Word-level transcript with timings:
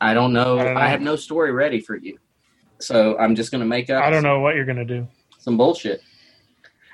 I 0.00 0.14
don't 0.14 0.32
know. 0.32 0.58
I 0.58 0.64
don't 0.64 0.74
know. 0.74 0.80
I 0.80 0.88
have 0.88 1.00
no 1.02 1.16
story 1.16 1.52
ready 1.52 1.80
for 1.80 1.96
you. 1.96 2.18
So 2.78 3.18
I'm 3.18 3.34
just 3.34 3.50
going 3.50 3.60
to 3.60 3.66
make 3.66 3.90
up 3.90 4.02
I 4.02 4.10
don't 4.10 4.22
know 4.22 4.40
what 4.40 4.54
you're 4.54 4.64
gonna 4.64 4.84
do. 4.86 5.06
some 5.38 5.56
bullshit. 5.56 6.02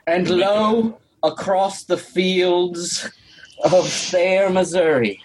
And 0.09 0.29
lo, 0.29 0.99
across 1.23 1.85
the 1.85 1.97
fields 1.97 3.09
of 3.65 3.89
fair 3.89 4.51
Missouri. 4.51 5.23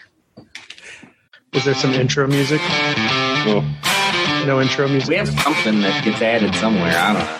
Was 1.53 1.65
there 1.65 1.75
some 1.75 1.93
intro 1.93 2.27
music? 2.27 2.61
Well, 3.45 3.63
No 4.45 4.61
intro 4.61 4.87
music. 4.87 5.09
We 5.09 5.15
have 5.15 5.29
something 5.29 5.81
that 5.81 6.03
gets 6.03 6.21
added 6.21 6.55
somewhere. 6.55 6.95
I 6.95 7.13
don't 7.13 7.23
know. 7.23 7.37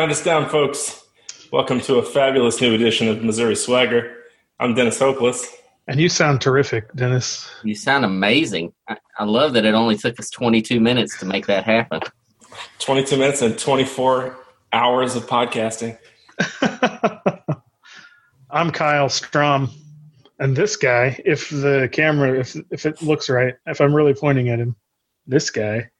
Counting 0.00 0.12
us 0.12 0.24
down, 0.24 0.48
folks. 0.48 1.04
Welcome 1.52 1.78
to 1.82 1.96
a 1.96 2.02
fabulous 2.02 2.58
new 2.58 2.72
edition 2.72 3.06
of 3.08 3.22
Missouri 3.22 3.54
Swagger. 3.54 4.16
I'm 4.58 4.72
Dennis 4.72 4.98
Hopeless. 4.98 5.54
And 5.88 6.00
you 6.00 6.08
sound 6.08 6.40
terrific, 6.40 6.90
Dennis. 6.94 7.46
You 7.64 7.74
sound 7.74 8.06
amazing. 8.06 8.72
I, 8.88 8.96
I 9.18 9.24
love 9.24 9.52
that 9.52 9.66
it 9.66 9.74
only 9.74 9.98
took 9.98 10.18
us 10.18 10.30
22 10.30 10.80
minutes 10.80 11.18
to 11.18 11.26
make 11.26 11.44
that 11.48 11.64
happen. 11.64 12.00
22 12.78 13.18
minutes 13.18 13.42
and 13.42 13.58
24 13.58 14.38
hours 14.72 15.16
of 15.16 15.26
podcasting. 15.26 15.98
I'm 18.50 18.70
Kyle 18.70 19.08
Strahm, 19.08 19.68
and 20.38 20.56
this 20.56 20.76
guy, 20.76 21.20
if 21.26 21.50
the 21.50 21.90
camera, 21.92 22.40
if 22.40 22.56
if 22.70 22.86
it 22.86 23.02
looks 23.02 23.28
right, 23.28 23.52
if 23.66 23.82
I'm 23.82 23.94
really 23.94 24.14
pointing 24.14 24.48
at 24.48 24.60
him, 24.60 24.76
this 25.26 25.50
guy 25.50 25.90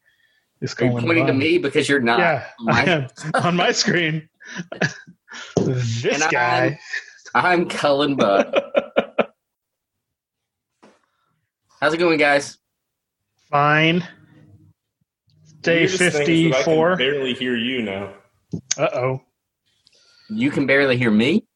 is 0.60 0.74
Are 0.78 0.84
you 0.84 0.90
going. 0.92 1.04
pointing 1.04 1.26
to 1.26 1.32
me 1.32 1.58
because 1.58 1.88
you're 1.88 2.00
not? 2.00 2.18
Yeah, 2.18 2.46
I 2.60 2.64
My- 2.64 2.84
am 2.84 3.08
on 3.34 3.56
my 3.56 3.72
screen. 3.72 4.28
this 5.56 6.04
And 6.04 6.22
I'm- 6.22 6.30
guy. 6.30 6.78
I'm 7.34 7.68
Cullen 7.68 8.16
Bunn. 8.16 8.52
How's 11.80 11.94
it 11.94 11.98
going, 11.98 12.18
guys? 12.18 12.58
Fine. 13.50 14.06
Day 15.62 15.80
Weirdest 15.80 15.98
thing 15.98 16.06
is 16.08 16.12
that 16.14 16.22
I 16.22 16.24
fifty-four. 16.24 16.96
barely 16.96 17.34
hear 17.34 17.56
you 17.56 17.82
now. 17.82 18.12
Uh 18.76 18.88
oh. 18.94 19.22
You 20.28 20.50
can 20.50 20.66
barely 20.66 20.96
hear 20.96 21.10
me. 21.10 21.46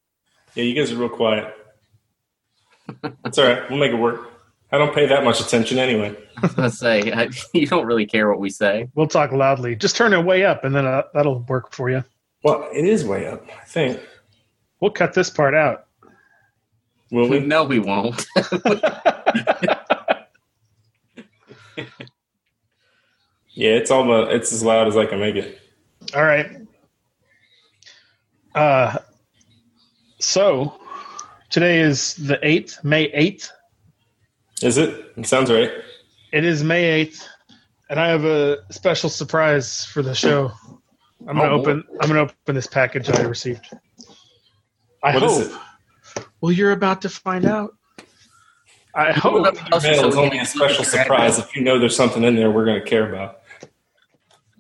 Yeah, 0.55 0.65
you 0.65 0.75
guys 0.75 0.93
are 0.93 0.97
real 0.97 1.09
quiet. 1.09 1.53
That's 3.23 3.39
all 3.39 3.47
right. 3.47 3.69
We'll 3.71 3.79
make 3.81 3.93
it 3.93 3.97
work. 3.97 4.31
I 4.75 4.79
don't 4.79 4.93
pay 4.93 5.07
that 5.07 5.23
much 5.23 5.41
attention 5.41 5.79
anyway. 5.79 6.17
I 6.37 6.41
was 6.41 6.55
gonna 6.55 6.71
say 6.71 7.13
I, 7.13 7.29
you 7.55 7.67
don't 7.67 7.87
really 7.87 8.07
care 8.07 8.29
what 8.29 8.41
we 8.41 8.51
say. 8.51 8.89
We'll 8.97 9.07
talk 9.07 9.31
loudly. 9.31 9.77
Just 9.77 9.95
turn 9.95 10.13
it 10.13 10.25
way 10.25 10.45
up, 10.45 10.65
and 10.65 10.75
then 10.75 10.85
uh, 10.85 11.03
that'll 11.15 11.41
work 11.49 11.73
for 11.73 11.91
you. 11.91 12.03
Well, 12.43 12.69
it 12.75 12.85
is 12.85 13.05
way 13.05 13.27
up, 13.29 13.47
I 13.49 13.65
think. 13.65 14.01
We'll 14.81 14.91
cut 14.91 15.15
this 15.15 15.31
part 15.31 15.55
out. 15.55 15.87
Will 17.13 17.29
we? 17.29 17.39
No, 17.39 17.65
we 17.65 17.79
won't. 17.79 18.27
Yeah, 23.57 23.71
it's 23.71 23.93
all 23.93 24.03
about, 24.03 24.35
it's 24.35 24.53
as 24.53 24.65
loud 24.65 24.89
as 24.89 24.97
I 24.97 25.07
can 25.07 25.21
make 25.21 25.37
it. 25.37 25.61
All 26.13 26.25
right. 26.25 26.57
Uh, 28.53 28.99
so 30.19 30.81
today 31.51 31.79
is 31.79 32.15
the 32.15 32.37
eighth, 32.43 32.83
May 32.83 33.05
eighth. 33.13 33.53
Is 34.63 34.79
it? 34.79 35.13
It 35.17 35.27
sounds 35.27 35.51
right. 35.51 35.71
It 36.33 36.45
is 36.45 36.65
May 36.65 36.85
eighth, 36.85 37.27
and 37.91 37.99
I 38.01 38.09
have 38.09 38.25
a 38.25 38.59
special 38.73 39.11
surprise 39.11 39.85
for 39.85 40.03
the 40.03 40.15
show. 40.15 40.53
I'm 41.29 41.37
gonna 41.37 41.51
Oh, 41.51 41.61
open. 41.61 41.85
I'm 42.01 42.09
gonna 42.09 42.21
open 42.23 42.55
this 42.55 42.67
package 42.67 43.11
I 43.11 43.23
received. 43.23 43.67
I 45.03 45.15
What 45.15 45.23
hope. 45.23 45.41
is 45.43 45.49
it? 45.49 46.25
Well, 46.41 46.53
you're 46.53 46.73
about 46.73 47.03
to 47.03 47.09
find 47.09 47.45
out. 47.47 47.75
I 48.95 49.13
Hold 49.13 49.47
hope. 49.47 49.47
up 49.49 49.55
Your 49.57 49.65
closer 49.81 49.89
mail 49.91 50.01
so 50.03 50.09
is 50.09 50.17
only 50.17 50.39
a 50.39 50.45
special 50.47 50.85
surprise 50.85 51.39
if 51.39 51.55
you 51.57 51.63
know 51.63 51.79
there's 51.79 51.97
something 51.97 52.23
in 52.23 52.37
there 52.37 52.51
we're 52.51 52.65
going 52.65 52.81
to 52.81 52.87
care 52.89 53.13
about. 53.13 53.41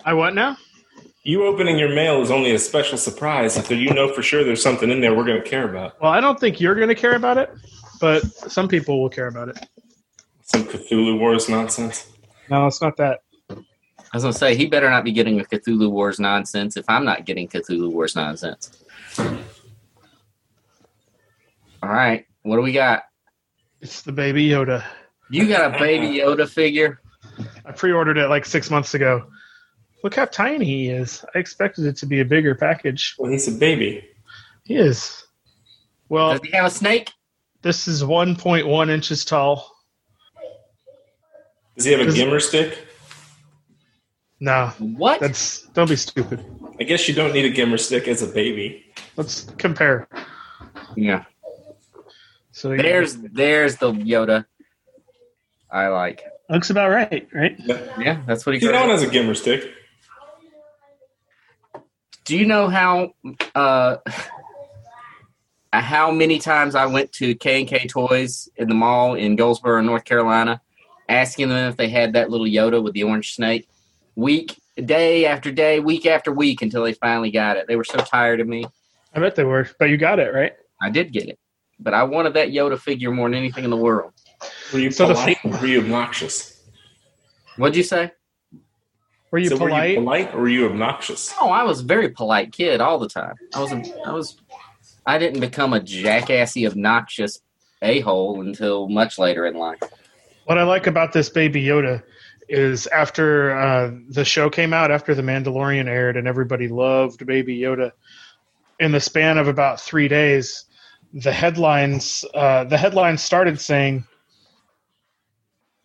I 0.05 0.13
what 0.15 0.35
now? 0.35 0.57
You 1.23 1.47
opening 1.47 1.79
your 1.79 1.95
mail 1.95 2.21
is 2.21 2.31
only 2.33 2.51
a 2.51 2.59
special 2.59 2.99
surprise 2.99 3.57
if 3.57 3.71
you 3.71 3.91
know 3.95 4.13
for 4.13 4.23
sure 4.23 4.43
there's 4.43 4.63
something 4.63 4.91
in 4.91 5.01
there 5.01 5.15
we're 5.15 5.25
going 5.25 5.41
to 5.43 5.49
care 5.49 5.69
about. 5.69 6.01
Well, 6.03 6.11
I 6.11 6.21
don't 6.21 6.39
think 6.41 6.61
you're 6.61 6.75
gonna 6.75 6.95
care 6.97 7.15
about 7.15 7.39
it, 7.39 7.51
but 8.01 8.25
some 8.25 8.67
people 8.69 9.01
will 9.01 9.09
care 9.09 9.29
about 9.29 9.49
it. 9.51 9.67
Some 10.44 10.65
Cthulhu 10.65 11.19
Wars 11.19 11.49
nonsense. 11.49 12.12
No, 12.50 12.66
it's 12.66 12.81
not 12.81 12.97
that. 12.99 13.21
I 13.50 13.56
was 14.16 14.22
gonna 14.22 14.32
say 14.32 14.55
he 14.55 14.66
better 14.66 14.88
not 14.88 15.03
be 15.05 15.12
getting 15.12 15.41
a 15.41 15.44
Cthulhu 15.44 15.91
Wars 15.91 16.21
nonsense 16.21 16.77
if 16.77 16.84
I'm 16.88 17.05
not 17.05 17.25
getting 17.25 17.49
Cthulhu 17.49 17.91
Wars 17.91 18.15
nonsense. 18.15 18.84
All 21.82 21.88
right, 21.91 22.27
what 22.43 22.56
do 22.56 22.62
we 22.62 22.72
got? 22.72 23.05
It's 23.81 24.03
the 24.03 24.12
Baby 24.12 24.49
Yoda. 24.49 24.84
You 25.31 25.49
got 25.49 25.75
a 25.75 25.78
Baby 25.78 26.19
Yoda 26.19 26.49
figure? 26.49 27.00
I 27.65 27.72
pre-ordered 27.72 28.19
it 28.19 28.28
like 28.28 28.44
six 28.47 28.71
months 28.71 28.94
ago. 28.94 29.26
Look 30.03 30.15
how 30.15 30.26
tiny 30.26 30.65
he 30.65 30.88
is. 30.88 31.25
I 31.34 31.38
expected 31.38 31.87
it 31.87 31.97
to 31.97 32.06
be 32.06 32.21
a 32.21 32.25
bigger 32.25 32.55
package. 32.55 33.15
Well, 33.19 33.31
he's 33.32 33.49
a 33.49 33.59
baby. 33.59 34.06
He 34.65 34.76
is. 34.76 35.26
Well, 36.09 36.32
Does 36.32 36.43
he 36.43 36.50
have 36.53 36.66
a 36.66 36.71
snake? 36.71 37.11
this 37.62 37.88
is 37.88 38.03
1.1 38.05 38.91
inches 38.91 39.25
tall. 39.25 39.74
Does 41.77 41.85
he 41.87 41.93
have 41.93 42.01
a 42.01 42.11
gimer 42.11 42.41
stick? 42.41 42.87
No, 44.41 44.69
What? 44.79 45.21
that's 45.21 45.62
don't 45.69 45.89
be 45.89 45.97
stupid. 45.97 46.45
I 46.79 46.85
guess 46.85 47.09
you 47.09 47.15
don't 47.15 47.33
need 47.33 47.45
a 47.45 47.53
gimer 47.53 47.79
stick 47.79 48.09
as 48.09 48.21
a 48.23 48.27
baby. 48.27 48.85
Let's 49.17 49.45
compare. 49.59 50.09
yeah. 50.97 51.25
So 52.53 52.73
yeah, 52.73 52.83
There's 52.83 53.17
there's 53.17 53.77
the 53.77 53.93
Yoda. 53.93 54.45
I 55.71 55.89
like. 55.89 56.23
looks 56.51 56.71
about 56.71 56.91
right, 56.91 57.27
right? 57.33 57.57
Yeah, 57.99 58.23
that's 58.27 58.45
what 58.47 58.55
he 58.55 58.61
He's 58.61 58.71
known 58.71 58.89
got. 58.89 58.95
as 58.97 59.03
a 59.03 59.06
gimer 59.09 59.37
stick. 59.37 59.73
Do 62.25 62.37
you 62.37 62.47
know 62.47 62.69
how 62.69 63.15
uh 63.55 63.97
how 65.73 66.11
many 66.12 66.39
times 66.39 66.75
I 66.75 66.87
went 66.87 67.12
to 67.15 67.35
K 67.35 67.61
and 67.61 67.69
K 67.69 67.87
Toys 67.87 68.49
in 68.56 68.69
the 68.69 68.75
mall 68.75 69.15
in 69.15 69.37
Goldsboro, 69.37 69.81
North 69.83 70.05
Carolina, 70.05 70.61
asking 71.09 71.49
them 71.49 71.69
if 71.71 71.77
they 71.77 71.89
had 71.89 72.13
that 72.15 72.31
little 72.31 72.47
Yoda 72.47 72.83
with 72.83 72.95
the 72.95 73.03
orange 73.05 73.35
snake? 73.35 73.69
Week, 74.17 74.61
day 74.83 75.27
after 75.27 75.51
day, 75.51 75.81
week 75.81 76.07
after 76.07 76.33
week 76.33 76.63
until 76.63 76.85
they 76.85 76.93
finally 76.95 77.31
got 77.31 77.57
it. 77.57 77.67
They 77.67 77.77
were 77.77 77.85
so 77.85 77.99
tired 77.99 78.41
of 78.41 78.47
me. 78.49 78.65
I 79.15 79.21
bet 79.21 79.35
they 79.35 79.45
were, 79.45 79.69
but 79.79 79.91
you 79.91 79.97
got 79.97 80.19
it 80.19 80.33
right. 80.35 80.53
I 80.81 80.91
did 80.91 81.13
get 81.13 81.29
it, 81.29 81.39
but 81.79 81.95
I 81.95 82.03
wanted 82.05 82.35
that 82.35 82.49
Yoda 82.49 82.79
figure 82.79 83.11
more 83.11 83.29
than 83.29 83.39
anything 83.39 83.65
in 83.65 83.71
the 83.71 83.77
world. 83.77 84.13
Were 84.73 84.79
you 84.81 84.91
So 84.91 85.07
the- 85.09 85.15
polite 85.15 85.39
or 85.45 85.51
were 85.51 85.67
you 85.67 85.81
obnoxious? 85.81 86.63
What'd 87.57 87.77
you 87.77 87.83
say? 87.85 88.11
Were 89.31 89.39
you 89.39 89.49
so 89.49 89.59
polite? 89.59 89.73
were 89.83 89.89
you 89.89 89.99
polite 90.01 90.35
or 90.35 90.41
were 90.41 90.49
you 90.49 90.67
obnoxious? 90.67 91.33
Oh, 91.41 91.49
I 91.51 91.63
was 91.65 91.81
a 91.81 91.85
very 91.85 92.09
polite 92.11 92.53
kid 92.53 92.81
all 92.81 92.99
the 92.99 93.09
time. 93.09 93.35
I 93.55 93.61
was, 93.61 93.73
a, 93.73 93.83
I 94.07 94.13
was, 94.13 94.37
I 95.07 95.19
didn't 95.19 95.41
become 95.41 95.73
a 95.73 95.81
jackassy, 95.81 96.67
obnoxious 96.67 97.41
a 97.83 98.01
hole 98.01 98.41
until 98.41 98.89
much 98.89 99.19
later 99.19 99.45
in 99.47 99.55
life. 99.55 99.81
What 100.44 100.59
I 100.59 100.62
like 100.65 100.87
about 100.87 101.12
this 101.12 101.28
Baby 101.28 101.62
Yoda 101.62 102.03
is 102.49 102.87
after 102.88 103.56
uh, 103.56 103.93
the 104.09 104.25
show 104.25 104.50
came 104.50 104.75
out, 104.75 104.91
after 104.91 105.15
The 105.15 105.22
Mandalorian 105.22 105.87
aired, 105.87 106.16
and 106.16 106.28
everybody 106.28 106.69
loved 106.69 107.25
Baby 107.27 107.59
Yoda. 107.59 107.93
In 108.78 108.93
the 108.93 109.00
span 109.00 109.38
of 109.38 109.49
about 109.49 109.81
three 109.81 110.09
days, 110.09 110.66
the 111.15 111.32
headlines 111.32 112.25
uh, 112.34 112.65
the 112.65 112.77
headlines 112.77 113.22
started 113.22 113.60
saying 113.60 114.05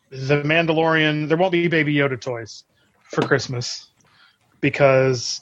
the 0.10 0.42
Mandalorian 0.42 1.28
there 1.28 1.38
won't 1.38 1.52
be 1.52 1.68
Baby 1.68 1.94
Yoda 1.94 2.20
toys 2.20 2.64
for 3.04 3.22
Christmas 3.22 3.88
because 4.60 5.42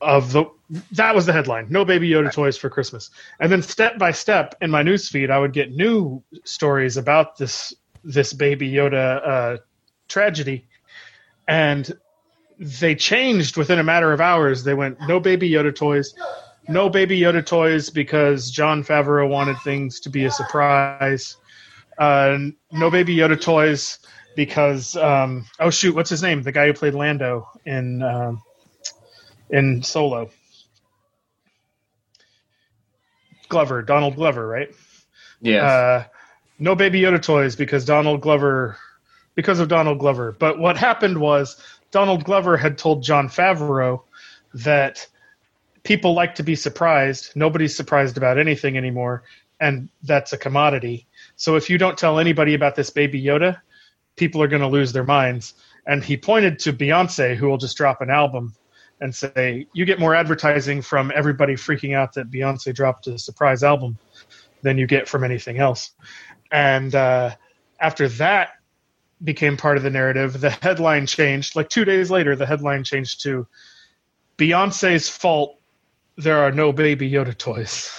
of 0.00 0.32
the 0.32 0.44
that 0.92 1.14
was 1.14 1.24
the 1.24 1.32
headline 1.32 1.66
no 1.70 1.84
baby 1.84 2.08
yoda 2.08 2.30
toys 2.32 2.56
for 2.56 2.68
christmas 2.68 3.10
and 3.40 3.50
then 3.50 3.62
step 3.62 3.96
by 3.96 4.10
step 4.10 4.54
in 4.60 4.70
my 4.70 4.82
news 4.82 5.08
feed 5.08 5.30
i 5.30 5.38
would 5.38 5.52
get 5.52 5.70
new 5.70 6.22
stories 6.44 6.96
about 6.96 7.38
this 7.38 7.72
this 8.04 8.32
baby 8.32 8.70
yoda 8.70 9.26
uh, 9.26 9.56
tragedy. 10.08 10.66
And 11.48 11.90
they 12.58 12.94
changed 12.94 13.56
within 13.56 13.78
a 13.78 13.84
matter 13.84 14.12
of 14.12 14.20
hours. 14.20 14.64
They 14.64 14.74
went 14.74 14.98
no 15.08 15.20
baby 15.20 15.50
yoda 15.50 15.74
toys 15.74 16.14
no 16.68 16.88
baby 16.88 17.20
yoda 17.20 17.44
toys 17.44 17.90
because 17.90 18.50
jon 18.50 18.82
favreau 18.82 19.28
wanted 19.28 19.56
things 19.64 20.00
to 20.00 20.10
be 20.10 20.24
a 20.24 20.30
surprise. 20.30 21.36
Uh, 21.98 22.38
no 22.72 22.90
baby 22.90 23.16
yoda 23.16 23.40
toys 23.40 23.98
because 24.36 24.96
um, 24.96 25.44
oh 25.60 25.70
shoot 25.70 25.94
what's 25.94 26.10
his 26.10 26.22
name? 26.22 26.42
The 26.42 26.52
guy 26.52 26.66
who 26.66 26.72
played 26.72 26.94
lando 26.94 27.48
in 27.64 28.02
um, 28.02 28.42
in 29.50 29.82
solo. 29.82 30.30
Glover 33.48 33.82
donald 33.82 34.16
glover 34.16 34.46
right? 34.46 34.74
Yeah. 35.40 35.64
Uh, 35.64 36.04
no 36.58 36.74
Baby 36.74 37.00
Yoda 37.00 37.20
toys 37.20 37.56
because 37.56 37.84
Donald 37.84 38.20
Glover, 38.20 38.76
because 39.34 39.60
of 39.60 39.68
Donald 39.68 39.98
Glover. 39.98 40.32
But 40.32 40.58
what 40.58 40.76
happened 40.76 41.18
was 41.18 41.60
Donald 41.90 42.24
Glover 42.24 42.56
had 42.56 42.78
told 42.78 43.02
Jon 43.02 43.28
Favreau 43.28 44.02
that 44.54 45.06
people 45.82 46.14
like 46.14 46.34
to 46.36 46.42
be 46.42 46.54
surprised. 46.54 47.34
Nobody's 47.34 47.76
surprised 47.76 48.16
about 48.16 48.38
anything 48.38 48.76
anymore, 48.76 49.24
and 49.60 49.88
that's 50.02 50.32
a 50.32 50.38
commodity. 50.38 51.06
So 51.36 51.56
if 51.56 51.68
you 51.68 51.78
don't 51.78 51.98
tell 51.98 52.18
anybody 52.18 52.54
about 52.54 52.76
this 52.76 52.90
Baby 52.90 53.22
Yoda, 53.22 53.60
people 54.16 54.42
are 54.42 54.48
going 54.48 54.62
to 54.62 54.68
lose 54.68 54.92
their 54.92 55.04
minds. 55.04 55.54
And 55.86 56.02
he 56.02 56.16
pointed 56.16 56.58
to 56.60 56.72
Beyonce, 56.72 57.36
who 57.36 57.48
will 57.48 57.58
just 57.58 57.76
drop 57.76 58.00
an 58.00 58.10
album 58.10 58.54
and 59.00 59.14
say, 59.14 59.66
You 59.72 59.84
get 59.84 59.98
more 59.98 60.14
advertising 60.14 60.80
from 60.82 61.12
everybody 61.14 61.54
freaking 61.54 61.94
out 61.94 62.14
that 62.14 62.30
Beyonce 62.30 62.74
dropped 62.74 63.06
a 63.06 63.18
surprise 63.18 63.62
album 63.62 63.98
than 64.62 64.78
you 64.78 64.86
get 64.86 65.08
from 65.08 65.24
anything 65.24 65.58
else. 65.58 65.92
And 66.54 66.94
uh, 66.94 67.34
after 67.80 68.08
that 68.10 68.50
became 69.24 69.56
part 69.56 69.76
of 69.76 69.82
the 69.82 69.90
narrative, 69.90 70.40
the 70.40 70.50
headline 70.50 71.04
changed. 71.04 71.56
Like 71.56 71.68
two 71.68 71.84
days 71.84 72.12
later, 72.12 72.36
the 72.36 72.46
headline 72.46 72.84
changed 72.84 73.24
to 73.24 73.44
Beyonce's 74.38 75.08
fault. 75.08 75.58
There 76.16 76.38
are 76.38 76.52
no 76.52 76.72
baby 76.72 77.10
Yoda 77.10 77.36
toys. 77.36 77.90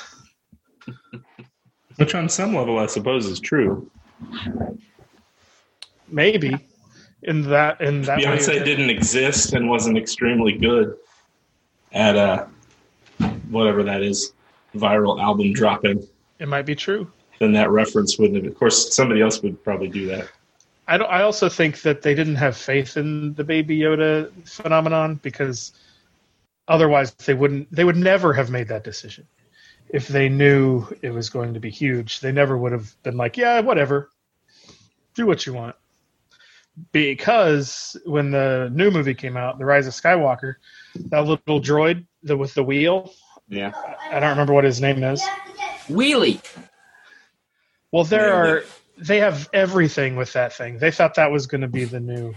Which, 1.98 2.16
on 2.16 2.30
some 2.30 2.56
level, 2.56 2.80
I 2.80 2.86
suppose 2.86 3.26
is 3.26 3.42
true. 3.42 3.92
Maybe 6.08 6.58
in 7.24 7.42
that 7.50 7.82
in 7.82 8.04
that 8.04 8.20
Beyonce 8.20 8.48
way, 8.48 8.64
didn't 8.64 8.90
exist 8.90 9.52
and 9.52 9.68
wasn't 9.68 9.98
extremely 9.98 10.54
good 10.54 10.96
at 11.92 12.16
uh, 12.16 12.46
whatever 13.50 13.84
that 13.84 14.02
is, 14.02 14.32
viral 14.74 15.22
album 15.22 15.52
dropping. 15.52 16.08
it 16.40 16.48
might 16.48 16.66
be 16.66 16.76
true. 16.76 17.12
Then 17.40 17.52
that 17.54 17.70
reference 17.70 18.18
wouldn't 18.18 18.44
have. 18.44 18.52
Of 18.52 18.58
course, 18.58 18.96
somebody 18.96 19.22
else 19.22 19.42
would 19.42 19.64
probably 19.64 19.90
do 19.90 20.06
that. 20.08 20.30
I 20.88 20.98
don't. 20.98 21.10
I 21.10 21.24
also 21.24 21.50
think 21.50 21.82
that 21.82 22.02
they 22.02 22.14
didn't 22.14 22.36
have 22.36 22.56
faith 22.56 22.98
in 22.98 23.34
the 23.34 23.44
Baby 23.44 23.80
Yoda 23.80 24.32
phenomenon 24.48 25.20
because 25.22 25.74
otherwise 26.68 27.14
they 27.14 27.34
wouldn't. 27.34 27.72
They 27.72 27.84
would 27.84 27.98
never 27.98 28.34
have 28.34 28.50
made 28.50 28.68
that 28.70 28.84
decision 28.84 29.28
if 29.90 30.08
they 30.08 30.30
knew 30.30 30.86
it 31.02 31.12
was 31.12 31.30
going 31.30 31.54
to 31.54 31.60
be 31.60 31.70
huge. 31.70 32.20
They 32.20 32.32
never 32.32 32.58
would 32.58 32.72
have 32.72 32.96
been 33.04 33.18
like, 33.18 33.38
"Yeah, 33.38 33.60
whatever, 33.62 34.10
do 35.16 35.26
what 35.26 35.46
you 35.46 35.54
want." 35.54 35.76
Because 36.92 37.96
when 38.06 38.32
the 38.32 38.70
new 38.74 38.92
movie 38.92 39.14
came 39.14 39.38
out, 39.38 39.58
The 39.58 39.66
Rise 39.66 39.88
of 39.88 39.94
Skywalker, 39.94 40.56
that 41.06 41.26
little 41.26 41.62
droid 41.62 42.06
the, 42.22 42.36
with 42.36 42.54
the 42.54 42.64
wheel, 42.64 43.14
yeah. 43.48 43.72
I 44.12 44.20
don't 44.20 44.30
remember 44.30 44.54
what 44.54 44.64
his 44.64 44.82
name 44.82 45.04
is. 45.04 45.24
Wheelie. 45.88 46.42
Well, 47.96 48.04
there 48.04 48.28
Yeah, 48.28 48.52
are 48.52 48.64
they 48.98 49.20
have 49.22 49.48
everything 49.54 50.18
with 50.18 50.34
that 50.34 50.52
thing. 50.52 50.80
They 50.80 50.92
thought 50.92 51.16
that 51.16 51.32
was 51.32 51.48
going 51.48 51.62
to 51.62 51.70
be 51.70 51.86
the 51.86 52.02
new. 52.02 52.36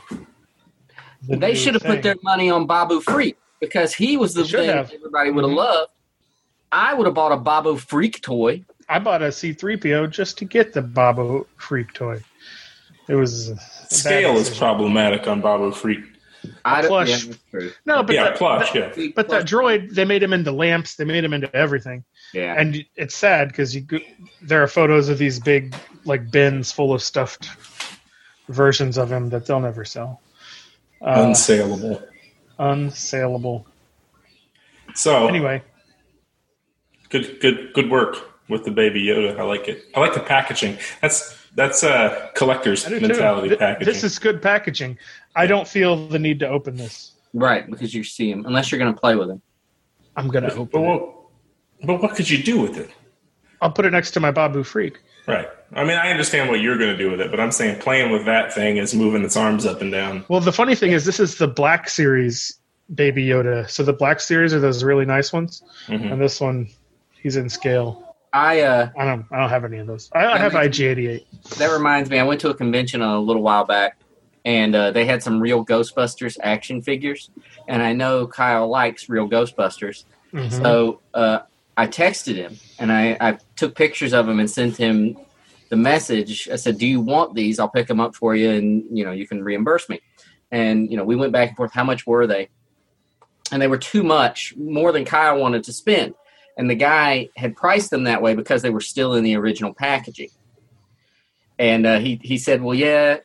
the 1.27 1.37
They 1.37 1.49
new 1.49 1.55
should 1.57 1.75
have 1.75 1.83
put 1.83 2.01
their 2.01 2.15
money 2.23 2.49
on 2.49 2.65
Babu 2.69 3.01
Frik 3.01 3.35
because 3.59 3.93
he 3.93 4.17
was 4.17 4.35
the 4.35 4.45
They 4.45 4.51
thing 4.51 4.69
have. 4.71 4.93
everybody 4.93 5.33
would 5.33 5.43
have 5.43 5.51
Mhm. 5.51 5.57
loved. 5.57 5.91
I 6.71 6.95
would 6.95 7.07
have 7.07 7.15
bought 7.17 7.33
a 7.33 7.37
Babu 7.37 7.75
Frik 7.75 8.21
toy. 8.23 8.65
I 8.89 9.01
bought 9.01 9.21
a 9.21 9.33
C-3PO 9.33 10.07
just 10.07 10.39
to 10.39 10.45
get 10.45 10.75
the 10.75 10.81
Babu 10.83 11.45
Frik 11.59 11.93
toy. 11.93 12.23
It 13.09 13.17
was 13.17 13.51
Scale 13.89 14.37
is 14.37 14.57
problematic 14.57 15.27
on 15.27 15.41
Babu 15.41 15.73
Frik. 15.73 16.05
I 16.65 16.83
don't- 16.83 16.89
plush. 16.91 17.25
yeah, 17.27 17.61
no, 17.85 18.05
but 18.05 18.15
yeah, 18.15 18.25
that, 18.25 18.37
plush. 18.37 18.71
that- 18.75 18.97
Yeah, 18.97 19.09
but 19.17 19.29
that 19.31 19.45
droid, 19.45 19.93
they 19.93 20.05
made 20.05 20.23
him 20.23 20.33
into 20.33 20.53
lamps. 20.53 20.95
They 20.95 21.05
made 21.05 21.25
him 21.25 21.33
into 21.35 21.51
everything, 21.55 22.05
yeah. 22.33 22.55
and 22.59 22.85
it's 22.97 23.15
sad 23.15 23.49
because 23.49 23.75
you 23.75 23.87
there 24.43 24.63
are 24.63 24.69
photos 24.69 25.09
of 25.09 25.19
these 25.19 25.39
big 25.41 25.75
like 26.05 26.31
bins 26.31 26.73
full 26.73 26.93
of 26.93 27.03
stuffed 27.03 27.49
versions 28.49 28.99
of 28.99 29.11
him 29.11 29.29
that 29.31 29.47
they'll 29.47 29.61
never 29.61 29.85
sell. 29.85 30.21
Uh, 31.01 31.27
unsaleable. 31.27 32.03
unsaleable. 32.59 33.65
So 34.95 35.29
Anyway, 35.29 35.63
good, 37.11 37.41
good, 37.41 37.73
good 37.75 37.91
work 37.91 38.17
with 38.49 38.65
the 38.65 38.71
Baby 38.71 39.05
Yoda. 39.05 39.39
I 39.39 39.43
like 39.43 39.69
it. 39.69 39.85
I 39.95 40.01
like 40.01 40.15
the 40.15 40.21
packaging. 40.21 40.79
That's 41.01 41.37
that's 41.55 41.85
uh, 41.85 42.31
collector's 42.35 42.87
I 42.87 42.91
do 42.91 43.01
too. 43.01 43.09
mentality 43.09 43.49
Th- 43.49 43.59
packaging. 43.61 43.93
This 43.93 44.05
is 44.05 44.19
good 44.19 44.41
packaging. 44.43 44.99
I 45.37 45.47
don't 45.47 45.69
feel 45.69 46.09
the 46.09 46.19
need 46.19 46.41
to 46.41 46.49
open 46.49 46.77
this. 46.77 47.13
right, 47.35 47.69
because 47.69 47.95
you 47.95 48.03
see 48.05 48.31
him, 48.31 48.47
unless 48.47 48.71
you're 48.73 48.79
going 48.79 48.93
to 48.93 49.01
play 49.01 49.15
with 49.17 49.31
him. 49.31 49.43
I'm 50.17 50.29
gonna 50.29 50.49
but 50.49 50.59
open 50.59 50.85
it. 50.85 51.03
What, 51.81 51.87
but 51.87 52.03
what 52.03 52.17
could 52.17 52.29
you 52.29 52.43
do 52.43 52.61
with 52.61 52.77
it? 52.77 52.91
I'll 53.61 53.71
put 53.73 53.85
it 53.87 53.91
next 53.91 54.13
to 54.13 54.21
my 54.21 54.31
Babu 54.31 54.63
Frik. 54.63 54.97
Right. 55.27 55.49
I 55.75 55.85
mean, 55.85 55.97
I 55.99 56.11
understand 56.11 56.49
what 56.49 56.61
you're 56.61 56.79
going 56.79 56.91
to 56.91 56.97
do 56.97 57.11
with 57.11 57.21
it, 57.21 57.31
but 57.31 57.39
I'm 57.41 57.51
saying 57.53 57.81
playing 57.81 58.11
with 58.13 58.25
that 58.25 58.53
thing 58.53 58.79
is 58.79 58.95
moving 58.95 59.23
its 59.25 59.37
arms 59.37 59.67
up 59.67 59.81
and 59.83 59.93
down. 59.93 60.25
Well, 60.29 60.41
the 60.41 60.53
funny 60.53 60.75
thing 60.75 60.93
is, 60.93 61.05
this 61.05 61.21
is 61.21 61.37
the 61.37 61.49
Black 61.49 61.89
Series 61.91 62.59
Baby 62.95 63.27
Yoda. 63.27 63.69
So 63.69 63.83
the 63.83 63.93
Black 63.93 64.21
Series 64.21 64.55
are 64.55 64.61
those 64.61 64.83
really 64.83 65.05
nice 65.05 65.33
ones, 65.33 65.63
Mhm. 65.89 66.13
and 66.13 66.21
this 66.23 66.41
one, 66.41 66.69
he's 67.21 67.37
in 67.37 67.49
scale. 67.51 68.15
I 68.33 68.61
uh, 68.63 68.89
I 68.99 69.05
don't. 69.05 69.27
I 69.31 69.39
don't 69.41 69.51
have 69.51 69.65
any 69.65 69.79
of 69.79 69.87
those. 69.87 70.09
I, 70.15 70.25
I 70.27 70.39
have 70.39 70.53
IG88. 70.53 71.25
that 71.59 71.71
reminds 71.71 72.09
me. 72.11 72.19
I 72.19 72.23
went 72.23 72.41
to 72.43 72.51
a 72.51 72.55
convention 72.55 73.03
a 73.03 73.19
little 73.19 73.43
while 73.43 73.65
back, 73.65 73.99
and 74.47 74.75
uh, 74.75 74.91
they 74.91 75.05
had 75.05 75.23
some 75.23 75.41
real 75.41 75.65
Ghostbusters 75.65 76.37
action 76.43 76.81
figures, 76.81 77.31
and 77.67 77.83
I 77.83 77.93
know 77.93 78.27
Kyle 78.27 78.69
likes 78.69 79.09
real 79.11 79.29
Ghostbusters, 79.29 80.05
Mhm. 80.33 80.51
so 80.53 81.01
uh, 81.13 81.41
I 81.79 81.87
texted 81.87 82.35
him 82.35 82.59
and 82.81 82.91
I, 82.91 83.17
I 83.21 83.39
took 83.55 83.77
pictures 83.77 84.13
of 84.13 84.29
him 84.29 84.41
and 84.41 84.51
sent 84.51 84.77
him 84.77 85.17
the 85.69 85.77
message. 85.77 86.49
I 86.53 86.57
said, 86.57 86.77
"Do 86.77 86.89
you 86.89 87.01
want 87.01 87.35
these? 87.35 87.61
I'll 87.61 87.69
pick 87.69 87.87
them 87.87 88.01
up 88.01 88.17
for 88.17 88.35
you, 88.35 88.51
and 88.51 88.85
you 88.91 89.05
know 89.05 89.13
you 89.13 89.29
can 89.29 89.45
reimburse 89.45 89.89
me." 89.89 90.01
And 90.51 90.91
you 90.91 90.97
know 90.97 91.05
we 91.05 91.15
went 91.15 91.33
back 91.33 91.51
and 91.51 91.57
forth. 91.57 91.73
How 91.73 91.85
much 91.85 92.05
were 92.05 92.27
they? 92.27 92.49
And 93.53 93.63
they 93.63 93.69
were 93.69 93.79
too 93.79 94.03
much, 94.03 94.55
more 94.57 94.91
than 94.91 95.05
Kyle 95.05 95.39
wanted 95.39 95.63
to 95.65 95.73
spend. 95.73 96.15
And 96.57 96.69
the 96.69 96.75
guy 96.75 97.29
had 97.37 97.55
priced 97.55 97.91
them 97.91 98.05
that 98.05 98.23
way 98.23 98.35
because 98.35 98.61
they 98.63 98.71
were 98.71 98.81
still 98.81 99.15
in 99.15 99.23
the 99.23 99.37
original 99.37 99.73
packaging. 99.73 100.31
And 101.61 101.87
uh, 101.87 102.01
he 102.01 102.19
he 102.25 102.39
said, 102.39 102.61
"Well, 102.61 102.75
yeah." 102.75 103.19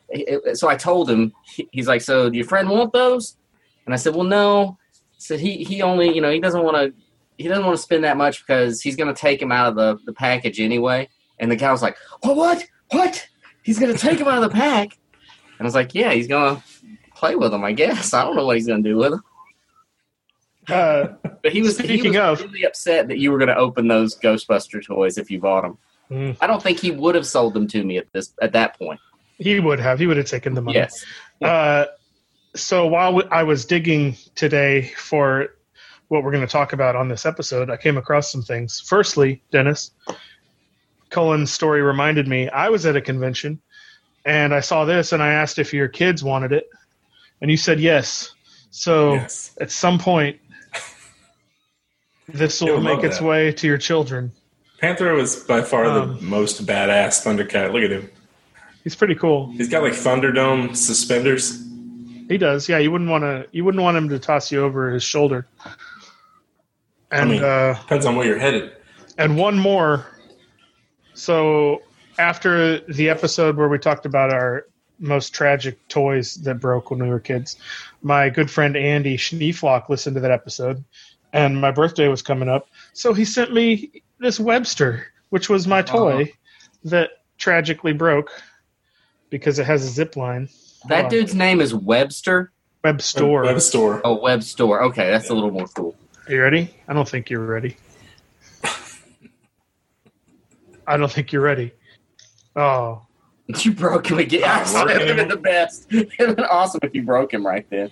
So 0.52 0.68
I 0.68 0.76
told 0.76 1.10
him. 1.10 1.32
He's 1.72 1.88
like, 1.88 2.02
"So 2.02 2.30
do 2.30 2.36
your 2.36 2.46
friend 2.46 2.68
want 2.70 2.92
those?" 2.92 3.36
And 3.84 3.92
I 3.92 3.96
said, 3.96 4.14
"Well, 4.14 4.24
no." 4.24 4.78
Said 5.18 5.40
he 5.40 5.64
he 5.64 5.82
only 5.82 6.14
you 6.14 6.20
know 6.20 6.30
he 6.30 6.38
doesn't 6.38 6.62
want 6.62 6.76
to 6.76 7.03
he 7.38 7.48
doesn't 7.48 7.64
want 7.64 7.76
to 7.76 7.82
spend 7.82 8.04
that 8.04 8.16
much 8.16 8.46
because 8.46 8.80
he's 8.80 8.96
going 8.96 9.12
to 9.12 9.20
take 9.20 9.40
him 9.42 9.50
out 9.52 9.68
of 9.68 9.74
the, 9.76 9.98
the 10.06 10.12
package 10.12 10.60
anyway. 10.60 11.08
And 11.38 11.50
the 11.50 11.56
guy 11.56 11.70
was 11.72 11.82
like, 11.82 11.96
"What? 12.22 12.36
What? 12.36 12.66
What? 12.90 13.28
He's 13.62 13.78
going 13.78 13.92
to 13.92 13.98
take 13.98 14.18
him 14.18 14.28
out 14.28 14.42
of 14.42 14.50
the 14.50 14.54
pack?" 14.54 14.96
And 15.58 15.60
I 15.60 15.64
was 15.64 15.74
like, 15.74 15.94
"Yeah, 15.94 16.12
he's 16.12 16.28
going 16.28 16.56
to 16.56 16.62
play 17.14 17.34
with 17.36 17.52
him, 17.52 17.64
I 17.64 17.72
guess. 17.72 18.12
I 18.14 18.22
don't 18.24 18.36
know 18.36 18.46
what 18.46 18.56
he's 18.56 18.66
going 18.66 18.82
to 18.82 18.88
do 18.90 18.96
with 18.96 19.12
him. 19.14 19.22
Uh, 20.68 21.08
But 21.42 21.52
he 21.52 21.60
was 21.60 21.78
he 21.78 22.00
was 22.08 22.16
of- 22.16 22.40
really 22.42 22.64
upset 22.64 23.08
that 23.08 23.18
you 23.18 23.30
were 23.30 23.38
going 23.38 23.48
to 23.48 23.56
open 23.56 23.88
those 23.88 24.16
Ghostbuster 24.18 24.84
toys 24.84 25.18
if 25.18 25.30
you 25.30 25.38
bought 25.40 25.62
them. 25.62 25.78
Mm. 26.10 26.36
I 26.40 26.46
don't 26.46 26.62
think 26.62 26.78
he 26.80 26.90
would 26.90 27.14
have 27.14 27.26
sold 27.26 27.54
them 27.54 27.66
to 27.68 27.82
me 27.84 27.98
at 27.98 28.06
this 28.12 28.32
at 28.40 28.52
that 28.52 28.78
point. 28.78 29.00
he 29.38 29.58
would 29.60 29.78
have. 29.80 29.98
He 29.98 30.06
would 30.06 30.16
have 30.16 30.26
taken 30.26 30.54
the 30.54 30.62
money. 30.62 30.78
Yes. 30.78 31.04
Uh, 31.42 31.86
so 32.54 32.86
while 32.86 33.22
I 33.30 33.42
was 33.42 33.64
digging 33.66 34.16
today 34.36 34.92
for 34.96 35.48
what 36.08 36.22
we're 36.22 36.30
going 36.32 36.46
to 36.46 36.52
talk 36.52 36.72
about 36.72 36.96
on 36.96 37.08
this 37.08 37.24
episode, 37.26 37.70
I 37.70 37.76
came 37.76 37.96
across 37.96 38.30
some 38.30 38.42
things. 38.42 38.80
Firstly, 38.80 39.42
Dennis, 39.50 39.90
Cullen's 41.10 41.52
story 41.52 41.82
reminded 41.82 42.28
me 42.28 42.48
I 42.50 42.68
was 42.68 42.86
at 42.86 42.96
a 42.96 43.00
convention 43.00 43.60
and 44.24 44.54
I 44.54 44.60
saw 44.60 44.84
this 44.84 45.12
and 45.12 45.22
I 45.22 45.32
asked 45.32 45.58
if 45.58 45.72
your 45.72 45.88
kids 45.88 46.24
wanted 46.24 46.52
it, 46.52 46.68
and 47.40 47.50
you 47.50 47.56
said 47.56 47.78
yes. 47.80 48.32
So 48.70 49.14
Yes. 49.14 49.54
at 49.60 49.70
some 49.70 49.98
point, 49.98 50.38
this 52.28 52.60
You'll 52.60 52.80
make 52.80 53.04
its 53.04 53.18
that. 53.18 53.24
way 53.24 53.52
to 53.52 53.66
your 53.66 53.78
children. 53.78 54.32
Panthro 54.82 55.16
was 55.16 55.36
by 55.36 55.62
far 55.62 55.84
Um, 55.84 56.16
the 56.16 56.22
most 56.22 56.64
badass 56.66 57.22
Thundercat. 57.24 57.72
Look 57.72 57.82
at 57.82 57.90
him. 57.90 58.10
He's 58.82 58.96
pretty 58.96 59.14
cool. 59.14 59.50
He's 59.52 59.68
got 59.68 59.82
like 59.82 59.92
Thunderdome 59.92 60.76
suspenders. 60.76 61.62
He 62.28 62.38
does. 62.38 62.68
Yeah, 62.68 62.78
you 62.78 62.90
wouldn't 62.90 63.10
want 63.10 63.22
to. 63.24 63.46
You 63.52 63.64
wouldn't 63.64 63.82
want 63.82 63.96
him 63.96 64.08
to 64.08 64.18
toss 64.18 64.50
you 64.50 64.62
over 64.62 64.90
his 64.90 65.02
shoulder. 65.02 65.46
And 67.20 67.30
mean- 67.30 67.44
uh, 67.44 67.74
Depends 67.80 68.06
on 68.06 68.16
where 68.16 68.26
you're 68.26 68.38
headed. 68.38 68.72
and 69.18 69.36
one 69.38 69.58
more. 69.58 70.06
So 71.14 71.82
after 72.18 72.80
the 72.80 73.08
episode 73.08 73.56
where 73.56 73.68
we 73.68 73.78
talked 73.78 74.06
about 74.06 74.32
our 74.32 74.66
most 74.98 75.34
tragic 75.34 75.86
toys 75.88 76.34
that 76.36 76.60
broke 76.60 76.90
when 76.90 77.02
we 77.02 77.08
were 77.08 77.20
kids, 77.20 77.56
my 78.02 78.30
good 78.30 78.50
friend 78.50 78.76
Andy 78.76 79.16
Schneeflock 79.16 79.88
listened 79.88 80.14
to 80.14 80.20
that 80.20 80.30
episode, 80.30 80.84
and 81.32 81.60
my 81.60 81.70
birthday 81.70 82.08
was 82.08 82.22
coming 82.22 82.48
up, 82.48 82.68
so 82.92 83.12
he 83.12 83.24
sent 83.24 83.52
me 83.52 84.02
this 84.20 84.38
Webster, 84.40 85.06
which 85.30 85.48
was 85.48 85.66
my 85.66 85.82
toy 85.82 86.32
that 86.84 87.10
tragically 87.38 87.92
broke 87.92 88.30
because 89.30 89.58
it 89.58 89.66
has 89.66 89.84
a 89.84 89.88
zip 89.88 90.16
line. 90.16 90.48
That 90.88 90.94
Hold 90.94 91.04
on. 91.06 91.10
dude's 91.10 91.34
name 91.34 91.60
is 91.60 91.74
Webster. 91.74 92.52
Web 92.84 93.00
store. 93.02 93.42
Web 93.44 93.60
store. 93.60 94.00
Oh, 94.04 94.20
Web 94.20 94.42
Store. 94.42 94.82
Okay, 94.84 95.10
that's 95.10 95.30
a 95.30 95.34
little 95.34 95.50
more 95.50 95.66
cool. 95.68 95.96
Are 96.26 96.32
you 96.32 96.40
ready? 96.42 96.74
I 96.88 96.92
don't 96.94 97.08
think 97.08 97.28
you're 97.30 97.44
ready. 97.44 97.76
I 100.86 100.96
don't 100.96 101.10
think 101.10 101.32
you're 101.32 101.42
ready. 101.42 101.72
Oh, 102.56 103.02
You 103.58 103.72
broke 103.72 104.10
him 104.10 104.18
again. 104.18 104.40
Not 104.42 104.86
That 104.88 104.98
would 105.00 105.08
have 105.08 105.16
been 105.16 105.28
the 105.28 105.36
best. 105.36 105.86
It 105.92 106.08
would 106.18 106.28
have 106.28 106.36
been 106.36 106.44
awesome 106.46 106.80
if 106.82 106.94
you 106.94 107.02
broke 107.02 107.32
him 107.32 107.46
right 107.46 107.66
then. 107.70 107.90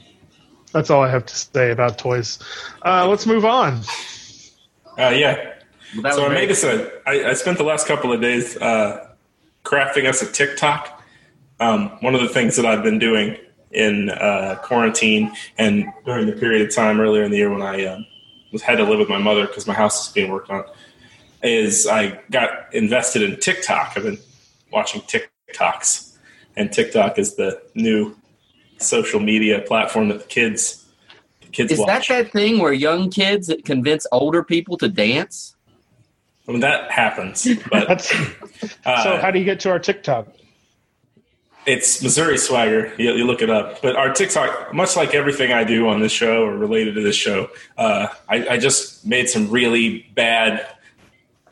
that's 0.73 0.91
all 0.91 1.03
I 1.03 1.09
have 1.11 1.27
to 1.27 1.35
say 1.35 1.71
about 1.71 1.99
toys. 1.99 2.39
Uh, 2.85 3.07
let's 3.09 3.27
move 3.27 3.45
on. 3.45 3.81
Uh, 4.99 5.09
yeah. 5.11 5.55
Well, 6.03 6.15
so 6.15 6.25
I 6.27 6.29
made 6.31 6.49
very- 6.49 6.53
us 6.53 6.65
a. 6.65 6.91
I, 7.07 7.31
I 7.31 7.33
spent 7.35 7.59
the 7.59 7.65
last 7.65 7.87
couple 7.87 8.13
of 8.13 8.21
days 8.21 8.57
uh, 8.59 9.09
crafting 9.65 10.07
us 10.07 10.23
a 10.23 10.31
TikTok. 10.31 11.03
Um, 11.61 11.91
one 12.01 12.15
of 12.15 12.21
the 12.23 12.29
things 12.29 12.57
that 12.57 12.65
I've 12.67 12.83
been 12.83 12.99
doing 12.99 13.37
in 13.73 14.11
uh, 14.11 14.59
quarantine 14.63 15.33
and 15.59 15.85
during 16.05 16.27
the 16.27 16.33
period 16.33 16.67
of 16.67 16.75
time 16.75 16.99
earlier 17.01 17.23
in 17.25 17.31
the 17.31 17.37
year 17.39 17.51
when 17.51 17.63
I 17.63 17.85
um, 17.87 18.07
was 18.53 18.63
had 18.63 18.77
to 18.77 18.85
live 18.85 18.99
with 18.99 19.09
my 19.09 19.19
mother 19.19 19.47
because 19.47 19.67
my 19.67 19.75
house 19.75 20.07
is 20.07 20.13
being 20.13 20.31
worked 20.31 20.51
on, 20.51 20.65
is 21.43 21.87
I 21.87 22.21
got 22.31 22.73
invested 22.73 23.23
in 23.23 23.41
TikTok. 23.41 23.95
I've 23.97 24.05
been 24.05 24.19
watching 24.71 25.01
TikToks, 25.03 26.17
and 26.57 26.73
TikTok 26.73 27.19
is 27.19 27.37
the 27.37 27.61
new 27.75 28.15
social 28.79 29.21
media 29.21 29.61
platform 29.61 30.09
that 30.09 30.21
the 30.21 30.27
kids 30.27 30.85
the 31.41 31.49
kids 31.49 31.73
Is 31.73 31.79
that 31.79 31.87
watch. 31.87 32.09
that 32.09 32.33
thing 32.33 32.59
where 32.59 32.73
young 32.73 33.11
kids 33.11 33.53
convince 33.65 34.07
older 34.13 34.43
people 34.43 34.77
to 34.79 34.89
dance? 34.89 35.57
I 36.49 36.53
mean 36.53 36.61
that 36.61 36.91
happens, 36.91 37.47
but 37.71 37.89
That's 37.89 38.13
uh, 38.85 39.03
so. 39.03 39.17
How 39.19 39.31
do 39.31 39.39
you 39.39 39.45
get 39.45 39.61
to 39.61 39.71
our 39.71 39.79
TikTok? 39.79 40.29
It's 41.65 42.03
Missouri 42.03 42.39
Swagger. 42.39 42.93
You, 42.99 43.13
you 43.13 43.25
look 43.25 43.41
it 43.41 43.49
up. 43.49 43.83
But 43.83 43.95
our 43.95 44.13
TikTok, 44.13 44.75
much 44.75 44.97
like 44.97 45.15
everything 45.15 45.53
I 45.53 45.63
do 45.63 45.89
on 45.89 46.01
this 46.01 46.11
show 46.11 46.45
or 46.45 46.57
related 46.57 46.97
to 46.97 47.03
this 47.03 47.15
show, 47.15 47.51
uh, 47.79 48.09
I, 48.29 48.49
I 48.49 48.59
just 48.59 49.07
made 49.07 49.29
some 49.29 49.49
really 49.49 50.11
bad 50.15 50.67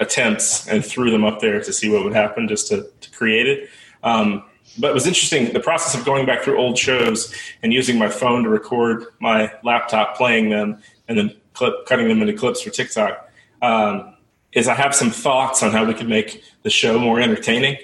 attempts 0.01 0.67
and 0.67 0.85
threw 0.85 1.11
them 1.11 1.25
up 1.25 1.41
there 1.41 1.63
to 1.63 1.73
see 1.73 1.89
what 1.89 2.03
would 2.03 2.15
happen 2.15 2.49
just 2.49 2.69
to, 2.69 2.91
to 3.01 3.11
create 3.13 3.47
it. 3.47 3.71
Um, 4.03 4.43
but 4.79 4.91
it 4.91 4.95
was 4.95 5.07
interesting 5.07 5.53
the 5.53 5.61
process 5.61 5.99
of 5.99 6.05
going 6.05 6.27
back 6.27 6.43
through 6.43 6.59
old 6.59 6.77
shows 6.77 7.33
and 7.63 7.73
using 7.73 7.97
my 7.97 8.09
phone 8.09 8.43
to 8.43 8.49
record 8.49 9.05
my 9.21 9.53
laptop 9.63 10.17
playing 10.17 10.51
them 10.51 10.83
and 11.07 11.19
then 11.19 11.37
clip, 11.53 11.87
cutting 11.87 12.09
them 12.09 12.21
into 12.21 12.33
clips 12.33 12.63
for 12.63 12.71
TikTok. 12.71 13.31
Um, 13.63 14.17
is 14.53 14.67
I 14.67 14.75
have 14.75 14.93
some 14.93 15.11
thoughts 15.11 15.63
on 15.63 15.71
how 15.71 15.85
we 15.85 15.95
could 15.95 16.09
make 16.09 16.43
the 16.63 16.71
show 16.71 16.99
more 16.99 17.21
entertaining 17.21 17.77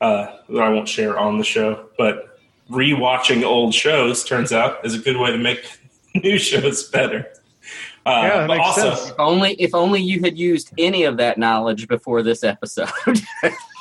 uh, 0.00 0.26
that 0.48 0.62
I 0.62 0.68
won't 0.70 0.88
share 0.88 1.18
on 1.18 1.38
the 1.38 1.44
show. 1.44 1.86
But 1.98 2.38
rewatching 2.70 3.42
old 3.44 3.74
shows 3.74 4.24
turns 4.24 4.52
out 4.52 4.84
is 4.84 4.94
a 4.94 4.98
good 4.98 5.16
way 5.16 5.32
to 5.32 5.38
make 5.38 5.64
new 6.14 6.38
shows 6.38 6.84
better. 6.84 7.26
Uh, 8.06 8.20
Yeah, 8.22 8.28
that 8.38 8.48
but 8.48 8.56
makes 8.56 8.66
also, 8.68 8.94
sense. 8.94 9.10
If 9.10 9.20
only 9.20 9.52
if 9.54 9.74
only 9.74 10.00
you 10.00 10.20
had 10.22 10.38
used 10.38 10.72
any 10.78 11.04
of 11.04 11.16
that 11.18 11.36
knowledge 11.38 11.86
before 11.88 12.22
this 12.22 12.42
episode. 12.42 12.88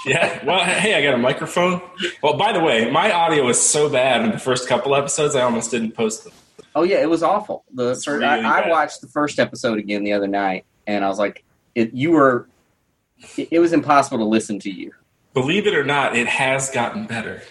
yeah. 0.06 0.44
Well, 0.46 0.60
hey, 0.66 0.96
I 0.96 1.02
got 1.02 1.14
a 1.14 1.18
microphone. 1.18 1.82
Well, 2.22 2.36
by 2.38 2.52
the 2.52 2.60
way, 2.60 2.92
my 2.92 3.12
audio 3.12 3.46
was 3.46 3.62
so 3.62 3.90
bad 3.90 4.22
in 4.26 4.32
the 4.32 4.38
first 4.40 4.68
couple 4.68 4.94
episodes, 4.96 5.36
I 5.36 5.42
almost 5.42 5.72
didn't 5.72 5.94
post 5.94 6.26
them. 6.26 6.34
oh 6.76 6.84
yeah, 6.84 7.02
it 7.02 7.10
was 7.10 7.24
awful. 7.24 7.64
The 7.74 7.92
It's 7.92 8.04
first, 8.04 8.22
really 8.22 8.26
I, 8.46 8.64
I 8.64 8.70
watched 8.70 9.00
the 9.02 9.08
first 9.08 9.40
episode 9.40 9.80
again 9.80 10.04
the 10.04 10.12
other 10.14 10.28
night, 10.28 10.66
and 10.86 11.06
I 11.06 11.08
was 11.08 11.18
like, 11.20 11.44
it, 11.76 11.94
"You 11.94 12.12
were." 12.12 12.48
It, 13.38 13.50
it 13.52 13.60
was 13.60 13.72
impossible 13.74 14.18
to 14.18 14.26
listen 14.26 14.60
to 14.60 14.70
you. 14.70 14.92
Believe 15.34 15.68
it 15.68 15.76
or 15.76 15.84
not, 15.84 16.16
it 16.16 16.28
has 16.28 16.70
gotten 16.70 17.06
better. 17.06 17.42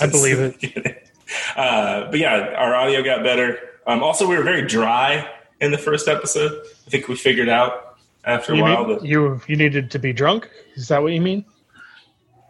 I 0.00 0.06
believe 0.06 0.38
it. 0.40 1.06
Uh, 1.54 2.10
but 2.10 2.18
yeah, 2.18 2.54
our 2.56 2.74
audio 2.74 3.04
got 3.04 3.22
better. 3.22 3.56
Um, 3.86 4.02
also, 4.02 4.26
we 4.26 4.36
were 4.36 4.42
very 4.42 4.66
dry 4.66 5.30
in 5.60 5.70
the 5.70 5.78
first 5.78 6.08
episode. 6.08 6.60
I 6.86 6.90
think 6.90 7.06
we 7.06 7.14
figured 7.14 7.48
out 7.48 7.98
after 8.24 8.52
a 8.52 8.56
You, 8.56 8.62
while 8.62 8.84
mean, 8.84 8.98
that 8.98 9.04
you 9.04 9.40
you 9.46 9.56
needed 9.56 9.92
to 9.92 9.98
be 10.00 10.12
drunk? 10.12 10.50
Is 10.74 10.88
that 10.88 11.02
what 11.02 11.12
you 11.12 11.20
mean? 11.20 11.44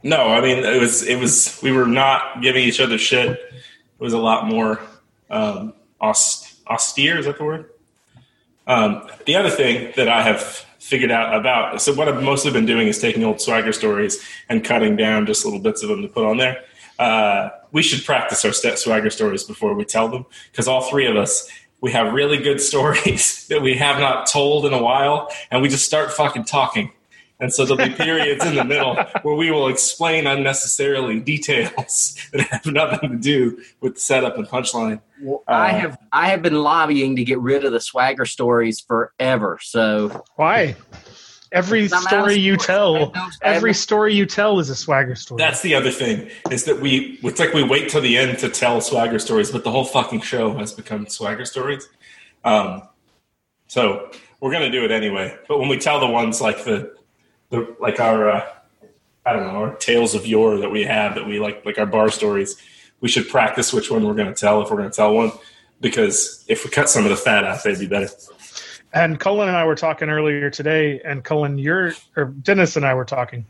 No, 0.03 0.29
I 0.29 0.41
mean 0.41 0.65
it 0.65 0.81
was 0.81 1.03
it 1.03 1.19
was 1.19 1.61
we 1.63 1.73
were 1.73 1.87
not 1.87 2.41
giving 2.41 2.65
each 2.65 2.81
other 2.81 2.97
shit. 2.97 3.31
It 3.33 3.63
was 3.99 4.15
a 4.15 4.19
lot 4.19 4.47
more 4.47 4.81
um, 5.29 5.75
aus- 6.01 6.59
austere. 6.67 7.19
Is 7.19 7.27
that 7.27 7.37
the 7.37 7.45
word? 7.45 7.71
Um, 8.67 9.07
the 9.27 9.37
other 9.37 9.51
thing 9.51 9.93
that 9.97 10.09
I 10.09 10.23
have 10.23 10.65
figured 10.81 11.11
out 11.11 11.35
about 11.35 11.81
so 11.81 11.95
what 11.95 12.09
I've 12.09 12.23
mostly 12.23 12.51
been 12.51 12.67
doing 12.67 12.89
is 12.89 12.99
taking 12.99 13.23
old 13.23 13.41
swagger 13.41 13.73
stories 13.73 14.25
and 14.49 14.65
cutting 14.65 14.97
down 14.97 15.27
just 15.27 15.45
little 15.45 15.61
bits 15.61 15.83
of 15.83 15.91
them 15.91 16.03
to 16.03 16.09
put 16.09 16.25
on 16.25 16.39
there. 16.39 16.65
Uh, 16.99 17.51
we 17.73 17.83
should 17.83 18.05
practice 18.05 18.45
our 18.45 18.53
step 18.53 18.79
swagger 18.79 19.11
stories 19.11 19.45
before 19.45 19.75
we 19.75 19.85
tell 19.85 20.09
them 20.09 20.27
because 20.51 20.67
all 20.67 20.83
three 20.83 21.07
of 21.07 21.17
us 21.17 21.49
we 21.81 21.93
have 21.93 22.13
really 22.13 22.39
good 22.39 22.61
stories 22.71 23.47
that 23.49 23.63
we 23.63 23.77
have 23.77 23.99
not 23.99 24.27
told 24.27 24.67
in 24.67 24.73
a 24.73 24.83
while, 24.83 25.31
and 25.51 25.63
we 25.63 25.69
just 25.69 25.85
start 25.85 26.13
fucking 26.13 26.45
talking. 26.45 26.93
And 27.41 27.53
so 27.53 27.65
there'll 27.65 27.89
be 27.89 27.95
periods 27.95 28.45
in 28.45 28.55
the 28.55 28.65
middle 28.65 28.97
where 29.23 29.35
we 29.35 29.51
will 29.51 29.69
explain 29.69 30.27
unnecessarily 30.27 31.21
details 31.21 32.17
that 32.33 32.43
have 32.49 32.67
nothing 32.67 33.11
to 33.11 33.17
do 33.17 33.63
with 33.81 33.95
the 33.95 34.01
setup 34.01 34.37
and 34.37 34.47
punchline. 34.47 35.01
Well, 35.23 35.43
I 35.49 35.71
Uh, 35.71 35.79
have 35.79 35.99
I 36.13 36.29
have 36.29 36.43
been 36.43 36.63
lobbying 36.63 37.17
to 37.17 37.25
get 37.25 37.39
rid 37.41 37.65
of 37.65 37.73
the 37.73 37.81
swagger 37.81 38.27
stories 38.27 38.81
forever. 38.81 39.59
So 39.63 40.25
Why? 40.37 40.77
Every 41.53 41.87
I'm 41.87 41.95
out 41.95 42.03
of 42.05 42.09
story 42.09 42.37
you 42.37 42.57
tell, 42.57 43.13
every 43.43 43.75
story 43.75 44.15
you 44.15 44.25
tell 44.25 44.61
is 44.61 44.71
a 44.71 44.77
swagger 44.77 45.17
story. 45.17 45.39
That's 45.39 45.63
the 45.63 45.75
other 45.75 45.91
thing 45.91 46.31
is 46.51 46.65
that 46.65 46.79
we 46.81 47.19
it's 47.25 47.41
like 47.41 47.53
we 47.55 47.65
wait 47.65 47.89
till 47.89 48.03
the 48.03 48.17
end 48.17 48.39
to 48.39 48.49
tell 48.49 48.81
swagger 48.81 49.19
stories, 49.19 49.51
but 49.51 49.65
the 49.65 49.71
whole 49.71 49.85
fucking 49.85 50.21
show 50.21 50.57
has 50.59 50.73
become 50.73 51.09
swagger 51.09 51.45
stories. 51.45 51.89
Um, 52.45 52.83
so 53.67 54.11
we're 54.41 54.53
gonna 54.53 54.71
do 54.71 54.85
it 54.85 54.93
anyway. 54.93 55.37
But 55.49 55.59
when 55.59 55.69
we 55.69 55.77
tell 55.79 55.99
the 55.99 56.07
ones 56.07 56.41
like 56.41 56.63
the 56.65 56.95
the 57.50 57.76
like 57.80 58.00
our 58.00 58.30
uh, 58.30 58.49
I 59.26 59.33
don't 59.33 59.42
know 59.42 59.61
our 59.61 59.76
tales 59.76 60.14
of 60.14 60.26
yore 60.26 60.59
that 60.59 60.71
we 60.71 60.85
have 60.85 61.14
that 61.16 61.26
we 61.26 61.38
like 61.38 61.64
like 61.64 61.78
our 61.78 61.87
bar 61.87 62.11
stories, 62.11 62.57
we 63.00 63.09
should 63.09 63.28
practice 63.28 63.73
which 63.73 63.90
one 63.90 64.04
we're 64.07 64.14
gonna 64.14 64.35
tell 64.35 64.62
if 64.62 64.71
we're 64.71 64.78
gonna 64.78 64.90
tell 64.90 65.14
one 65.14 65.33
because 65.80 66.45
if 66.49 66.64
we 66.64 66.71
cut 66.71 66.88
some 66.88 67.04
of 67.04 67.11
the 67.11 67.16
fat 67.16 67.45
out, 67.45 67.62
they'd 67.62 67.78
be 67.78 67.87
better. 67.87 68.09
And 68.92 69.19
Cullen 69.21 69.49
and 69.49 69.57
I 69.57 69.64
were 69.64 69.76
talking 69.76 70.09
earlier 70.09 70.50
today, 70.50 71.00
and 71.04 71.23
Cullen, 71.23 71.59
you're 71.59 71.95
or 72.16 72.26
Dennis 72.26 72.76
and 72.76 72.85
I 72.85 72.95
were 72.95 73.04
talking. 73.04 73.47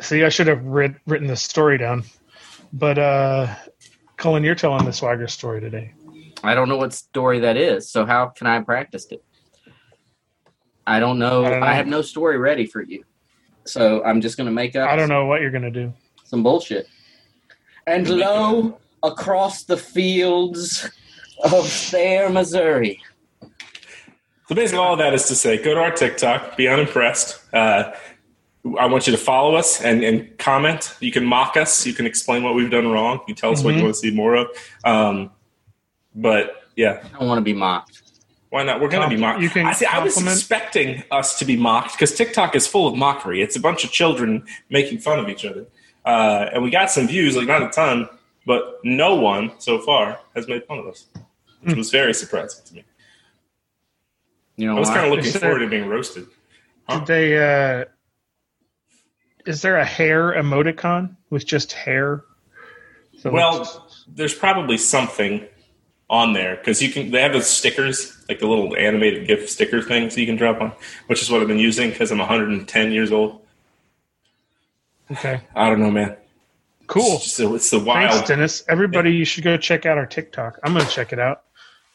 See, 0.00 0.24
I 0.24 0.30
should 0.30 0.46
have 0.46 0.64
writ, 0.64 0.94
written 1.06 1.26
this 1.26 1.42
story 1.42 1.76
down, 1.76 2.04
but 2.72 2.98
uh, 2.98 3.54
Cullen, 4.16 4.44
you're 4.44 4.54
telling 4.54 4.84
the 4.84 4.92
swagger 4.92 5.26
story 5.26 5.60
today. 5.60 5.92
I 6.42 6.54
don't 6.54 6.68
know 6.68 6.76
what 6.76 6.94
story 6.94 7.40
that 7.40 7.56
is. 7.56 7.90
So 7.90 8.06
how 8.06 8.26
can 8.26 8.46
I 8.46 8.60
practice 8.60 9.06
it? 9.10 9.22
I 10.90 10.98
don't 10.98 11.18
know. 11.20 11.44
I 11.44 11.46
I, 11.46 11.50
don't 11.50 11.60
know. 11.60 11.66
have 11.66 11.86
no 11.86 12.02
story 12.02 12.36
ready 12.36 12.66
for 12.66 12.82
you. 12.82 13.04
So 13.64 14.02
I'm 14.04 14.20
just 14.20 14.36
going 14.36 14.46
to 14.46 14.52
make 14.52 14.74
up 14.74 14.88
I 14.90 14.96
don't 14.96 15.08
know 15.08 15.26
what 15.26 15.40
you're 15.40 15.50
gonna 15.52 15.70
do. 15.70 15.92
some 16.24 16.42
bullshit. 16.42 16.88
And 17.86 18.08
lo, 18.08 18.78
across 19.02 19.62
the 19.64 19.76
fields 19.76 20.88
of 21.44 21.68
fair 21.68 22.28
Missouri. 22.28 23.00
So 24.48 24.54
basically, 24.56 24.78
all 24.80 24.94
of 24.94 24.98
that 24.98 25.14
is 25.14 25.26
to 25.28 25.34
say, 25.36 25.62
go 25.62 25.74
to 25.74 25.80
our 25.80 25.92
TikTok, 25.92 26.56
be 26.56 26.66
unimpressed. 26.66 27.40
Uh, 27.54 27.92
I 28.78 28.86
want 28.86 29.06
you 29.06 29.12
to 29.12 29.18
follow 29.18 29.54
us 29.54 29.80
and, 29.80 30.02
and 30.02 30.36
comment. 30.38 30.94
You 31.00 31.12
can 31.12 31.24
mock 31.24 31.56
us. 31.56 31.86
You 31.86 31.94
can 31.94 32.04
explain 32.04 32.42
what 32.42 32.54
we've 32.56 32.70
done 32.70 32.88
wrong. 32.90 33.20
You 33.28 33.34
tell 33.34 33.52
us 33.52 33.62
what 33.62 33.74
you 33.74 33.80
Mhm. 33.80 33.84
want 33.84 33.94
to 33.94 34.00
see 34.00 34.10
more 34.10 34.34
of. 34.34 34.48
Um, 34.84 35.30
but 36.16 36.64
yeah, 36.76 37.00
I 37.14 37.18
don't 37.18 37.28
want 37.28 37.38
to 37.38 37.42
be 37.44 37.52
mocked. 37.54 38.02
Why 38.50 38.62
not? 38.64 38.80
We're 38.80 38.88
going 38.88 39.08
to 39.08 39.14
be 39.14 39.20
mocked. 39.20 39.40
you 39.40 39.48
can 39.48 39.66
I 39.66 39.72
see. 39.72 39.86
I 39.86 40.02
was 40.02 40.20
expecting 40.20 41.02
us 41.10 41.38
to 41.38 41.44
be 41.44 41.56
mocked 41.56 41.92
because 41.92 42.14
TikTok 42.14 42.54
is 42.56 42.66
full 42.66 42.86
of 42.88 42.94
mockery. 42.96 43.42
It's 43.42 43.56
a 43.56 43.60
bunch 43.60 43.84
of 43.84 43.90
children 43.92 44.44
making 44.68 44.98
fun 44.98 45.18
of 45.18 45.28
each 45.28 45.44
other, 45.44 45.66
uh, 46.04 46.46
and 46.52 46.62
we 46.62 46.70
got 46.70 46.90
some 46.90 47.06
views, 47.08 47.36
like 47.36 47.46
not 47.46 47.62
a 47.62 47.68
ton, 47.70 48.08
but 48.46 48.80
no 48.84 49.14
one 49.14 49.52
so 49.58 49.78
far 49.80 50.18
has 50.34 50.46
made 50.48 50.64
fun 50.64 50.78
of 50.78 50.86
us, 50.86 51.06
which 51.62 51.72
Hmm. 51.72 51.78
was 51.78 51.90
very 51.90 52.12
surprising 52.14 52.64
to 52.66 52.74
me. 52.74 52.84
You 54.56 54.66
know 54.66 54.76
I 54.76 54.80
was 54.80 54.88
kind 54.90 55.06
of 55.06 55.10
looking 55.10 55.24
Is 55.26 55.32
there- 55.34 55.40
forward 55.42 55.60
to 55.60 55.68
being 55.68 55.86
roasted. 55.88 56.26
Huh? 56.88 56.98
Did 56.98 57.06
they? 57.06 57.80
Uh, 57.80 57.84
is 59.46 59.62
there 59.62 59.76
a 59.78 59.84
hair 59.84 60.32
emoticon 60.34 61.16
with 61.30 61.46
just 61.46 61.72
hair? 61.72 62.24
So 63.20 63.30
Well, 63.30 63.88
there's 64.08 64.34
probably 64.34 64.76
something 64.76 65.46
on 66.10 66.32
there 66.34 66.56
because 66.56 66.82
you 66.82 66.90
can. 66.90 67.10
They 67.10 67.22
have 67.22 67.32
those 67.32 67.48
stickers, 67.48 68.22
like 68.28 68.40
the 68.40 68.46
little 68.46 68.76
animated 68.76 69.26
GIF 69.26 69.48
sticker 69.48 69.80
things 69.80 70.18
you 70.18 70.26
can 70.26 70.36
drop 70.36 70.60
on, 70.60 70.72
which 71.06 71.22
is 71.22 71.30
what 71.30 71.40
I've 71.40 71.48
been 71.48 71.58
using 71.58 71.88
because 71.90 72.10
I'm 72.10 72.18
110 72.18 72.92
years 72.92 73.12
old. 73.12 73.40
okay, 75.12 75.40
I 75.54 75.68
don't 75.70 75.80
know, 75.80 75.90
man. 75.90 76.16
cool. 76.86 77.16
It's, 77.16 77.36
just, 77.36 77.40
it's 77.40 77.70
the 77.70 77.78
wild. 77.78 78.10
Thanks. 78.12 78.28
Dennis. 78.28 78.64
Everybody, 78.68 79.12
you 79.14 79.24
should 79.24 79.44
go 79.44 79.56
check 79.56 79.86
out 79.86 79.96
our 79.98 80.06
TikTok. 80.06 80.58
I'm 80.64 80.72
gonna 80.74 80.84
check 80.88 81.12
it 81.12 81.18
out. 81.18 81.44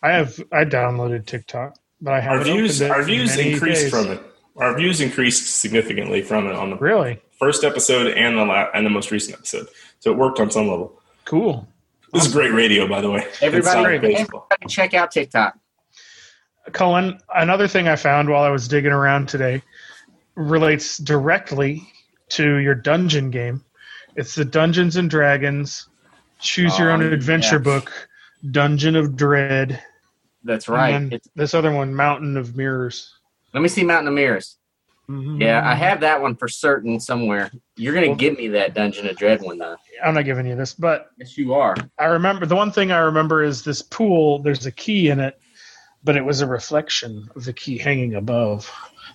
I 0.01 0.11
have 0.11 0.39
I 0.51 0.63
downloaded 0.65 1.25
TikTok, 1.25 1.77
but 2.01 2.13
I 2.13 2.19
haven't 2.21 2.43
views, 2.45 2.81
it 2.81 2.91
our 2.91 3.03
views 3.03 3.37
increased 3.37 3.81
days. 3.83 3.89
from 3.91 4.11
it. 4.11 4.21
Our 4.57 4.77
views 4.77 5.01
increased 5.01 5.47
significantly 5.59 6.21
from 6.21 6.47
it 6.47 6.55
on 6.55 6.69
the 6.69 6.77
Really 6.77 7.19
first 7.37 7.65
episode 7.65 8.07
and 8.13 8.37
the 8.37 8.45
la- 8.45 8.69
and 8.73 8.85
the 8.85 8.89
most 8.89 9.11
recent 9.11 9.35
episode. 9.35 9.67
So 9.99 10.11
it 10.11 10.17
worked 10.17 10.39
on 10.39 10.49
some 10.49 10.69
level. 10.69 11.01
cool. 11.25 11.67
This 12.15 12.27
is 12.27 12.31
great 12.33 12.53
radio, 12.53 12.87
by 12.87 13.01
the 13.01 13.11
way. 13.11 13.27
Everybody, 13.41 13.97
everybody 14.15 14.45
check 14.69 14.93
out 14.93 15.11
TikTok. 15.11 15.59
Cullen, 16.71 17.19
another 17.35 17.67
thing 17.67 17.89
I 17.89 17.97
found 17.97 18.29
while 18.29 18.41
I 18.43 18.49
was 18.49 18.69
digging 18.69 18.93
around 18.93 19.27
today 19.27 19.61
relates 20.35 20.97
directly 20.97 21.83
to 22.29 22.55
your 22.55 22.73
dungeon 22.73 23.31
game. 23.31 23.65
It's 24.15 24.33
the 24.33 24.45
Dungeons 24.45 24.95
and 24.95 25.09
Dragons 25.09 25.89
Choose 26.39 26.79
Your 26.79 26.91
Oh, 26.91 26.93
Own 26.93 27.01
Adventure 27.01 27.57
yeah. 27.57 27.63
book, 27.63 27.91
Dungeon 28.49 28.95
of 28.95 29.17
Dread. 29.17 29.83
That's 30.45 30.69
right. 30.69 30.93
And 30.93 31.19
this 31.35 31.53
other 31.53 31.73
one, 31.73 31.93
Mountain 31.93 32.37
of 32.37 32.55
Mirrors. 32.55 33.13
let 33.53 33.61
me 33.61 33.67
see 33.67 33.83
Mountain 33.83 34.07
of 34.07 34.13
Mirrors. 34.13 34.55
Mhm. 35.09 35.39
Yeah, 35.41 35.61
I 35.69 35.75
have 35.75 35.99
that 36.01 36.21
one 36.21 36.35
for 36.35 36.47
certain 36.47 36.99
somewhere. 36.99 37.51
You're 37.75 37.93
gonna 37.93 38.07
Well- 38.07 38.15
give 38.15 38.37
me 38.37 38.47
that 38.49 38.73
Dungeon 38.73 39.07
of 39.07 39.15
Dread 39.17 39.41
one 39.41 39.57
though. 39.57 39.75
I'm 40.03 40.13
not 40.15 40.25
giving 40.25 40.45
you 40.47 40.55
this, 40.55 40.73
but 40.73 41.11
Yes, 41.17 41.37
you 41.37 41.53
are. 41.53 41.75
I 41.99 42.05
remember 42.05 42.45
the 42.45 42.55
one 42.55 42.71
thing 42.71 42.91
I 42.91 42.99
remember 42.99 43.43
is 43.43 43.63
this 43.63 43.81
pool. 43.81 44.39
There's 44.39 44.65
a 44.65 44.71
key 44.71 45.09
in 45.09 45.19
it, 45.19 45.39
but 46.03 46.15
it 46.17 46.25
was 46.25 46.41
a 46.41 46.47
reflection 46.47 47.29
of 47.35 47.45
the 47.45 47.53
key 47.53 47.77
hanging 47.77 48.15
above. 48.15 48.71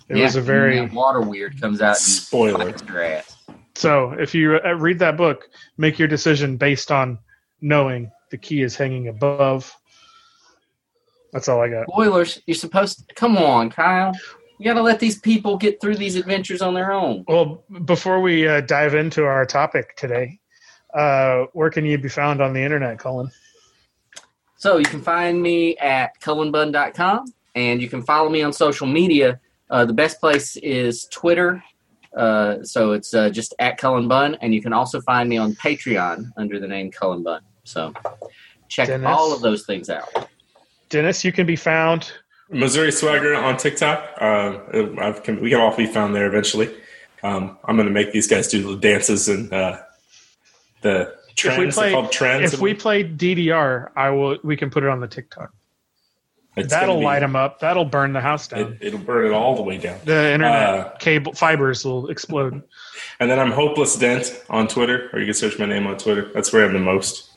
It 0.07 0.17
Yeah, 0.17 0.23
was 0.23 0.35
a 0.37 0.41
very 0.41 0.85
water 0.87 1.21
weird 1.21 1.59
comes 1.59 1.81
out 1.81 1.97
and 1.97 1.97
Spoiler. 1.97 2.65
bites 2.71 2.83
your 2.87 3.21
so. 3.75 4.11
If 4.19 4.33
you 4.35 4.59
uh, 4.63 4.73
read 4.73 4.99
that 4.99 5.17
book, 5.17 5.49
make 5.77 5.97
your 5.99 6.07
decision 6.07 6.57
based 6.57 6.91
on 6.91 7.17
knowing 7.61 8.11
the 8.29 8.37
key 8.37 8.61
is 8.61 8.75
hanging 8.75 9.07
above. 9.09 9.73
That's 11.33 11.47
all 11.47 11.61
I 11.61 11.69
got. 11.69 11.87
Spoilers. 11.87 12.41
You're 12.45 12.55
supposed. 12.55 13.07
To, 13.07 13.15
come 13.15 13.37
on, 13.37 13.69
Kyle. 13.69 14.13
You 14.61 14.65
gotta 14.65 14.83
let 14.83 14.99
these 14.99 15.17
people 15.17 15.57
get 15.57 15.81
through 15.81 15.95
these 15.95 16.15
adventures 16.15 16.61
on 16.61 16.75
their 16.75 16.91
own. 16.91 17.25
Well, 17.27 17.63
before 17.85 18.21
we 18.21 18.47
uh, 18.47 18.61
dive 18.61 18.93
into 18.93 19.23
our 19.23 19.43
topic 19.43 19.95
today, 19.95 20.39
uh, 20.93 21.45
where 21.53 21.71
can 21.71 21.83
you 21.83 21.97
be 21.97 22.09
found 22.09 22.43
on 22.43 22.53
the 22.53 22.61
internet, 22.61 22.99
Cullen? 22.99 23.31
So 24.57 24.77
you 24.77 24.85
can 24.85 25.01
find 25.01 25.41
me 25.41 25.77
at 25.77 26.11
cullenbunn.com 26.21 27.33
and 27.55 27.81
you 27.81 27.89
can 27.89 28.03
follow 28.03 28.29
me 28.29 28.43
on 28.43 28.53
social 28.53 28.85
media. 28.85 29.39
Uh, 29.71 29.83
the 29.83 29.93
best 29.93 30.19
place 30.19 30.55
is 30.57 31.05
Twitter. 31.05 31.63
Uh, 32.15 32.61
so 32.61 32.91
it's 32.91 33.15
uh, 33.15 33.31
just 33.31 33.55
at 33.57 33.79
Cullen 33.79 34.07
Bunn, 34.07 34.37
and 34.41 34.53
you 34.53 34.61
can 34.61 34.73
also 34.73 35.01
find 35.01 35.27
me 35.27 35.37
on 35.37 35.55
Patreon 35.55 36.33
under 36.37 36.59
the 36.59 36.67
name 36.67 36.91
Cullen 36.91 37.23
Bunn. 37.23 37.41
So 37.63 37.95
check 38.67 38.89
Dennis? 38.89 39.07
all 39.07 39.33
of 39.33 39.41
those 39.41 39.65
things 39.65 39.89
out. 39.89 40.29
Dennis, 40.89 41.25
you 41.25 41.31
can 41.31 41.47
be 41.47 41.55
found. 41.55 42.11
Missouri 42.51 42.91
Swagger 42.91 43.33
on 43.35 43.57
TikTok. 43.57 44.17
Uh, 44.19 44.59
I've, 44.99 45.23
can, 45.23 45.39
we 45.41 45.49
can 45.49 45.59
all 45.59 45.75
be 45.75 45.85
found 45.85 46.13
there 46.15 46.27
eventually. 46.27 46.73
Um, 47.23 47.57
I'm 47.65 47.75
going 47.75 47.87
to 47.87 47.93
make 47.93 48.11
these 48.11 48.27
guys 48.27 48.47
do 48.47 48.75
the 48.75 48.79
dances 48.79 49.29
and 49.29 49.51
uh, 49.53 49.79
the 50.81 51.15
trends. 51.35 51.75
play- 51.75 51.91
They're 51.91 52.01
called 52.01 52.11
trends. 52.11 52.53
If 52.53 52.59
we 52.59 52.73
play 52.73 53.03
DDR, 53.03 53.89
I 53.95 54.09
will. 54.09 54.37
We 54.43 54.57
can 54.57 54.69
put 54.69 54.83
it 54.83 54.89
on 54.89 54.99
the 54.99 55.07
TikTok. 55.07 55.53
It's 56.57 56.69
That'll 56.69 56.97
be- 56.99 57.05
light 57.05 57.19
them 57.19 57.35
up. 57.37 57.59
That'll 57.61 57.85
burn 57.85 58.11
the 58.11 58.19
house 58.21 58.47
down. 58.49 58.73
It, 58.81 58.87
it'll 58.87 58.99
burn 58.99 59.25
it 59.27 59.31
all 59.31 59.55
the 59.55 59.61
way 59.61 59.77
down. 59.77 59.99
the 60.03 60.33
internet 60.33 60.51
Uh, 60.51 60.89
cable 60.99 61.31
fibers 61.33 61.85
will 61.85 62.09
explode. 62.09 62.61
And 63.21 63.29
then 63.31 63.39
I'm 63.39 63.51
Hopeless 63.51 63.95
Dent 63.95 64.43
on 64.49 64.67
Twitter, 64.67 65.09
or 65.13 65.19
you 65.19 65.25
can 65.25 65.33
search 65.33 65.57
my 65.57 65.65
name 65.65 65.87
on 65.87 65.97
Twitter. 65.97 66.29
That's 66.33 66.51
where 66.51 66.65
I'm 66.65 66.73
the 66.73 66.79
most. 66.79 67.29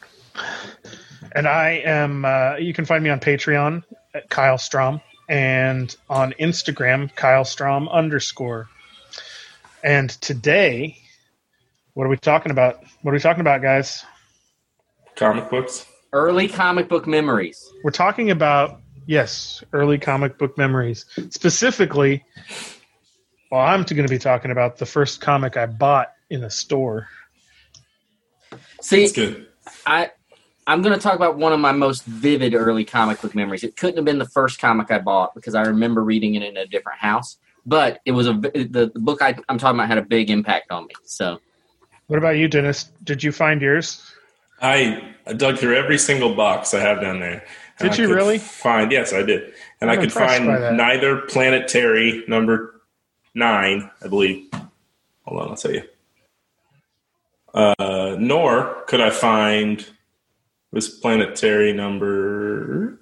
And 1.32 1.46
I 1.46 1.82
am. 1.84 2.24
Uh, 2.24 2.56
you 2.56 2.72
can 2.74 2.84
find 2.86 3.04
me 3.04 3.10
on 3.10 3.20
Patreon 3.20 3.84
at 4.14 4.30
Kyle 4.30 4.56
Strahm 4.56 5.02
and 5.28 5.94
on 6.08 6.32
Instagram 6.38 7.14
Kyle 7.14 7.44
Strahm 7.44 7.90
underscore. 7.90 8.68
And 9.82 10.08
today, 10.08 10.98
what 11.94 12.04
are 12.04 12.08
we 12.08 12.16
talking 12.16 12.52
about? 12.52 12.82
What 13.02 13.10
are 13.10 13.14
we 13.14 13.20
talking 13.20 13.40
about, 13.40 13.60
guys? 13.60 14.04
Comic 15.16 15.50
books. 15.50 15.86
Early 16.12 16.48
comic 16.48 16.88
book 16.88 17.06
memories. 17.06 17.68
We're 17.82 17.90
talking 17.90 18.30
about 18.30 18.80
yes, 19.06 19.64
early 19.72 19.98
comic 19.98 20.38
book 20.38 20.56
memories. 20.56 21.06
Specifically, 21.30 22.24
well, 23.50 23.60
I'm 23.60 23.82
going 23.82 24.06
to 24.06 24.08
be 24.08 24.18
talking 24.18 24.50
about 24.52 24.78
the 24.78 24.86
first 24.86 25.20
comic 25.20 25.56
I 25.56 25.66
bought 25.66 26.12
in 26.30 26.44
a 26.44 26.50
store. 26.50 27.08
See, 28.80 29.00
That's 29.00 29.12
good. 29.12 29.48
I 29.86 30.10
I'm 30.66 30.82
going 30.82 30.94
to 30.94 31.00
talk 31.00 31.14
about 31.14 31.36
one 31.36 31.52
of 31.52 31.60
my 31.60 31.72
most 31.72 32.04
vivid 32.04 32.54
early 32.54 32.84
comic 32.84 33.20
book 33.20 33.34
memories. 33.34 33.64
It 33.64 33.76
couldn't 33.76 33.96
have 33.96 34.04
been 34.04 34.18
the 34.18 34.28
first 34.28 34.58
comic 34.58 34.90
I 34.90 34.98
bought 34.98 35.34
because 35.34 35.54
I 35.54 35.62
remember 35.62 36.02
reading 36.02 36.34
it 36.34 36.42
in 36.42 36.56
a 36.56 36.66
different 36.66 36.98
house, 37.00 37.36
but 37.66 38.00
it 38.04 38.12
was 38.12 38.26
a 38.26 38.32
the, 38.32 38.90
the 38.92 39.00
book 39.00 39.20
I, 39.20 39.36
I'm 39.48 39.58
talking 39.58 39.78
about 39.78 39.88
had 39.88 39.98
a 39.98 40.02
big 40.02 40.30
impact 40.30 40.70
on 40.70 40.86
me. 40.86 40.94
So 41.04 41.40
What 42.06 42.18
about 42.18 42.36
you, 42.36 42.48
Dennis? 42.48 42.84
Did 43.02 43.22
you 43.22 43.32
find 43.32 43.60
yours? 43.60 44.10
I 44.62 45.14
dug 45.36 45.58
through 45.58 45.76
every 45.76 45.98
single 45.98 46.34
box 46.34 46.72
I 46.72 46.80
have 46.80 47.00
down 47.00 47.20
there. 47.20 47.44
Did 47.78 47.92
I 47.92 47.96
you 47.96 48.14
really? 48.14 48.38
Find 48.38 48.90
yes, 48.92 49.12
I 49.12 49.22
did, 49.22 49.52
and 49.80 49.90
I'm 49.90 49.98
I 49.98 50.00
could 50.00 50.12
find 50.12 50.46
by 50.46 50.58
that. 50.58 50.74
neither 50.74 51.22
Planetary 51.22 52.24
number 52.28 52.80
nine, 53.34 53.90
I 54.02 54.08
believe. 54.08 54.48
Hold 55.24 55.42
on, 55.42 55.48
I'll 55.50 55.56
tell 55.56 55.72
you. 55.72 55.82
Uh, 57.52 58.16
nor 58.18 58.84
could 58.86 59.00
I 59.00 59.10
find 59.10 59.86
this 60.74 60.88
Planetary 60.88 61.72
number. 61.72 62.98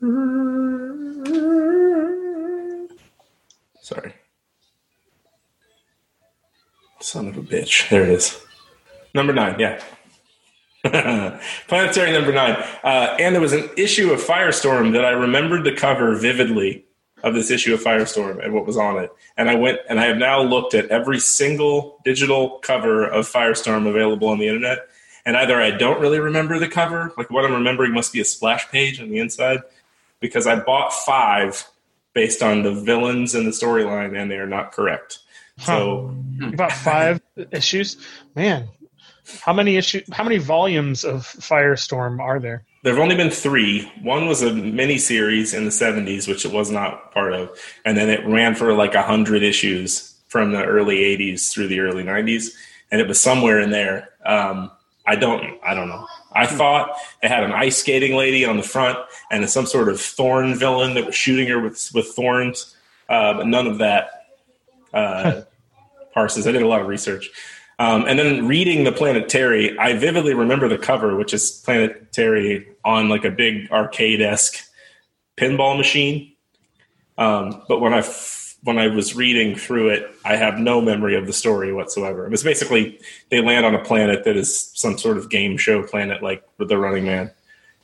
Sorry, 3.80 4.14
son 7.00 7.28
of 7.28 7.36
a 7.36 7.42
bitch. 7.42 7.88
There 7.88 8.04
it 8.04 8.10
is. 8.10 8.40
Number 9.14 9.32
nine, 9.32 9.58
yeah. 9.58 9.82
Planetary 11.68 12.12
number 12.12 12.32
nine. 12.32 12.56
Uh, 12.82 13.16
and 13.18 13.34
there 13.34 13.42
was 13.42 13.52
an 13.52 13.68
issue 13.76 14.12
of 14.12 14.20
Firestorm 14.20 14.92
that 14.92 15.04
I 15.04 15.10
remembered 15.10 15.64
the 15.64 15.74
cover 15.74 16.16
vividly 16.16 16.84
of 17.22 17.34
this 17.34 17.50
issue 17.50 17.72
of 17.72 17.80
Firestorm 17.80 18.42
and 18.42 18.52
what 18.52 18.66
was 18.66 18.76
on 18.76 18.96
it. 18.98 19.10
And 19.36 19.48
I 19.48 19.54
went 19.54 19.78
and 19.88 20.00
I 20.00 20.06
have 20.06 20.16
now 20.16 20.42
looked 20.42 20.74
at 20.74 20.86
every 20.88 21.20
single 21.20 22.00
digital 22.04 22.58
cover 22.60 23.04
of 23.06 23.30
Firestorm 23.30 23.86
available 23.86 24.28
on 24.28 24.38
the 24.38 24.48
internet. 24.48 24.88
And 25.24 25.36
either 25.36 25.60
I 25.60 25.70
don't 25.70 26.00
really 26.00 26.18
remember 26.18 26.58
the 26.58 26.68
cover, 26.68 27.12
like 27.16 27.30
what 27.30 27.44
I'm 27.44 27.52
remembering 27.52 27.92
must 27.92 28.12
be 28.12 28.20
a 28.20 28.24
splash 28.24 28.68
page 28.70 29.00
on 29.00 29.08
the 29.08 29.18
inside, 29.18 29.60
because 30.20 30.46
I 30.46 30.56
bought 30.56 30.92
five 30.92 31.68
based 32.14 32.42
on 32.42 32.62
the 32.62 32.72
villains 32.72 33.34
and 33.34 33.46
the 33.46 33.52
storyline, 33.52 34.20
and 34.20 34.30
they 34.30 34.36
are 34.36 34.46
not 34.46 34.72
correct. 34.72 35.20
So 35.58 36.14
You 36.38 36.52
bought 36.52 36.72
five 36.72 37.20
issues? 37.52 37.96
Man, 38.34 38.68
how 39.40 39.52
many 39.52 39.76
issue? 39.76 40.02
How 40.12 40.24
many 40.24 40.38
volumes 40.38 41.04
of 41.04 41.22
Firestorm 41.22 42.20
are 42.20 42.40
there? 42.40 42.64
There 42.82 42.92
have 42.92 43.02
only 43.02 43.14
been 43.14 43.30
three. 43.30 43.90
One 44.02 44.26
was 44.26 44.42
a 44.42 44.52
mini 44.52 44.98
series 44.98 45.54
in 45.54 45.64
the 45.64 45.70
70s, 45.70 46.26
which 46.26 46.44
it 46.44 46.52
was 46.52 46.70
not 46.70 47.12
part 47.12 47.32
of. 47.32 47.56
And 47.84 47.96
then 47.96 48.10
it 48.10 48.26
ran 48.26 48.56
for 48.56 48.72
like 48.74 48.94
100 48.94 49.44
issues 49.44 50.18
from 50.26 50.50
the 50.50 50.64
early 50.64 50.96
80s 50.96 51.52
through 51.52 51.68
the 51.68 51.78
early 51.78 52.02
90s. 52.02 52.48
And 52.90 53.00
it 53.00 53.06
was 53.06 53.20
somewhere 53.20 53.60
in 53.60 53.70
there. 53.70 54.08
Um, 54.26 54.72
I 55.12 55.16
don't, 55.16 55.58
I 55.62 55.74
don't 55.74 55.88
know. 55.88 56.06
I 56.34 56.46
thought 56.46 56.96
it 57.22 57.28
had 57.28 57.44
an 57.44 57.52
ice 57.52 57.76
skating 57.76 58.16
lady 58.16 58.46
on 58.46 58.56
the 58.56 58.62
front 58.62 58.98
and 59.30 59.48
some 59.50 59.66
sort 59.66 59.90
of 59.90 60.00
thorn 60.00 60.54
villain 60.54 60.94
that 60.94 61.04
was 61.04 61.14
shooting 61.14 61.48
her 61.48 61.60
with, 61.60 61.90
with 61.92 62.06
thorns. 62.06 62.74
Uh, 63.10 63.34
but 63.34 63.46
none 63.46 63.66
of 63.66 63.76
that 63.76 64.08
uh, 64.94 65.42
parses. 66.14 66.46
I 66.46 66.52
did 66.52 66.62
a 66.62 66.66
lot 66.66 66.80
of 66.80 66.86
research. 66.86 67.30
Um, 67.78 68.06
and 68.06 68.18
then 68.18 68.48
reading 68.48 68.84
the 68.84 68.92
Planetary, 68.92 69.78
I 69.78 69.92
vividly 69.98 70.32
remember 70.32 70.66
the 70.66 70.78
cover, 70.78 71.14
which 71.14 71.34
is 71.34 71.50
Planetary 71.62 72.68
on 72.86 73.10
like 73.10 73.26
a 73.26 73.30
big 73.30 73.70
arcade 73.70 74.22
esque 74.22 74.66
pinball 75.36 75.76
machine. 75.76 76.32
Um, 77.18 77.64
but 77.68 77.80
when 77.80 77.92
I 77.92 77.98
f- 77.98 78.41
when 78.64 78.78
I 78.78 78.86
was 78.88 79.14
reading 79.16 79.56
through 79.56 79.88
it, 79.90 80.10
I 80.24 80.36
have 80.36 80.58
no 80.58 80.80
memory 80.80 81.16
of 81.16 81.26
the 81.26 81.32
story 81.32 81.72
whatsoever. 81.72 82.26
It 82.26 82.30
was 82.30 82.42
basically 82.44 83.00
they 83.30 83.40
land 83.40 83.66
on 83.66 83.74
a 83.74 83.82
planet 83.84 84.24
that 84.24 84.36
is 84.36 84.70
some 84.74 84.96
sort 84.98 85.16
of 85.18 85.28
game 85.30 85.56
show 85.56 85.82
planet, 85.82 86.22
like 86.22 86.44
with 86.58 86.68
the 86.68 86.78
Running 86.78 87.04
Man, 87.04 87.30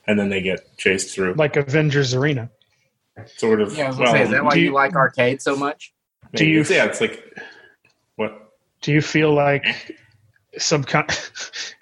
and 0.07 0.19
then 0.19 0.29
they 0.29 0.41
get 0.41 0.77
chased 0.79 1.15
through. 1.15 1.35
Like 1.35 1.57
Avengers 1.57 2.15
Arena. 2.15 2.51
sort 3.37 3.61
of. 3.61 3.77
yeah, 3.77 3.87
I 3.87 3.89
was 3.89 3.97
gonna 3.99 4.11
say, 4.13 4.23
is 4.23 4.31
that 4.31 4.45
why 4.45 4.51
do 4.55 4.61
you, 4.61 4.67
you- 4.67 4.73
like 4.73 4.95
arcade 4.95 5.43
so 5.43 5.57
much? 5.57 5.93
do 6.35 6.45
you- 6.47 6.61
It's- 6.61 6.71
yeah, 6.77 6.85
it's 6.85 7.01
like 7.01 7.23
what? 8.17 8.53
Do 8.83 8.93
you 8.93 9.01
feel 9.01 9.33
like 9.35 9.65
some 10.59 10.85
subcon? 10.85 11.09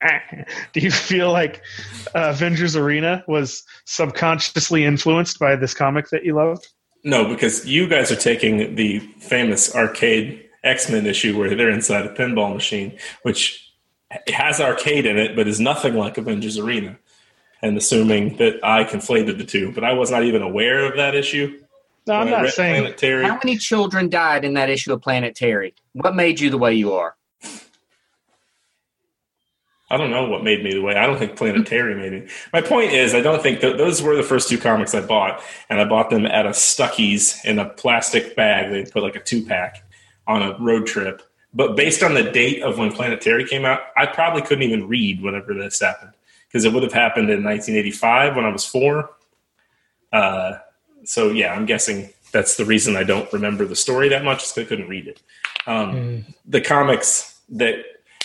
Do 0.72 0.80
you 0.80 0.90
feel 0.90 1.32
like 1.32 1.62
uh, 2.14 2.30
Avengers 2.30 2.76
Arena 2.76 3.24
was 3.26 3.64
subconsciously 3.85 4.85
influenced 4.85 5.38
by 5.38 5.56
this 5.56 5.74
comic 5.74 6.09
that 6.11 6.24
you 6.24 6.35
loved? 6.35 6.68
No, 7.06 7.24
because 7.24 7.64
you 7.64 7.86
guys 7.86 8.10
are 8.10 8.16
taking 8.16 8.74
the 8.74 8.98
famous 8.98 9.72
arcade 9.76 10.44
X 10.64 10.90
Men 10.90 11.06
issue 11.06 11.38
where 11.38 11.54
they're 11.54 11.70
inside 11.70 12.04
a 12.04 12.12
pinball 12.12 12.52
machine, 12.52 12.98
which 13.22 13.72
has 14.26 14.60
arcade 14.60 15.06
in 15.06 15.16
it, 15.16 15.36
but 15.36 15.46
is 15.46 15.60
nothing 15.60 15.94
like 15.94 16.18
Avengers 16.18 16.58
Arena, 16.58 16.98
and 17.62 17.76
assuming 17.76 18.36
that 18.38 18.58
I 18.64 18.82
conflated 18.82 19.38
the 19.38 19.44
two. 19.44 19.70
But 19.70 19.84
I 19.84 19.92
was 19.92 20.10
not 20.10 20.24
even 20.24 20.42
aware 20.42 20.84
of 20.84 20.96
that 20.96 21.14
issue. 21.14 21.62
No, 22.08 22.14
I'm 22.14 22.28
not 22.28 22.42
read 22.42 22.52
saying. 22.52 22.82
Planetary. 22.82 23.24
How 23.24 23.34
many 23.36 23.56
children 23.56 24.08
died 24.08 24.44
in 24.44 24.54
that 24.54 24.68
issue 24.68 24.92
of 24.92 25.00
Planetary? 25.00 25.74
What 25.92 26.16
made 26.16 26.40
you 26.40 26.50
the 26.50 26.58
way 26.58 26.74
you 26.74 26.92
are? 26.92 27.14
I 29.88 29.96
don't 29.96 30.11
know 30.11 30.29
what 30.29 30.42
made 30.42 30.64
me 30.64 30.72
the 30.75 30.83
way. 30.83 30.96
I 30.96 31.07
don't 31.07 31.18
think 31.18 31.37
Planetary 31.37 31.94
made 31.94 32.12
me. 32.12 32.29
My 32.53 32.61
point 32.61 32.92
is, 32.92 33.14
I 33.14 33.20
don't 33.20 33.40
think 33.40 33.61
th- 33.61 33.77
those 33.77 34.03
were 34.03 34.16
the 34.16 34.22
first 34.22 34.49
two 34.49 34.59
comics 34.59 34.94
I 34.94 35.01
bought, 35.01 35.40
and 35.70 35.81
I 35.81 35.85
bought 35.85 36.11
them 36.11 36.27
at 36.27 36.44
a 36.44 36.51
Stuckey's 36.51 37.40
in 37.44 37.59
a 37.59 37.68
plastic 37.68 38.35
bag. 38.35 38.72
They 38.72 38.90
put 38.90 39.05
like 39.05 39.14
a 39.14 39.20
two 39.20 39.44
pack. 39.44 39.85
on 40.27 40.42
a 40.42 40.57
road 40.59 40.87
trip. 40.87 41.22
But 41.55 41.77
based 41.77 42.03
on 42.03 42.14
the 42.14 42.25
date 42.25 42.62
of 42.62 42.79
when 42.79 42.92
Planetary 42.92 43.46
came 43.46 43.64
out, 43.64 43.81
I 43.96 44.07
probably 44.07 44.42
couldn't 44.42 44.64
even 44.64 44.88
read 44.88 45.22
whenever 45.22 45.55
this 45.55 45.81
happened 45.81 46.12
because 46.49 46.64
it 46.64 46.72
would 46.72 46.83
have 46.83 46.92
happened 46.92 47.31
in 47.31 47.42
1985 47.42 48.37
when 48.37 48.44
I 48.44 48.51
was 48.51 48.64
four. 48.64 49.11
Uh, 50.12 50.59
so 51.05 51.31
yeah, 51.31 51.55
I'm 51.55 51.64
guessing 51.64 52.11
that's 52.33 52.57
the 52.57 52.64
reason 52.64 52.96
I 52.96 53.05
don't 53.05 53.33
remember 53.33 53.64
the 53.64 53.77
story 53.77 54.09
that 54.11 54.25
much. 54.25 54.42
Is 54.42 54.53
because 54.53 54.66
I 54.66 54.68
couldn't 54.68 54.88
read 54.88 55.07
it. 55.07 55.22
Um, 55.66 55.92
mm. 55.94 56.35
The 56.46 56.61
comics 56.61 57.40
that, 57.51 57.77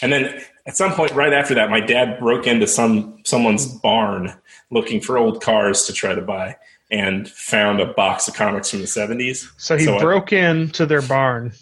and 0.02 0.12
then 0.12 0.42
at 0.66 0.78
some 0.78 0.94
point 0.94 1.12
right 1.12 1.34
after 1.34 1.56
that, 1.56 1.70
my 1.70 1.80
dad 1.80 2.20
broke 2.20 2.48
into 2.48 2.68
some 2.68 3.20
someone's 3.24 3.72
hmm. 3.72 3.78
barn 3.80 4.34
looking 4.70 5.02
for 5.02 5.18
old 5.18 5.42
cars 5.42 5.86
to 5.86 5.94
try 5.94 6.16
to 6.16 6.22
buy 6.22 6.58
and 6.90 7.30
found 7.30 7.80
a 7.80 7.86
box 7.86 8.28
of 8.28 8.34
comics 8.34 8.70
from 8.70 8.80
the 8.80 8.86
70s. 8.86 9.50
So 9.58 9.78
he 9.78 9.86
so 9.86 9.98
broke 9.98 10.34
I, 10.34 10.38
into 10.38 10.86
their 10.86 11.02
barn 11.02 11.54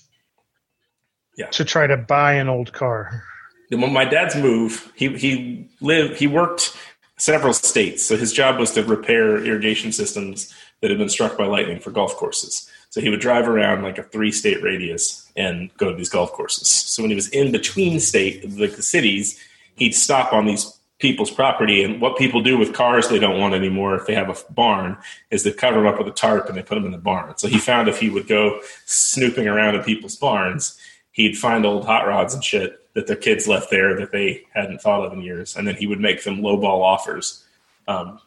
yeah. 1.38 1.48
to 1.48 1.64
try 1.64 1.86
to 1.88 1.98
buy 1.98 2.34
an 2.34 2.50
old 2.50 2.74
car. 2.74 3.24
When 3.70 3.94
my 3.94 4.06
dad's 4.06 4.36
move, 4.36 4.92
he 4.96 5.16
he 5.18 5.70
lived 5.80 6.18
he 6.18 6.28
worked 6.28 6.76
several 7.18 7.54
states. 7.54 8.04
So 8.04 8.18
his 8.18 8.34
job 8.34 8.60
was 8.60 8.72
to 8.72 8.84
repair 8.84 9.38
irrigation 9.44 9.92
systems 9.92 10.54
that 10.82 10.90
had 10.90 10.98
been 10.98 11.10
struck 11.10 11.38
by 11.38 11.46
lightning 11.46 11.80
for 11.80 11.92
golf 11.92 12.16
courses. 12.16 12.69
So 12.90 13.02
he 13.02 13.10
would 13.10 13.20
drive 13.20 13.48
around 13.48 13.84
like 13.84 13.98
a 13.98 14.04
three 14.04 14.32
state 14.32 14.64
radius 14.64 15.32
and 15.36 15.70
go 15.78 15.92
to 15.92 15.98
these 15.98 16.10
golf 16.10 16.32
courses. 16.32 16.68
So 16.68 17.04
when 17.04 17.12
he 17.12 17.16
was 17.16 17.30
in 17.30 17.52
between 17.52 18.00
state 18.00 18.44
like 18.58 18.76
the 18.76 18.82
cities, 18.82 19.40
he'd 19.76 19.94
stop 19.94 20.34
on 20.34 20.46
these 20.46 20.80
people's 21.00 21.32
property. 21.32 21.84
And 21.84 22.02
what 22.02 22.18
people 22.18 22.42
do 22.42 22.58
with 22.58 22.74
cars 22.74 23.08
they 23.08 23.20
don't 23.20 23.40
want 23.40 23.54
anymore 23.54 23.96
if 23.96 24.06
they 24.06 24.14
have 24.14 24.30
a 24.30 24.54
barn 24.54 24.98
is 25.32 25.44
they 25.44 25.52
cover 25.52 25.78
them 25.78 25.88
up 25.88 25.98
with 25.98 26.08
a 26.08 26.12
tarp 26.12 26.48
and 26.48 26.58
they 26.58 26.64
put 26.64 26.76
them 26.76 26.86
in 26.86 26.92
the 26.92 26.98
barn. 26.98 27.38
So 27.38 27.48
he 27.48 27.58
found 27.58 27.88
if 27.88 28.00
he 28.00 28.10
would 28.10 28.28
go 28.28 28.60
snooping 28.86 29.48
around 29.48 29.76
in 29.76 29.84
people's 29.84 30.18
barns, 30.18 30.78
he'd 31.12 31.38
find 31.38 31.66
old 31.66 31.86
hot 31.86 32.08
rods 32.08 32.34
and 32.34 32.44
shit 32.44 32.94
that 32.94 33.08
their 33.08 33.16
kids 33.16 33.48
left 33.48 33.70
there 33.70 33.98
that 33.98 34.12
they 34.12 34.44
hadn't 34.54 34.82
thought 34.82 35.06
of 35.06 35.14
in 35.14 35.22
years. 35.22 35.56
And 35.56 35.66
then 35.68 35.76
he 35.76 35.88
would 35.88 36.00
make 36.00 36.24
them 36.24 36.42
lowball 36.42 36.82
offers, 36.82 37.46
um, 37.88 38.20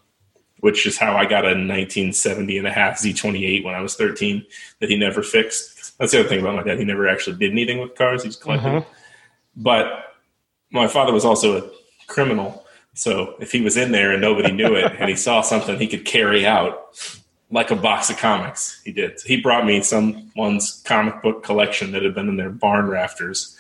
which 0.62 0.86
is 0.86 0.96
how 0.96 1.16
I 1.16 1.24
got 1.24 1.44
a 1.44 1.48
1970 1.48 2.56
and 2.56 2.66
a 2.68 2.70
half 2.70 3.00
Z28 3.00 3.64
when 3.64 3.74
I 3.74 3.80
was 3.80 3.96
13 3.96 4.46
that 4.78 4.88
he 4.88 4.96
never 4.96 5.20
fixed. 5.20 5.98
That's 5.98 6.12
the 6.12 6.20
other 6.20 6.28
thing 6.28 6.38
about 6.38 6.54
my 6.54 6.62
dad. 6.62 6.78
He 6.78 6.84
never 6.84 7.08
actually 7.08 7.36
did 7.36 7.50
anything 7.50 7.80
with 7.80 7.96
cars. 7.96 8.22
He 8.22 8.28
just 8.28 8.40
collected. 8.40 8.68
Uh-huh. 8.68 8.84
But 9.56 10.14
my 10.70 10.86
father 10.86 11.12
was 11.12 11.24
also 11.24 11.58
a 11.58 11.70
criminal. 12.06 12.64
So 12.94 13.34
if 13.40 13.50
he 13.50 13.60
was 13.60 13.76
in 13.76 13.90
there 13.90 14.12
and 14.12 14.20
nobody 14.20 14.52
knew 14.52 14.76
it 14.76 14.92
and 15.00 15.10
he 15.10 15.16
saw 15.16 15.40
something 15.40 15.80
he 15.80 15.88
could 15.88 16.04
carry 16.04 16.46
out, 16.46 16.96
like 17.50 17.72
a 17.72 17.76
box 17.76 18.08
of 18.08 18.18
comics, 18.18 18.80
he 18.84 18.92
did. 18.92 19.20
He 19.26 19.40
brought 19.40 19.66
me 19.66 19.82
someone's 19.82 20.80
comic 20.84 21.22
book 21.22 21.42
collection 21.42 21.90
that 21.90 22.04
had 22.04 22.14
been 22.14 22.28
in 22.28 22.36
their 22.36 22.50
barn 22.50 22.86
rafters. 22.86 23.58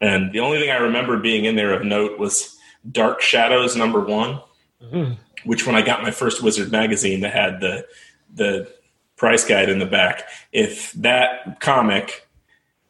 And 0.00 0.32
the 0.32 0.40
only 0.40 0.58
thing 0.58 0.70
I 0.70 0.78
remember 0.78 1.18
being 1.18 1.44
in 1.44 1.54
there 1.54 1.74
of 1.74 1.84
note 1.84 2.18
was 2.18 2.56
Dark 2.90 3.20
Shadows 3.20 3.76
number 3.76 4.00
one, 4.00 4.40
mm-hmm. 4.82 5.12
Which 5.44 5.66
when 5.66 5.74
I 5.74 5.82
got 5.82 6.02
my 6.02 6.10
first 6.10 6.42
Wizard 6.42 6.70
magazine 6.72 7.20
that 7.20 7.32
had 7.32 7.60
the 7.60 7.86
the 8.34 8.68
price 9.16 9.44
guide 9.44 9.68
in 9.68 9.78
the 9.78 9.86
back, 9.86 10.24
if 10.52 10.92
that 10.92 11.60
comic 11.60 12.26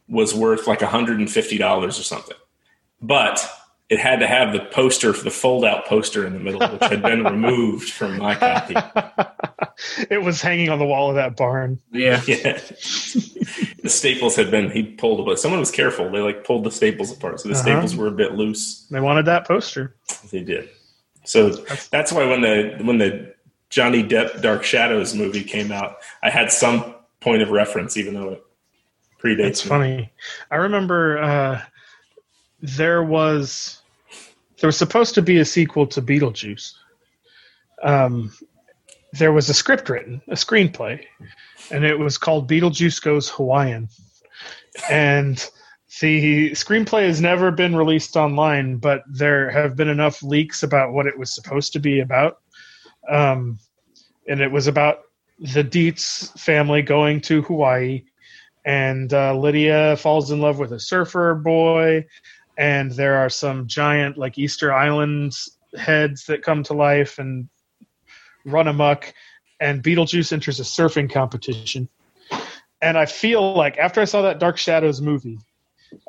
was 0.07 0.35
worth 0.35 0.67
like 0.67 0.79
$150 0.79 1.83
or 1.83 1.91
something. 1.91 2.37
But 3.01 3.49
it 3.89 3.99
had 3.99 4.19
to 4.19 4.27
have 4.27 4.53
the 4.53 4.59
poster, 4.59 5.11
the 5.11 5.31
fold 5.31 5.65
out 5.65 5.85
poster 5.85 6.25
in 6.25 6.33
the 6.33 6.39
middle, 6.39 6.61
which 6.61 6.83
had 6.83 7.01
been 7.01 7.23
removed 7.25 7.89
from 7.89 8.17
my 8.17 8.35
copy. 8.35 8.75
it 10.09 10.21
was 10.21 10.41
hanging 10.41 10.69
on 10.69 10.79
the 10.79 10.85
wall 10.85 11.09
of 11.09 11.15
that 11.15 11.35
barn. 11.35 11.79
Yeah. 11.91 12.21
yeah. 12.27 12.59
the 13.83 13.89
staples 13.89 14.35
had 14.35 14.51
been, 14.51 14.69
he 14.69 14.83
pulled 14.83 15.25
but 15.25 15.39
someone 15.39 15.59
was 15.59 15.71
careful. 15.71 16.09
They 16.09 16.19
like 16.19 16.45
pulled 16.45 16.63
the 16.63 16.71
staples 16.71 17.11
apart. 17.11 17.39
So 17.41 17.49
the 17.49 17.55
uh-huh. 17.55 17.63
staples 17.63 17.95
were 17.95 18.07
a 18.07 18.11
bit 18.11 18.33
loose. 18.33 18.85
They 18.89 19.01
wanted 19.01 19.25
that 19.25 19.45
poster. 19.45 19.95
They 20.31 20.41
did. 20.41 20.69
So 21.31 21.49
that's 21.91 22.11
why 22.11 22.25
when 22.25 22.41
the, 22.41 22.77
when 22.81 22.97
the 22.97 23.33
Johnny 23.69 24.03
Depp 24.03 24.41
Dark 24.41 24.63
Shadows 24.63 25.15
movie 25.15 25.43
came 25.43 25.71
out, 25.71 25.97
I 26.21 26.29
had 26.29 26.51
some 26.51 26.95
point 27.21 27.41
of 27.41 27.49
reference, 27.49 27.95
even 27.95 28.15
though 28.15 28.29
it 28.29 28.43
predates. 29.23 29.47
It's 29.47 29.61
funny. 29.61 30.11
I 30.51 30.57
remember, 30.57 31.17
uh, 31.19 31.61
there 32.61 33.03
was 33.03 33.81
there 34.59 34.67
was 34.67 34.77
supposed 34.77 35.15
to 35.15 35.21
be 35.21 35.39
a 35.39 35.45
sequel 35.45 35.87
to 35.87 36.01
Beetlejuice. 36.01 36.73
Um, 37.81 38.31
there 39.13 39.31
was 39.31 39.49
a 39.49 39.53
script 39.53 39.89
written, 39.89 40.21
a 40.27 40.35
screenplay, 40.35 41.03
and 41.71 41.83
it 41.83 41.97
was 41.97 42.17
called 42.17 42.49
Beetlejuice 42.49 43.01
Goes 43.01 43.29
Hawaiian. 43.29 43.89
And 44.89 45.49
the 45.99 46.51
screenplay 46.51 47.07
has 47.07 47.19
never 47.19 47.51
been 47.51 47.75
released 47.75 48.15
online, 48.15 48.77
but 48.77 49.03
there 49.07 49.49
have 49.49 49.75
been 49.75 49.89
enough 49.89 50.23
leaks 50.23 50.63
about 50.63 50.93
what 50.93 51.05
it 51.05 51.17
was 51.17 51.33
supposed 51.33 51.73
to 51.73 51.79
be 51.79 51.99
about. 51.99 52.39
Um, 53.09 53.59
and 54.27 54.39
it 54.39 54.51
was 54.51 54.67
about 54.67 54.99
the 55.39 55.63
Deetz 55.63 56.37
family 56.39 56.81
going 56.81 57.19
to 57.21 57.41
Hawaii, 57.41 58.03
and 58.63 59.11
uh, 59.13 59.35
Lydia 59.35 59.97
falls 59.97 60.31
in 60.31 60.39
love 60.39 60.59
with 60.59 60.71
a 60.71 60.79
surfer 60.79 61.35
boy, 61.35 62.05
and 62.57 62.91
there 62.91 63.17
are 63.17 63.29
some 63.29 63.67
giant 63.67 64.17
like 64.17 64.37
Easter 64.37 64.71
Island 64.71 65.33
heads 65.77 66.25
that 66.25 66.43
come 66.43 66.63
to 66.63 66.73
life 66.73 67.17
and 67.17 67.49
run 68.45 68.67
amok. 68.67 69.13
And 69.59 69.83
Beetlejuice 69.83 70.33
enters 70.33 70.59
a 70.59 70.63
surfing 70.63 71.11
competition. 71.11 71.87
And 72.81 72.97
I 72.97 73.05
feel 73.05 73.53
like 73.53 73.77
after 73.77 74.01
I 74.01 74.05
saw 74.05 74.23
that 74.23 74.39
Dark 74.39 74.57
Shadows 74.57 75.01
movie, 75.01 75.37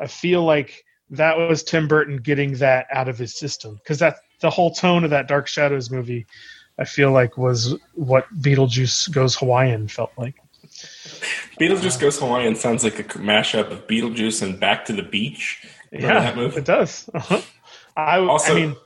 I 0.01 0.07
feel 0.07 0.45
like 0.45 0.85
that 1.11 1.37
was 1.37 1.62
Tim 1.62 1.88
Burton 1.88 2.16
getting 2.16 2.55
that 2.55 2.87
out 2.92 3.09
of 3.09 3.18
his 3.18 3.37
system 3.37 3.77
because 3.77 3.99
that 3.99 4.16
the 4.40 4.51
whole 4.51 4.73
tone 4.73 5.05
of 5.05 5.11
that 5.11 5.29
Dark 5.29 5.47
Shadows 5.47 5.90
movie, 5.90 6.27
I 6.79 6.85
feel 6.85 7.12
like 7.12 7.37
was 7.37 7.77
what 7.95 8.27
Beetlejuice 8.40 9.12
Goes 9.12 9.37
Hawaiian 9.37 9.88
felt 9.88 10.11
like. 10.16 10.37
Beetlejuice 11.61 12.01
Goes 12.01 12.18
Hawaiian 12.18 12.57
sounds 12.57 12.83
like 12.83 12.99
a 12.99 13.05
mashup 13.05 13.71
of 13.71 13.87
Beetlejuice 13.87 14.42
and 14.42 14.59
Back 14.59 14.85
to 14.87 14.92
the 14.92 15.03
Beach. 15.03 15.66
Yeah, 15.92 16.38
it 16.38 16.64
does. 16.64 17.09
Uh-huh. 17.14 17.42
I, 17.95 18.18
also, 18.21 18.53
I 18.53 18.55
mean, 18.55 18.77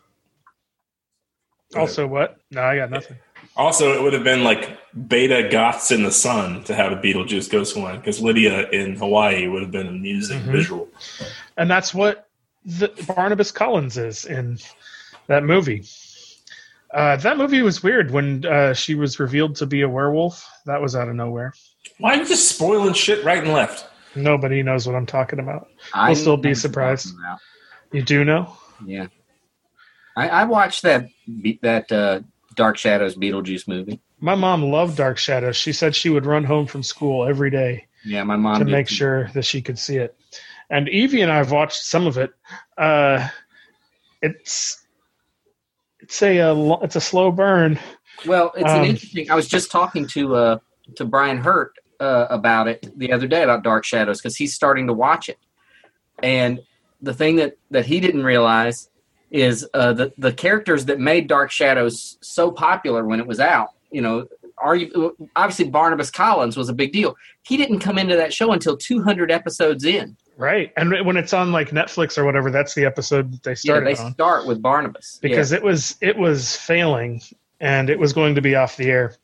also 1.77 2.09
what? 2.09 2.39
No, 2.51 2.63
I 2.63 2.77
got 2.77 2.91
nothing. 2.91 3.19
Also, 3.57 3.92
it 3.95 4.03
would 4.03 4.12
have 4.12 4.25
been 4.25 4.45
like 4.45 4.79
beta 5.09 5.49
goths 5.51 5.90
in 5.90 6.03
the 6.03 6.12
sun 6.12 6.62
to 6.64 6.75
have 6.75 6.92
a 6.92 6.97
Beetlejuice 6.97 7.51
Ghost 7.51 7.77
one 7.77 7.97
because 7.97 8.21
Lydia 8.21 8.69
in 8.71 8.97
Hawaii 8.97 9.49
would 9.49 9.62
have 9.62 9.71
been 9.71 9.87
amusing 9.87 10.40
mm-hmm. 10.40 10.53
visual. 10.53 10.88
And 11.57 11.71
that's 11.71 11.95
what 11.95 12.29
the, 12.64 12.88
Barnabas 13.07 13.53
Collins 13.53 13.97
is 13.97 14.27
in 14.27 14.59
that 15.29 15.45
movie. 15.45 15.85
Uh, 16.92 17.16
that 17.16 17.37
movie 17.37 17.62
was 17.62 17.83
weird 17.83 18.11
when 18.11 18.45
uh, 18.45 18.73
she 18.73 18.95
was 18.95 19.19
revealed 19.19 19.57
to 19.57 19.66
be 19.66 19.83
a 19.83 19.88
werewolf. 19.88 20.47
That 20.66 20.81
was 20.81 20.95
out 20.95 21.09
of 21.09 21.14
nowhere. 21.14 21.53
Why 21.99 22.14
are 22.14 22.16
you 22.23 22.27
just 22.27 22.49
spoiling 22.49 22.95
shit 22.95 23.25
right 23.25 23.42
and 23.42 23.53
left? 23.53 23.87
Nobody 24.14 24.62
knows 24.62 24.87
what 24.87 24.97
I'm 24.97 25.07
talking 25.07 25.38
about. 25.38 25.69
I 25.92 26.11
will 26.11 26.16
still 26.16 26.37
be 26.37 26.55
surprised. 26.55 27.14
You 27.92 28.03
do 28.03 28.25
know? 28.25 28.57
Yeah. 28.85 29.07
I, 30.16 30.29
I 30.29 30.45
watched 30.45 30.83
that 30.83 31.09
that 31.62 31.92
uh, 31.92 32.21
Dark 32.57 32.77
Shadows 32.77 33.16
Beetlejuice 33.16 33.69
movie. 33.69 34.01
My 34.19 34.35
mom 34.35 34.64
loved 34.64 34.97
Dark 34.97 35.19
Shadows. 35.19 35.57
She 35.57 35.73
said 35.73 35.95
she 35.95 36.11
would 36.11 36.27
run 36.27 36.42
home 36.42 36.66
from 36.66 36.83
school 36.83 37.27
every 37.27 37.51
day. 37.51 37.87
Yeah, 38.05 38.25
my 38.25 38.37
mom 38.37 38.59
to 38.59 38.64
make 38.64 38.88
sure 38.88 39.31
that 39.35 39.45
she 39.45 39.61
could 39.61 39.79
see 39.79 39.97
it. 39.97 40.16
And 40.71 40.88
Evie 40.88 41.21
and 41.21 41.31
I 41.31 41.37
have 41.37 41.53
watched 41.53 41.83
some 41.83 42.07
of 42.07 42.19
it. 42.19 42.31
Uh, 42.77 43.29
it's 44.23 44.85
it's 46.01 46.23
a, 46.23 46.38
a, 46.38 46.81
it's 46.81 46.97
a 46.97 47.01
slow 47.01 47.31
burn. 47.31 47.79
Well, 48.27 48.53
it's 48.57 48.71
um, 48.71 48.81
an 48.81 48.87
interesting. 48.87 49.31
I 49.31 49.35
was 49.35 49.49
just 49.49 49.71
talking 49.71 50.07
to 50.09 50.35
uh, 50.35 50.59
to 50.97 51.05
Brian 51.05 51.38
Hurtt 51.38 51.73
uh, 52.01 52.27
about 52.31 52.69
it 52.69 52.88
the 52.99 53.12
other 53.12 53.27
day 53.27 53.42
about 53.42 53.62
Dark 53.62 53.85
Shadows 53.85 54.21
because 54.21 54.37
he's 54.37 54.55
starting 54.55 54.87
to 54.87 54.92
watch 54.92 55.29
it, 55.29 55.38
and 56.23 56.61
the 57.03 57.12
thing 57.12 57.37
that 57.37 57.59
that 57.71 57.87
he 57.87 58.01
didn't 58.01 58.25
realize 58.25 58.88
is 59.31 59.67
uh, 59.75 59.93
the 59.93 60.12
the 60.19 60.33
characters 60.33 60.85
that 60.87 61.01
made 61.01 61.27
Dark 61.27 61.51
Shadows 61.51 62.19
so 62.21 62.51
popular 62.51 63.05
when 63.05 63.21
it 63.21 63.27
was 63.27 63.41
out. 63.41 63.71
You 63.91 64.03
know, 64.03 64.27
are 64.59 64.77
you 64.77 65.17
obviously 65.37 65.69
Barnabas 65.69 66.11
Collins 66.11 66.57
was 66.57 66.69
a 66.69 66.75
big 66.75 66.93
deal. 66.93 67.17
He 67.43 67.57
didn't 67.57 67.81
come 67.81 67.99
into 67.99 68.17
that 68.17 68.33
show 68.33 68.53
until 68.53 68.77
200 68.77 69.31
episodes 69.31 69.85
in. 69.85 70.17
Right, 70.39 70.73
and 70.77 70.91
when 71.07 71.17
it's 71.17 71.33
on 71.33 71.51
like 71.51 71.71
Netflix 71.71 72.19
or 72.19 72.25
whatever, 72.25 72.51
that's 72.51 72.75
the 72.75 72.85
episode 72.85 73.33
that 73.33 73.43
they 73.43 73.55
started. 73.55 73.89
Yeah, 73.89 73.95
they 73.95 74.03
on. 74.03 74.12
start 74.12 74.47
with 74.47 74.61
Barnabas 74.61 75.19
because 75.23 75.51
yeah. 75.51 75.59
it 75.59 75.65
was 75.65 75.97
it 76.03 76.17
was 76.17 76.57
failing, 76.57 77.23
and 77.61 77.89
it 77.89 77.99
was 77.99 78.12
going 78.12 78.35
to 78.35 78.43
be 78.43 78.55
off 78.55 78.77
the 78.77 78.91
air. 78.91 79.17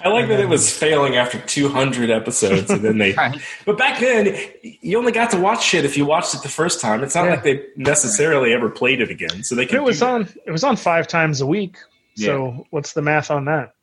I 0.00 0.08
like 0.08 0.28
that 0.28 0.40
it 0.40 0.48
was 0.48 0.74
failing 0.74 1.16
after 1.16 1.38
200 1.38 2.10
episodes, 2.10 2.70
and 2.70 2.82
then 2.82 2.98
they. 2.98 3.12
right. 3.16 3.40
But 3.66 3.76
back 3.76 4.00
then, 4.00 4.36
you 4.62 4.98
only 4.98 5.12
got 5.12 5.30
to 5.32 5.38
watch 5.38 5.64
shit 5.64 5.84
if 5.84 5.96
you 5.96 6.06
watched 6.06 6.34
it 6.34 6.42
the 6.42 6.48
first 6.48 6.80
time. 6.80 7.02
It's 7.02 7.14
not 7.14 7.24
yeah. 7.24 7.30
like 7.30 7.42
they 7.42 7.66
necessarily 7.76 8.52
ever 8.52 8.70
played 8.70 9.00
it 9.00 9.10
again, 9.10 9.42
so 9.42 9.54
they. 9.54 9.66
Could 9.66 9.76
It 9.76 9.82
was 9.82 10.02
on. 10.02 10.28
It 10.46 10.50
was 10.50 10.64
on 10.64 10.76
five 10.76 11.06
times 11.06 11.40
a 11.40 11.46
week. 11.46 11.76
So 12.16 12.66
what's 12.70 12.92
the 12.92 13.02
math 13.02 13.30
on 13.30 13.46
that? 13.46 13.74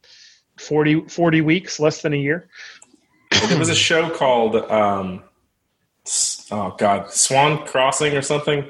40, 0.60 1.08
40 1.08 1.42
weeks, 1.42 1.80
less 1.80 2.02
than 2.02 2.14
a 2.14 2.18
year. 2.18 2.50
there 3.32 3.60
was 3.60 3.70
a 3.70 3.76
show 3.76 4.10
called 4.10 4.56
um, 4.56 5.24
oh 6.52 6.76
god, 6.78 7.12
Swan 7.12 7.66
Crossing 7.66 8.16
or 8.16 8.22
something. 8.22 8.66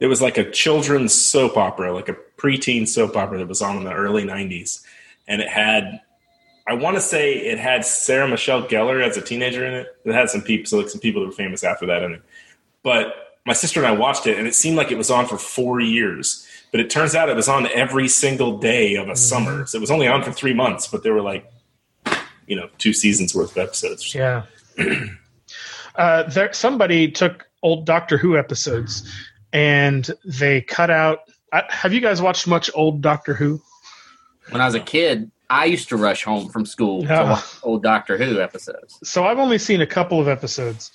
It 0.00 0.06
was 0.06 0.20
like 0.20 0.38
a 0.38 0.50
children's 0.50 1.14
soap 1.14 1.56
opera, 1.56 1.92
like 1.92 2.08
a 2.08 2.16
preteen 2.36 2.86
soap 2.86 3.16
opera 3.16 3.38
that 3.38 3.48
was 3.48 3.62
on 3.62 3.76
in 3.78 3.84
the 3.84 3.92
early 3.92 4.24
'90s, 4.24 4.82
and 5.26 5.40
it 5.40 5.48
had. 5.48 6.00
I 6.66 6.74
want 6.74 6.96
to 6.96 7.00
say 7.00 7.34
it 7.34 7.58
had 7.58 7.84
Sarah 7.84 8.26
Michelle 8.26 8.66
Gellar 8.66 9.06
as 9.06 9.16
a 9.16 9.20
teenager 9.20 9.66
in 9.66 9.74
it. 9.74 9.96
It 10.04 10.14
had 10.14 10.30
some 10.30 10.40
people, 10.40 10.66
so 10.66 10.78
like 10.78 10.88
some 10.88 11.00
people 11.00 11.20
that 11.20 11.28
were 11.28 11.32
famous 11.32 11.62
after 11.62 11.86
that 11.86 12.02
in 12.02 12.12
it. 12.14 12.22
But 12.82 13.38
my 13.44 13.52
sister 13.52 13.80
and 13.80 13.86
I 13.86 13.92
watched 13.92 14.26
it, 14.26 14.38
and 14.38 14.48
it 14.48 14.54
seemed 14.54 14.76
like 14.76 14.90
it 14.90 14.96
was 14.96 15.10
on 15.10 15.26
for 15.26 15.36
four 15.36 15.80
years. 15.80 16.46
But 16.70 16.80
it 16.80 16.90
turns 16.90 17.14
out 17.14 17.28
it 17.28 17.36
was 17.36 17.48
on 17.48 17.68
every 17.68 18.08
single 18.08 18.58
day 18.58 18.94
of 18.94 19.08
a 19.08 19.16
summer. 19.16 19.66
So 19.66 19.76
it 19.76 19.80
was 19.80 19.90
only 19.90 20.08
on 20.08 20.22
for 20.22 20.32
three 20.32 20.54
months, 20.54 20.86
but 20.86 21.02
there 21.02 21.12
were 21.12 21.22
like, 21.22 21.50
you 22.46 22.56
know, 22.56 22.68
two 22.78 22.92
seasons 22.92 23.34
worth 23.34 23.52
of 23.52 23.58
episodes. 23.58 24.14
Yeah. 24.14 24.44
uh, 25.94 26.24
there, 26.24 26.52
somebody 26.52 27.10
took 27.10 27.46
old 27.62 27.86
Doctor 27.86 28.18
Who 28.18 28.36
episodes 28.36 29.08
and 29.52 30.10
they 30.24 30.62
cut 30.62 30.90
out. 30.90 31.20
I, 31.52 31.62
have 31.68 31.92
you 31.92 32.00
guys 32.00 32.20
watched 32.20 32.48
much 32.48 32.70
old 32.74 33.02
Doctor 33.02 33.34
Who? 33.34 33.62
When 34.50 34.60
I 34.60 34.66
was 34.66 34.74
a 34.74 34.80
kid, 34.80 35.30
I 35.50 35.66
used 35.66 35.88
to 35.90 35.96
rush 35.96 36.24
home 36.24 36.48
from 36.48 36.64
school 36.66 37.02
to 37.02 37.08
Yeah. 37.08 37.40
old 37.62 37.82
Doctor 37.82 38.16
Who 38.16 38.40
episodes. 38.40 38.98
So 39.04 39.24
I've 39.26 39.38
only 39.38 39.58
seen 39.58 39.80
a 39.80 39.86
couple 39.86 40.20
of 40.20 40.28
episodes, 40.28 40.92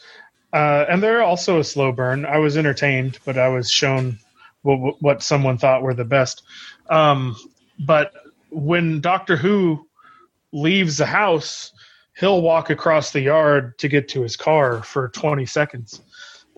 uh, 0.53 0.85
and 0.89 1.01
they're 1.03 1.21
also 1.21 1.59
a 1.59 1.63
slow 1.63 1.91
burn. 1.91 2.25
I 2.25 2.37
was 2.39 2.57
entertained, 2.57 3.19
but 3.25 3.37
I 3.37 3.47
was 3.49 3.69
shown 3.69 4.17
what, 4.63 5.01
what 5.01 5.21
someone 5.23 5.57
thought 5.57 5.83
were 5.83 5.93
the 5.93 6.05
best. 6.05 6.43
Um, 6.89 7.35
but 7.85 8.11
when 8.49 8.99
Doctor 9.01 9.37
Who 9.37 9.87
leaves 10.51 10.97
the 10.97 11.05
house, 11.05 11.71
he'll 12.17 12.41
walk 12.41 12.69
across 12.69 13.11
the 13.11 13.21
yard 13.21 13.77
to 13.79 13.87
get 13.87 14.09
to 14.09 14.21
his 14.23 14.35
car 14.35 14.81
for 14.83 15.09
20 15.09 15.45
seconds. 15.45 16.01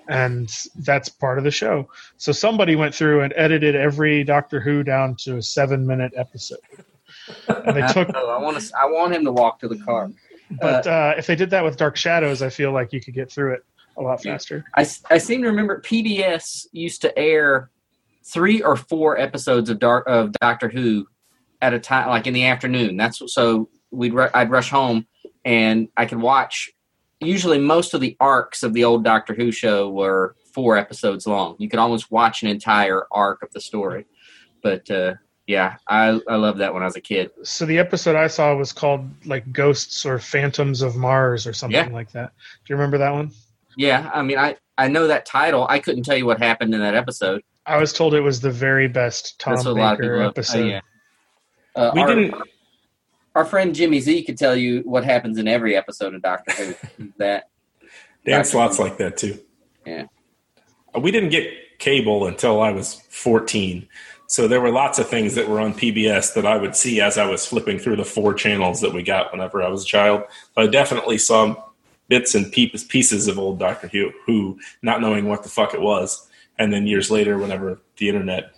And 0.07 0.49
that's 0.77 1.09
part 1.09 1.37
of 1.37 1.43
the 1.43 1.51
show. 1.51 1.89
So 2.17 2.31
somebody 2.31 2.75
went 2.75 2.95
through 2.95 3.21
and 3.21 3.33
edited 3.35 3.75
every 3.75 4.23
Doctor 4.23 4.59
Who 4.59 4.83
down 4.83 5.15
to 5.19 5.37
a 5.37 5.41
seven 5.41 5.85
minute 5.85 6.13
episode. 6.15 6.57
And 7.47 7.75
they 7.75 7.87
took 7.93 8.13
I 8.15 8.37
want 8.37 8.59
to. 8.59 8.73
I 8.77 8.85
want 8.85 9.13
him 9.13 9.25
to 9.25 9.31
walk 9.31 9.59
to 9.59 9.67
the 9.67 9.77
car. 9.79 10.09
but 10.59 10.85
uh, 10.85 11.13
if 11.17 11.27
they 11.27 11.35
did 11.35 11.49
that 11.51 11.63
with 11.63 11.77
Dark 11.77 11.95
Shadows, 11.95 12.41
I 12.41 12.49
feel 12.49 12.71
like 12.71 12.91
you 12.93 13.01
could 13.01 13.13
get 13.13 13.31
through 13.31 13.53
it 13.53 13.65
a 13.97 14.01
lot 14.01 14.23
faster. 14.23 14.63
I, 14.75 14.85
I 15.09 15.17
seem 15.17 15.41
to 15.41 15.47
remember 15.47 15.81
PBS 15.81 16.67
used 16.71 17.01
to 17.01 17.17
air 17.17 17.69
three 18.23 18.61
or 18.61 18.75
four 18.75 19.17
episodes 19.17 19.69
of 19.69 19.79
Dark 19.79 20.07
of 20.07 20.31
Doctor 20.33 20.69
Who 20.69 21.07
at 21.61 21.73
a 21.73 21.79
time, 21.79 22.09
like 22.09 22.27
in 22.27 22.33
the 22.33 22.45
afternoon. 22.45 22.97
That's 22.97 23.21
so 23.33 23.69
we'd 23.91 24.17
I'd 24.17 24.49
rush 24.49 24.69
home 24.69 25.07
and 25.45 25.89
I 25.97 26.05
could 26.05 26.21
watch. 26.21 26.71
Usually, 27.19 27.59
most 27.59 27.93
of 27.93 28.01
the 28.01 28.17
arcs 28.19 28.63
of 28.63 28.73
the 28.73 28.83
old 28.83 29.03
Doctor 29.03 29.33
Who 29.33 29.51
show 29.51 29.89
were 29.89 30.35
four 30.53 30.77
episodes 30.77 31.27
long. 31.27 31.55
You 31.59 31.69
could 31.69 31.79
almost 31.79 32.11
watch 32.11 32.41
an 32.41 32.49
entire 32.49 33.05
arc 33.11 33.43
of 33.43 33.51
the 33.51 33.61
story. 33.61 34.05
But 34.63 34.89
uh, 34.89 35.15
yeah, 35.47 35.77
I 35.87 36.19
I 36.27 36.35
loved 36.35 36.59
that 36.59 36.73
when 36.73 36.83
I 36.83 36.85
was 36.85 36.95
a 36.95 37.01
kid. 37.01 37.31
So 37.43 37.65
the 37.65 37.77
episode 37.79 38.15
I 38.15 38.27
saw 38.27 38.55
was 38.55 38.71
called 38.71 39.09
like 39.25 39.51
Ghosts 39.51 40.05
or 40.05 40.19
Phantoms 40.19 40.81
of 40.81 40.95
Mars 40.95 41.45
or 41.47 41.53
something 41.53 41.75
Yeah. 41.87 41.93
like 41.93 42.11
that. 42.11 42.31
Do 42.65 42.73
you 42.73 42.75
remember 42.75 42.97
that 42.99 43.11
one? 43.11 43.31
Yeah, 43.77 44.09
I 44.13 44.21
mean, 44.21 44.37
I 44.37 44.55
I 44.77 44.87
know 44.87 45.07
that 45.07 45.25
title. 45.25 45.65
I 45.69 45.79
couldn't 45.79 46.03
tell 46.03 46.15
you 46.17 46.25
what 46.25 46.39
happened 46.39 46.73
in 46.73 46.79
that 46.81 46.95
episode. 46.95 47.41
I 47.65 47.77
was 47.77 47.93
told 47.93 48.13
it 48.15 48.21
was 48.21 48.41
the 48.41 48.51
very 48.51 48.87
best 48.87 49.39
Tom 49.39 49.53
That's 49.55 49.65
what 49.65 49.71
a 49.77 49.79
lot 49.79 49.93
of 49.93 49.99
Baker 49.99 50.21
episode. 50.21 50.61
Oh, 50.63 50.65
yeah. 50.67 50.81
Uh, 51.75 51.91
We 51.93 52.01
our- 52.01 52.07
didn't. 52.07 52.35
our 53.35 53.45
friend 53.45 53.73
Jimmy 53.75 53.99
Z 53.99 54.23
could 54.23 54.37
tell 54.37 54.55
you 54.55 54.81
what 54.81 55.03
happens 55.05 55.37
in 55.37 55.47
every 55.47 55.75
episode 55.75 56.13
of 56.15 56.21
Doctor 56.21 56.51
Who. 56.97 57.11
that 57.17 57.49
Dan 58.25 58.43
Slott's 58.45 58.79
like 58.79 58.97
that 58.97 59.17
too. 59.17 59.39
Yeah. 59.85 60.05
Uh, 60.95 60.99
We 60.99 61.11
didn't 61.11 61.29
get 61.29 61.47
cable 61.79 62.27
until 62.27 62.61
I 62.61 62.71
was 62.71 62.95
14. 63.09 63.87
So 64.31 64.47
there 64.47 64.61
were 64.61 64.71
lots 64.71 64.97
of 64.97 65.09
things 65.09 65.35
that 65.35 65.49
were 65.49 65.59
on 65.59 65.73
PBS 65.73 66.35
that 66.35 66.45
I 66.45 66.55
would 66.55 66.73
see 66.73 67.01
as 67.01 67.17
I 67.17 67.25
was 67.25 67.45
flipping 67.45 67.77
through 67.77 67.97
the 67.97 68.05
four 68.05 68.33
channels 68.33 68.79
that 68.79 68.93
we 68.93 69.03
got 69.03 69.29
whenever 69.33 69.61
I 69.61 69.67
was 69.67 69.83
a 69.83 69.85
child. 69.85 70.23
I 70.55 70.67
definitely 70.67 71.17
saw 71.17 71.61
bits 72.07 72.33
and 72.33 72.49
pieces 72.49 73.27
of 73.27 73.37
old 73.37 73.59
Doctor 73.59 73.89
Who, 73.89 74.11
who, 74.25 74.57
not 74.81 75.01
knowing 75.01 75.27
what 75.27 75.43
the 75.43 75.49
fuck 75.49 75.73
it 75.73 75.81
was. 75.81 76.29
And 76.57 76.71
then 76.71 76.87
years 76.87 77.11
later, 77.11 77.37
whenever 77.37 77.81
the 77.97 78.07
internet 78.07 78.53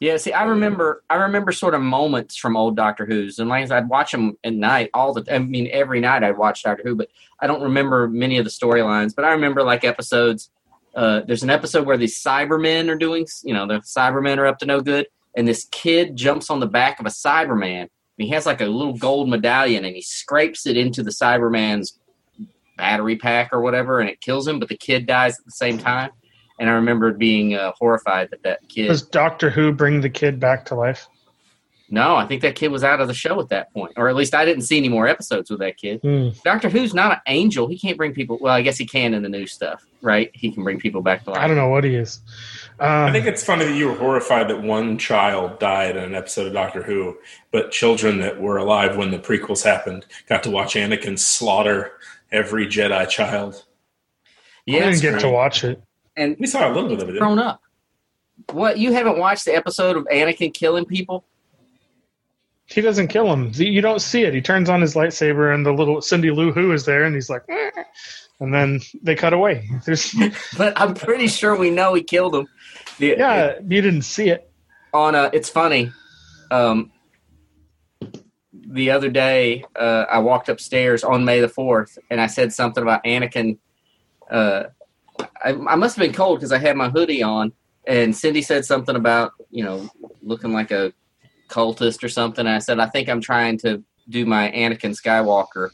yeah, 0.00 0.16
see, 0.16 0.32
I 0.32 0.42
um, 0.42 0.50
remember, 0.50 1.02
I 1.08 1.14
remember 1.16 1.52
sort 1.52 1.74
of 1.74 1.80
moments 1.80 2.36
from 2.36 2.56
old 2.56 2.76
Doctor 2.76 3.06
Who's, 3.06 3.38
and 3.38 3.48
like 3.48 3.70
I'd 3.70 3.88
watch 3.88 4.12
them 4.12 4.36
at 4.44 4.52
night 4.52 4.90
all 4.92 5.14
the. 5.14 5.24
I 5.32 5.38
mean, 5.38 5.68
every 5.72 6.00
night 6.00 6.24
I'd 6.24 6.36
watch 6.36 6.62
Doctor 6.62 6.82
Who, 6.84 6.96
but 6.96 7.08
I 7.40 7.46
don't 7.46 7.62
remember 7.62 8.08
many 8.08 8.38
of 8.38 8.44
the 8.44 8.50
storylines. 8.50 9.14
But 9.14 9.24
I 9.24 9.32
remember 9.32 9.62
like 9.62 9.84
episodes. 9.84 10.50
Uh, 10.94 11.20
there's 11.26 11.42
an 11.42 11.50
episode 11.50 11.86
where 11.86 11.96
these 11.96 12.22
Cybermen 12.22 12.88
are 12.88 12.96
doing, 12.96 13.26
you 13.42 13.52
know, 13.52 13.66
the 13.66 13.80
Cybermen 13.80 14.38
are 14.38 14.46
up 14.46 14.58
to 14.60 14.66
no 14.66 14.80
good, 14.80 15.06
and 15.36 15.46
this 15.46 15.66
kid 15.70 16.16
jumps 16.16 16.50
on 16.50 16.60
the 16.60 16.66
back 16.66 17.00
of 17.00 17.06
a 17.06 17.10
Cyberman. 17.10 17.88
He 18.16 18.28
has 18.28 18.46
like 18.46 18.60
a 18.60 18.66
little 18.66 18.96
gold 18.96 19.28
medallion, 19.28 19.84
and 19.84 19.94
he 19.94 20.02
scrapes 20.02 20.66
it 20.66 20.76
into 20.76 21.02
the 21.02 21.10
Cyberman's 21.10 21.98
battery 22.76 23.16
pack 23.16 23.52
or 23.52 23.60
whatever, 23.60 24.00
and 24.00 24.08
it 24.08 24.20
kills 24.20 24.46
him. 24.46 24.60
But 24.60 24.68
the 24.68 24.76
kid 24.76 25.06
dies 25.06 25.38
at 25.38 25.44
the 25.44 25.50
same 25.50 25.78
time. 25.78 26.10
And 26.60 26.70
I 26.70 26.74
remember 26.74 27.12
being 27.12 27.54
uh, 27.54 27.72
horrified 27.76 28.30
that 28.30 28.44
that 28.44 28.68
kid. 28.68 28.86
Does 28.86 29.02
Doctor 29.02 29.50
Who 29.50 29.72
bring 29.72 30.00
the 30.00 30.10
kid 30.10 30.38
back 30.38 30.64
to 30.66 30.76
life? 30.76 31.08
No, 31.90 32.16
I 32.16 32.26
think 32.26 32.40
that 32.42 32.54
kid 32.54 32.68
was 32.68 32.82
out 32.82 33.00
of 33.00 33.08
the 33.08 33.14
show 33.14 33.38
at 33.40 33.50
that 33.50 33.72
point, 33.74 33.92
or 33.96 34.08
at 34.08 34.16
least 34.16 34.34
I 34.34 34.44
didn't 34.46 34.62
see 34.62 34.78
any 34.78 34.88
more 34.88 35.06
episodes 35.06 35.50
with 35.50 35.60
that 35.60 35.76
kid. 35.76 36.00
Hmm. 36.00 36.30
Doctor 36.42 36.70
Who's 36.70 36.94
not 36.94 37.12
an 37.12 37.18
angel; 37.26 37.68
he 37.68 37.78
can't 37.78 37.96
bring 37.98 38.14
people. 38.14 38.38
Well, 38.40 38.54
I 38.54 38.62
guess 38.62 38.78
he 38.78 38.86
can 38.86 39.12
in 39.12 39.22
the 39.22 39.28
new 39.28 39.46
stuff, 39.46 39.86
right? 40.00 40.30
He 40.34 40.50
can 40.50 40.64
bring 40.64 40.78
people 40.78 41.02
back 41.02 41.24
to 41.24 41.30
life. 41.30 41.40
I 41.40 41.46
don't 41.46 41.56
know 41.56 41.68
what 41.68 41.84
he 41.84 41.94
is. 41.94 42.20
Um, 42.80 42.88
I 42.88 43.12
think 43.12 43.26
it's 43.26 43.44
funny 43.44 43.66
that 43.66 43.76
you 43.76 43.88
were 43.88 43.96
horrified 43.96 44.48
that 44.48 44.62
one 44.62 44.96
child 44.98 45.58
died 45.58 45.96
in 45.96 46.04
an 46.04 46.14
episode 46.14 46.46
of 46.46 46.54
Doctor 46.54 46.82
Who, 46.82 47.18
but 47.52 47.70
children 47.70 48.18
that 48.20 48.40
were 48.40 48.56
alive 48.56 48.96
when 48.96 49.10
the 49.10 49.18
prequels 49.18 49.62
happened 49.62 50.06
got 50.26 50.42
to 50.44 50.50
watch 50.50 50.74
Anakin 50.74 51.18
slaughter 51.18 51.92
every 52.32 52.66
Jedi 52.66 53.06
child. 53.08 53.64
I 54.66 54.72
didn't 54.72 54.88
it's 54.88 55.00
get 55.02 55.20
to 55.20 55.28
watch 55.28 55.62
it. 55.64 55.82
and 56.16 56.36
We 56.40 56.46
saw 56.46 56.66
a 56.66 56.72
little 56.72 56.88
bit 56.88 57.00
of 57.00 57.08
it. 57.10 57.12
didn't 57.12 57.18
grown 57.18 57.38
up. 57.38 57.60
What 58.52 58.78
you 58.78 58.92
haven't 58.92 59.18
watched 59.18 59.44
the 59.44 59.54
episode 59.54 59.96
of 59.96 60.06
Anakin 60.06 60.52
killing 60.52 60.86
people? 60.86 61.24
He 62.66 62.80
doesn't 62.80 63.08
kill 63.08 63.30
him. 63.32 63.50
You 63.54 63.80
don't 63.82 64.00
see 64.00 64.22
it. 64.22 64.32
He 64.34 64.40
turns 64.40 64.68
on 64.70 64.80
his 64.80 64.94
lightsaber, 64.94 65.54
and 65.54 65.64
the 65.66 65.72
little 65.72 66.00
Cindy 66.00 66.30
Lou 66.30 66.50
Who 66.52 66.72
is 66.72 66.84
there, 66.86 67.04
and 67.04 67.14
he's 67.14 67.28
like, 67.30 67.42
"Eh." 67.48 67.70
and 68.40 68.52
then 68.54 68.80
they 69.02 69.14
cut 69.14 69.32
away. 69.32 69.68
But 70.58 70.72
I'm 70.80 70.94
pretty 70.94 71.28
sure 71.28 71.56
we 71.56 71.70
know 71.70 71.94
he 71.94 72.02
killed 72.02 72.34
him. 72.34 72.48
The- 72.98 73.14
yeah, 73.18 73.54
you 73.60 73.80
didn't 73.82 74.02
see 74.02 74.28
it. 74.30 74.50
on 74.92 75.14
a 75.14 75.28
it's 75.32 75.48
funny 75.48 75.90
um 76.50 76.90
the 78.52 78.90
other 78.90 79.10
day 79.10 79.64
uh 79.76 80.04
i 80.10 80.18
walked 80.18 80.48
upstairs 80.48 81.02
on 81.02 81.24
may 81.24 81.40
the 81.40 81.48
4th 81.48 81.98
and 82.10 82.20
i 82.20 82.26
said 82.28 82.52
something 82.52 82.82
about 82.82 83.02
anakin 83.04 83.58
uh 84.30 84.64
i, 85.44 85.50
I 85.50 85.74
must 85.74 85.96
have 85.96 86.04
been 86.04 86.14
cold 86.14 86.38
because 86.38 86.52
i 86.52 86.58
had 86.58 86.76
my 86.76 86.88
hoodie 86.90 87.22
on 87.24 87.52
and 87.88 88.14
cindy 88.14 88.40
said 88.42 88.64
something 88.64 88.94
about 88.94 89.32
you 89.50 89.64
know 89.64 89.88
looking 90.22 90.52
like 90.52 90.70
a 90.70 90.92
cultist 91.48 92.02
or 92.02 92.08
something 92.08 92.46
and 92.46 92.54
i 92.54 92.58
said 92.58 92.78
i 92.80 92.86
think 92.88 93.08
i'm 93.08 93.20
trying 93.20 93.56
to 93.58 93.82
do 94.08 94.24
my 94.26 94.50
anakin 94.52 94.94
skywalker 94.98 95.70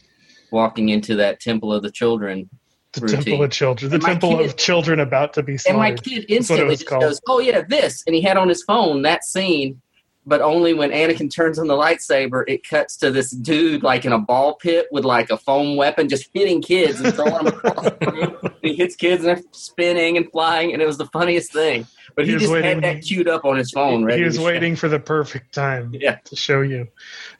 walking 0.51 0.89
into 0.89 1.15
that 1.17 1.41
temple 1.41 1.73
of 1.73 1.83
the 1.83 1.91
children 1.91 2.49
The 2.93 3.01
routine. 3.03 3.23
Temple 3.23 3.45
of 3.45 3.51
Children. 3.53 3.91
The 3.91 3.95
And 3.97 4.05
Temple 4.05 4.37
kid- 4.39 4.47
of 4.47 4.57
Children 4.57 4.99
about 5.01 5.33
to 5.35 5.43
be 5.45 5.57
And 5.69 5.79
my 5.79 5.93
kid 5.93 6.25
instantly 6.29 6.75
just 6.75 6.87
called. 6.89 7.03
goes, 7.03 7.21
"Oh 7.29 7.39
yeah, 7.39 7.63
this," 7.69 8.03
and 8.05 8.17
he 8.17 8.21
had 8.21 8.37
on 8.37 8.49
his 8.49 8.65
phone 8.65 9.03
that 9.03 9.23
scene, 9.25 9.81
but 10.27 10.41
only 10.41 10.75
when 10.75 10.91
Anakin 10.91 11.33
turns 11.33 11.57
on 11.61 11.69
the 11.69 11.75
lightsaber, 11.77 12.43
it 12.49 12.67
cuts 12.69 12.97
to 12.97 13.13
this 13.13 13.31
dude 13.31 13.85
like 13.85 14.05
in 14.05 14.13
a 14.13 14.19
ball 14.19 14.57
pit 14.57 14.87
with 14.91 15.05
like 15.05 15.31
a 15.31 15.37
foam 15.37 15.77
weapon, 15.77 16.09
just 16.09 16.29
hitting 16.35 16.61
kids 16.61 17.01
and 17.01 17.15
throwing 17.15 17.45
them 17.45 17.47
across 17.47 17.85
the 17.85 18.11
room. 18.13 18.37
And 18.43 18.53
he 18.63 18.75
hits 18.75 18.97
kids 18.97 19.25
and 19.25 19.37
they're 19.37 19.45
spinning 19.53 20.17
and 20.17 20.29
flying, 20.33 20.73
and 20.73 20.83
it 20.83 20.87
was 20.87 20.99
the 20.99 21.07
funniest 21.07 21.53
thing. 21.53 21.87
But 22.17 22.25
he, 22.25 22.31
He 22.31 22.35
was 22.35 22.43
just 22.43 22.53
waiting- 22.53 22.83
had 22.83 22.97
that 22.99 23.03
queued 23.03 23.29
up 23.29 23.45
on 23.45 23.57
his 23.57 23.71
phone. 23.71 24.05
Ready 24.05 24.19
he 24.21 24.25
was 24.25 24.39
waiting 24.39 24.77
for 24.77 24.89
the 24.89 24.99
perfect 25.01 25.55
time 25.55 25.91
Yeah. 25.99 26.17
to 26.25 26.37
show 26.37 26.61
you. 26.63 26.89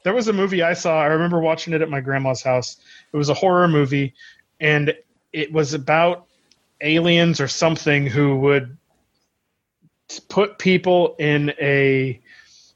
There 0.05 0.15
was 0.15 0.29
a 0.29 0.33
movie 0.33 0.63
I 0.63 0.73
saw. 0.75 1.01
I 1.01 1.07
remember 1.07 1.41
watching 1.41 1.73
it 1.73 1.83
at 1.83 1.91
my 1.91 2.01
grandma's 2.01 2.43
house. 2.43 2.79
It 3.13 3.17
was 3.17 3.29
a 3.29 3.35
horror 3.35 3.69
movie, 3.69 4.15
and 4.61 4.95
it 5.33 5.53
was 5.53 5.75
about 5.75 6.27
aliens 6.81 7.41
or 7.41 7.49
something 7.49 8.07
who 8.07 8.39
would 8.39 8.77
put 10.29 10.59
people 10.59 11.15
in 11.19 11.53
a 11.61 12.21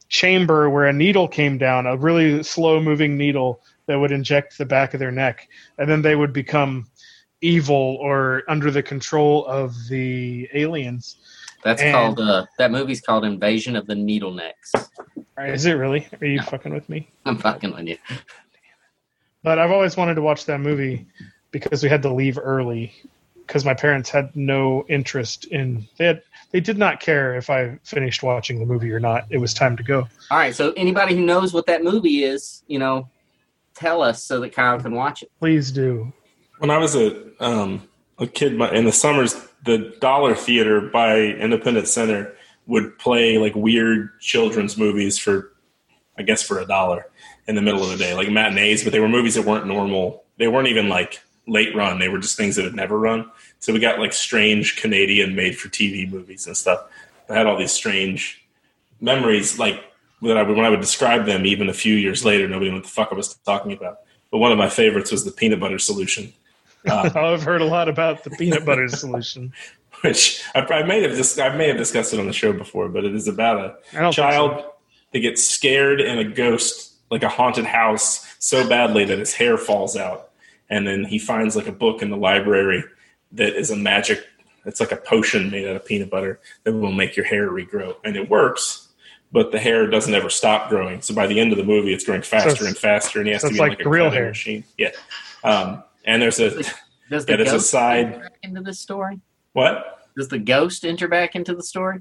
chamber 0.08 0.70
where 0.70 0.84
a 0.86 0.92
needle 0.92 1.26
came 1.26 1.58
down, 1.58 1.86
a 1.86 1.96
really 1.96 2.42
slow 2.42 2.80
moving 2.80 3.16
needle 3.16 3.60
that 3.86 3.98
would 3.98 4.12
inject 4.12 4.56
the 4.56 4.64
back 4.64 4.94
of 4.94 5.00
their 5.00 5.10
neck, 5.10 5.48
and 5.78 5.90
then 5.90 6.02
they 6.02 6.14
would 6.14 6.32
become 6.32 6.86
evil 7.40 7.98
or 8.00 8.42
under 8.48 8.70
the 8.70 8.82
control 8.82 9.44
of 9.46 9.74
the 9.88 10.48
aliens. 10.54 11.16
That's 11.64 11.82
and- 11.82 11.92
called 11.92 12.20
uh, 12.20 12.46
that 12.58 12.70
movie's 12.70 13.00
called 13.00 13.24
Invasion 13.24 13.74
of 13.76 13.86
the 13.86 13.94
Needle 13.94 14.32
Necks. 14.32 14.72
Is 15.38 15.66
it 15.66 15.72
really? 15.72 16.06
Are 16.20 16.26
you 16.26 16.40
fucking 16.42 16.72
with 16.72 16.88
me? 16.88 17.08
I'm 17.24 17.38
fucking 17.38 17.74
with 17.74 17.88
you. 17.88 17.96
But 19.42 19.58
I've 19.58 19.70
always 19.70 19.96
wanted 19.96 20.14
to 20.14 20.22
watch 20.22 20.46
that 20.46 20.60
movie 20.60 21.06
because 21.50 21.82
we 21.82 21.88
had 21.88 22.02
to 22.02 22.12
leave 22.12 22.38
early 22.38 22.92
because 23.46 23.64
my 23.64 23.74
parents 23.74 24.08
had 24.08 24.34
no 24.34 24.84
interest 24.88 25.44
in 25.46 25.86
they 25.98 26.06
had 26.06 26.22
they 26.50 26.60
did 26.60 26.78
not 26.78 27.00
care 27.00 27.34
if 27.34 27.50
I 27.50 27.78
finished 27.82 28.22
watching 28.22 28.58
the 28.60 28.66
movie 28.66 28.92
or 28.92 29.00
not. 29.00 29.26
It 29.30 29.38
was 29.38 29.52
time 29.52 29.76
to 29.76 29.82
go. 29.82 30.06
All 30.30 30.38
right, 30.38 30.54
so 30.54 30.72
anybody 30.76 31.14
who 31.16 31.22
knows 31.24 31.52
what 31.52 31.66
that 31.66 31.82
movie 31.82 32.22
is, 32.24 32.62
you 32.68 32.78
know, 32.78 33.08
tell 33.74 34.02
us 34.02 34.22
so 34.24 34.40
that 34.40 34.54
Kyle 34.54 34.78
can 34.80 34.94
watch 34.94 35.22
it. 35.22 35.30
Please 35.40 35.72
do. 35.72 36.12
When 36.58 36.70
I 36.70 36.78
was 36.78 36.94
a 36.94 37.22
um, 37.44 37.88
a 38.18 38.26
kid 38.26 38.56
my- 38.56 38.70
in 38.72 38.84
the 38.84 38.92
summers, 38.92 39.34
the 39.64 39.96
Dollar 40.00 40.34
Theater 40.34 40.80
by 40.80 41.18
Independence 41.18 41.90
Center 41.90 42.34
would 42.66 42.98
play 42.98 43.38
like 43.38 43.54
weird 43.54 44.18
children's 44.20 44.76
movies 44.76 45.18
for, 45.18 45.52
I 46.18 46.22
guess, 46.22 46.42
for 46.42 46.58
a 46.58 46.66
dollar 46.66 47.06
in 47.46 47.54
the 47.54 47.62
middle 47.62 47.82
of 47.82 47.90
the 47.90 47.96
day, 47.96 48.14
like 48.14 48.30
matinees. 48.30 48.84
But 48.84 48.92
they 48.92 49.00
were 49.00 49.08
movies 49.08 49.34
that 49.34 49.44
weren't 49.44 49.66
normal. 49.66 50.24
They 50.38 50.48
weren't 50.48 50.68
even 50.68 50.88
like 50.88 51.20
late 51.46 51.74
run. 51.74 51.98
They 51.98 52.08
were 52.08 52.18
just 52.18 52.36
things 52.36 52.56
that 52.56 52.64
had 52.64 52.74
never 52.74 52.98
run. 52.98 53.30
So 53.60 53.72
we 53.72 53.78
got 53.78 53.98
like 53.98 54.12
strange 54.12 54.76
Canadian 54.76 55.34
made 55.34 55.58
for 55.58 55.68
TV 55.68 56.10
movies 56.10 56.46
and 56.46 56.56
stuff. 56.56 56.84
I 57.28 57.34
had 57.34 57.46
all 57.46 57.56
these 57.56 57.72
strange 57.72 58.46
memories, 59.00 59.58
like 59.58 59.82
that 60.22 60.36
I 60.36 60.42
would, 60.42 60.56
when 60.56 60.64
I 60.64 60.70
would 60.70 60.80
describe 60.80 61.26
them, 61.26 61.46
even 61.46 61.68
a 61.68 61.74
few 61.74 61.94
years 61.94 62.24
later, 62.24 62.48
nobody 62.48 62.70
knew 62.70 62.76
what 62.76 62.84
the 62.84 62.90
fuck 62.90 63.08
I 63.12 63.14
was 63.14 63.34
talking 63.34 63.72
about. 63.72 64.00
But 64.30 64.38
one 64.38 64.52
of 64.52 64.58
my 64.58 64.68
favorites 64.68 65.10
was 65.10 65.24
the 65.24 65.30
peanut 65.30 65.60
butter 65.60 65.78
solution. 65.78 66.32
Uh, 66.88 67.10
I've 67.14 67.42
heard 67.42 67.60
a 67.62 67.66
lot 67.66 67.88
about 67.88 68.24
the 68.24 68.30
peanut 68.30 68.64
butter 68.64 68.88
solution. 68.88 69.52
which 70.02 70.42
I, 70.54 70.60
I 70.60 70.82
may 70.82 71.02
have 71.02 71.12
dis- 71.16 71.38
I 71.38 71.54
may 71.56 71.68
have 71.68 71.76
discussed 71.76 72.12
it 72.12 72.20
on 72.20 72.26
the 72.26 72.32
show 72.32 72.52
before, 72.52 72.88
but 72.88 73.04
it 73.04 73.14
is 73.14 73.28
about 73.28 73.78
a 73.94 74.10
child 74.12 74.60
so. 74.60 74.72
that 75.12 75.20
gets 75.20 75.42
scared 75.42 76.00
in 76.00 76.18
a 76.18 76.24
ghost, 76.24 76.92
like 77.10 77.22
a 77.22 77.28
haunted 77.28 77.64
house, 77.64 78.34
so 78.38 78.68
badly 78.68 79.04
that 79.06 79.18
his 79.18 79.32
hair 79.34 79.56
falls 79.56 79.96
out, 79.96 80.30
and 80.68 80.86
then 80.86 81.04
he 81.04 81.18
finds 81.18 81.56
like 81.56 81.66
a 81.68 81.72
book 81.72 82.02
in 82.02 82.10
the 82.10 82.16
library 82.16 82.84
that 83.32 83.54
is 83.56 83.70
a 83.70 83.76
magic. 83.76 84.24
It's 84.66 84.80
like 84.80 84.92
a 84.92 84.96
potion 84.96 85.50
made 85.50 85.68
out 85.68 85.76
of 85.76 85.84
peanut 85.84 86.08
butter 86.10 86.40
that 86.64 86.72
will 86.72 86.92
make 86.92 87.16
your 87.16 87.26
hair 87.26 87.50
regrow, 87.50 87.96
and 88.04 88.16
it 88.16 88.28
works. 88.30 88.88
But 89.32 89.50
the 89.52 89.58
hair 89.58 89.88
doesn't 89.88 90.14
ever 90.14 90.30
stop 90.30 90.68
growing. 90.68 91.00
So 91.02 91.12
by 91.12 91.26
the 91.26 91.40
end 91.40 91.50
of 91.50 91.58
the 91.58 91.64
movie, 91.64 91.92
it's 91.92 92.04
growing 92.04 92.22
faster 92.22 92.50
it's- 92.50 92.66
and 92.66 92.76
faster, 92.78 93.18
and 93.18 93.26
he 93.26 93.32
has 93.32 93.42
so 93.42 93.48
to 93.48 93.54
be 93.54 93.58
like 93.60 93.70
like 93.78 93.84
a 93.86 93.88
real 93.88 94.10
hair. 94.10 94.28
machine. 94.28 94.62
Yeah. 94.78 94.90
Um, 95.42 95.82
and 96.04 96.20
there's 96.22 96.40
a 96.40 96.50
Does 97.10 97.26
the 97.26 97.32
Yeah, 97.32 97.36
there's 97.36 97.48
a 97.48 97.52
ghost 97.52 97.70
side- 97.70 98.06
enter 98.06 98.18
back 98.20 98.38
into 98.42 98.60
this 98.62 98.80
story? 98.80 99.20
what? 99.52 99.90
Does 100.16 100.28
the 100.28 100.38
ghost 100.38 100.84
enter 100.84 101.08
back 101.08 101.34
into 101.34 101.54
the 101.54 101.62
story? 101.62 102.00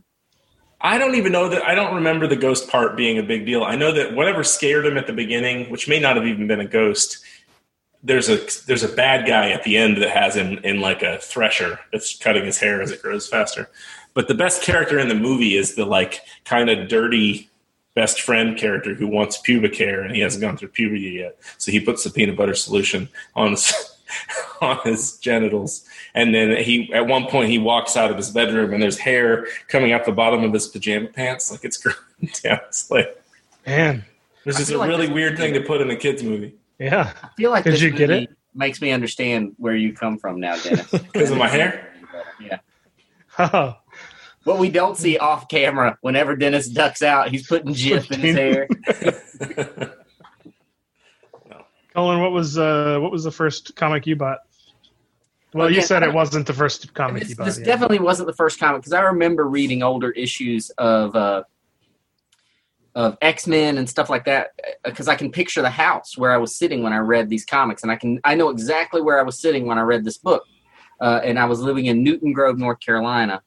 I 0.79 0.97
don't 0.97 1.15
even 1.15 1.31
know 1.31 1.49
that. 1.49 1.63
I 1.63 1.73
don't 1.75 1.95
remember 1.95 2.27
the 2.27 2.35
ghost 2.35 2.67
part 2.69 2.95
being 2.97 3.17
a 3.17 3.23
big 3.23 3.45
deal. 3.45 3.63
I 3.63 3.75
know 3.75 3.91
that 3.93 4.13
whatever 4.13 4.43
scared 4.43 4.85
him 4.85 4.97
at 4.97 5.07
the 5.07 5.13
beginning, 5.13 5.71
which 5.71 5.87
may 5.87 5.99
not 5.99 6.15
have 6.17 6.27
even 6.27 6.45
been 6.45 6.59
a 6.59 6.67
ghost, 6.67 7.23
there's 8.03 8.27
a 8.29 8.37
there's 8.67 8.83
a 8.83 8.89
bad 8.89 9.25
guy 9.25 9.49
at 9.51 9.63
the 9.63 9.77
end 9.77 9.97
that 9.97 10.09
has 10.09 10.35
him 10.35 10.59
in 10.63 10.81
like 10.81 11.01
a 11.01 11.17
thresher 11.19 11.79
that's 11.91 12.17
cutting 12.17 12.45
his 12.45 12.59
hair 12.59 12.81
as 12.81 12.91
it 12.91 13.01
grows 13.01 13.27
faster. 13.27 13.69
But 14.13 14.27
the 14.27 14.35
best 14.35 14.61
character 14.61 14.99
in 14.99 15.07
the 15.07 15.15
movie 15.15 15.55
is 15.55 15.75
the 15.75 15.85
like 15.85 16.19
kind 16.45 16.69
of 16.69 16.87
dirty 16.89 17.49
best 17.95 18.21
friend 18.21 18.57
character 18.57 18.93
who 18.93 19.07
wants 19.07 19.37
pubic 19.37 19.75
hair 19.77 20.01
and 20.01 20.13
he 20.13 20.21
hasn't 20.21 20.41
gone 20.41 20.57
through 20.57 20.67
puberty 20.67 21.01
yet. 21.01 21.37
So 21.57 21.71
he 21.71 21.79
puts 21.79 22.03
the 22.03 22.09
peanut 22.09 22.35
butter 22.35 22.55
solution 22.55 23.07
on 23.35 23.51
his 23.51 23.71
on 24.61 24.79
his 24.83 25.17
genitals. 25.17 25.85
And 26.13 26.33
then 26.33 26.57
he 26.63 26.91
at 26.93 27.07
one 27.07 27.27
point 27.27 27.49
he 27.49 27.57
walks 27.59 27.95
out 27.97 28.11
of 28.11 28.17
his 28.17 28.29
bedroom 28.31 28.73
and 28.73 28.81
there's 28.81 28.97
hair 28.99 29.47
coming 29.67 29.91
out 29.93 30.05
the 30.05 30.11
bottom 30.11 30.43
of 30.43 30.53
his 30.53 30.67
pajama 30.67 31.07
pants, 31.07 31.51
like 31.51 31.63
it's 31.63 31.77
growing 31.83 32.31
down 32.43 32.59
his 32.67 32.89
leg. 32.91 33.05
Man, 33.65 34.05
Which 34.43 34.57
I 34.57 34.59
is 34.61 34.69
a 34.71 34.77
like 34.77 34.89
really 34.89 35.07
weird 35.11 35.37
thing 35.37 35.53
to 35.53 35.61
put 35.61 35.81
in 35.81 35.89
a 35.89 35.95
kids 35.95 36.21
movie. 36.23 36.53
yeah. 36.79 37.13
I 37.23 37.29
feel 37.37 37.51
like 37.51 37.63
Did 37.63 37.73
this 37.73 37.81
you 37.81 37.91
get 37.91 38.09
it? 38.09 38.29
makes 38.53 38.81
me 38.81 38.91
understand 38.91 39.53
where 39.57 39.75
you 39.75 39.93
come 39.93 40.17
from 40.19 40.39
now, 40.39 40.55
Dennis. 40.57 40.89
Because 41.11 41.31
of 41.31 41.37
my 41.37 41.47
hair? 41.47 41.91
Yeah. 42.39 42.59
Oh. 43.39 43.77
What 44.43 44.59
we 44.59 44.69
don't 44.69 44.97
see 44.97 45.17
off 45.17 45.47
camera, 45.47 45.97
whenever 46.01 46.35
Dennis 46.35 46.67
ducks 46.67 47.01
out, 47.01 47.29
he's 47.29 47.47
putting 47.47 47.73
Jif 47.73 48.11
in 48.11 48.19
his 48.19 48.35
hair. 48.35 48.67
Cullen, 51.93 52.21
what 52.21 52.31
was 52.31 52.57
uh, 52.57 52.97
what 52.99 53.11
was 53.11 53.23
the 53.23 53.31
first 53.31 53.75
comic 53.75 54.07
you 54.07 54.15
bought? 54.15 54.39
Well, 55.53 55.71
you 55.71 55.83
said 55.83 56.01
it 56.01 56.13
wasn't 56.13 56.47
the 56.47 56.53
first 56.53 56.93
comic 56.95 57.21
This, 57.21 57.29
you 57.29 57.35
bought. 57.35 57.45
this 57.45 57.59
yeah. 57.59 57.65
definitely 57.65 57.99
wasn't 57.99 58.27
the 58.27 58.33
first 58.33 58.59
comic 58.59 58.81
because 58.81 58.93
I 58.93 59.01
remember 59.01 59.47
reading 59.47 59.83
older 59.83 60.09
issues 60.09 60.71
of 60.71 61.15
uh, 61.15 61.43
of 62.95 63.17
X 63.21 63.45
Men 63.45 63.77
and 63.77 63.87
stuff 63.87 64.09
like 64.09 64.25
that 64.25 64.51
because 64.83 65.07
I 65.07 65.15
can 65.15 65.31
picture 65.31 65.61
the 65.61 65.69
house 65.69 66.17
where 66.17 66.31
I 66.31 66.37
was 66.37 66.55
sitting 66.55 66.81
when 66.81 66.93
I 66.93 66.97
read 66.97 67.29
these 67.29 67.45
comics, 67.45 67.83
and 67.83 67.91
I 67.91 67.95
can 67.95 68.19
I 68.23 68.33
know 68.35 68.49
exactly 68.49 69.01
where 69.01 69.19
I 69.19 69.23
was 69.23 69.39
sitting 69.39 69.67
when 69.67 69.77
I 69.77 69.81
read 69.81 70.03
this 70.03 70.17
book. 70.17 70.43
Uh, 70.99 71.19
and 71.23 71.37
I 71.37 71.45
was 71.45 71.59
living 71.59 71.87
in 71.87 72.03
Newton 72.03 72.31
Grove, 72.33 72.57
North 72.57 72.79
Carolina. 72.79 73.41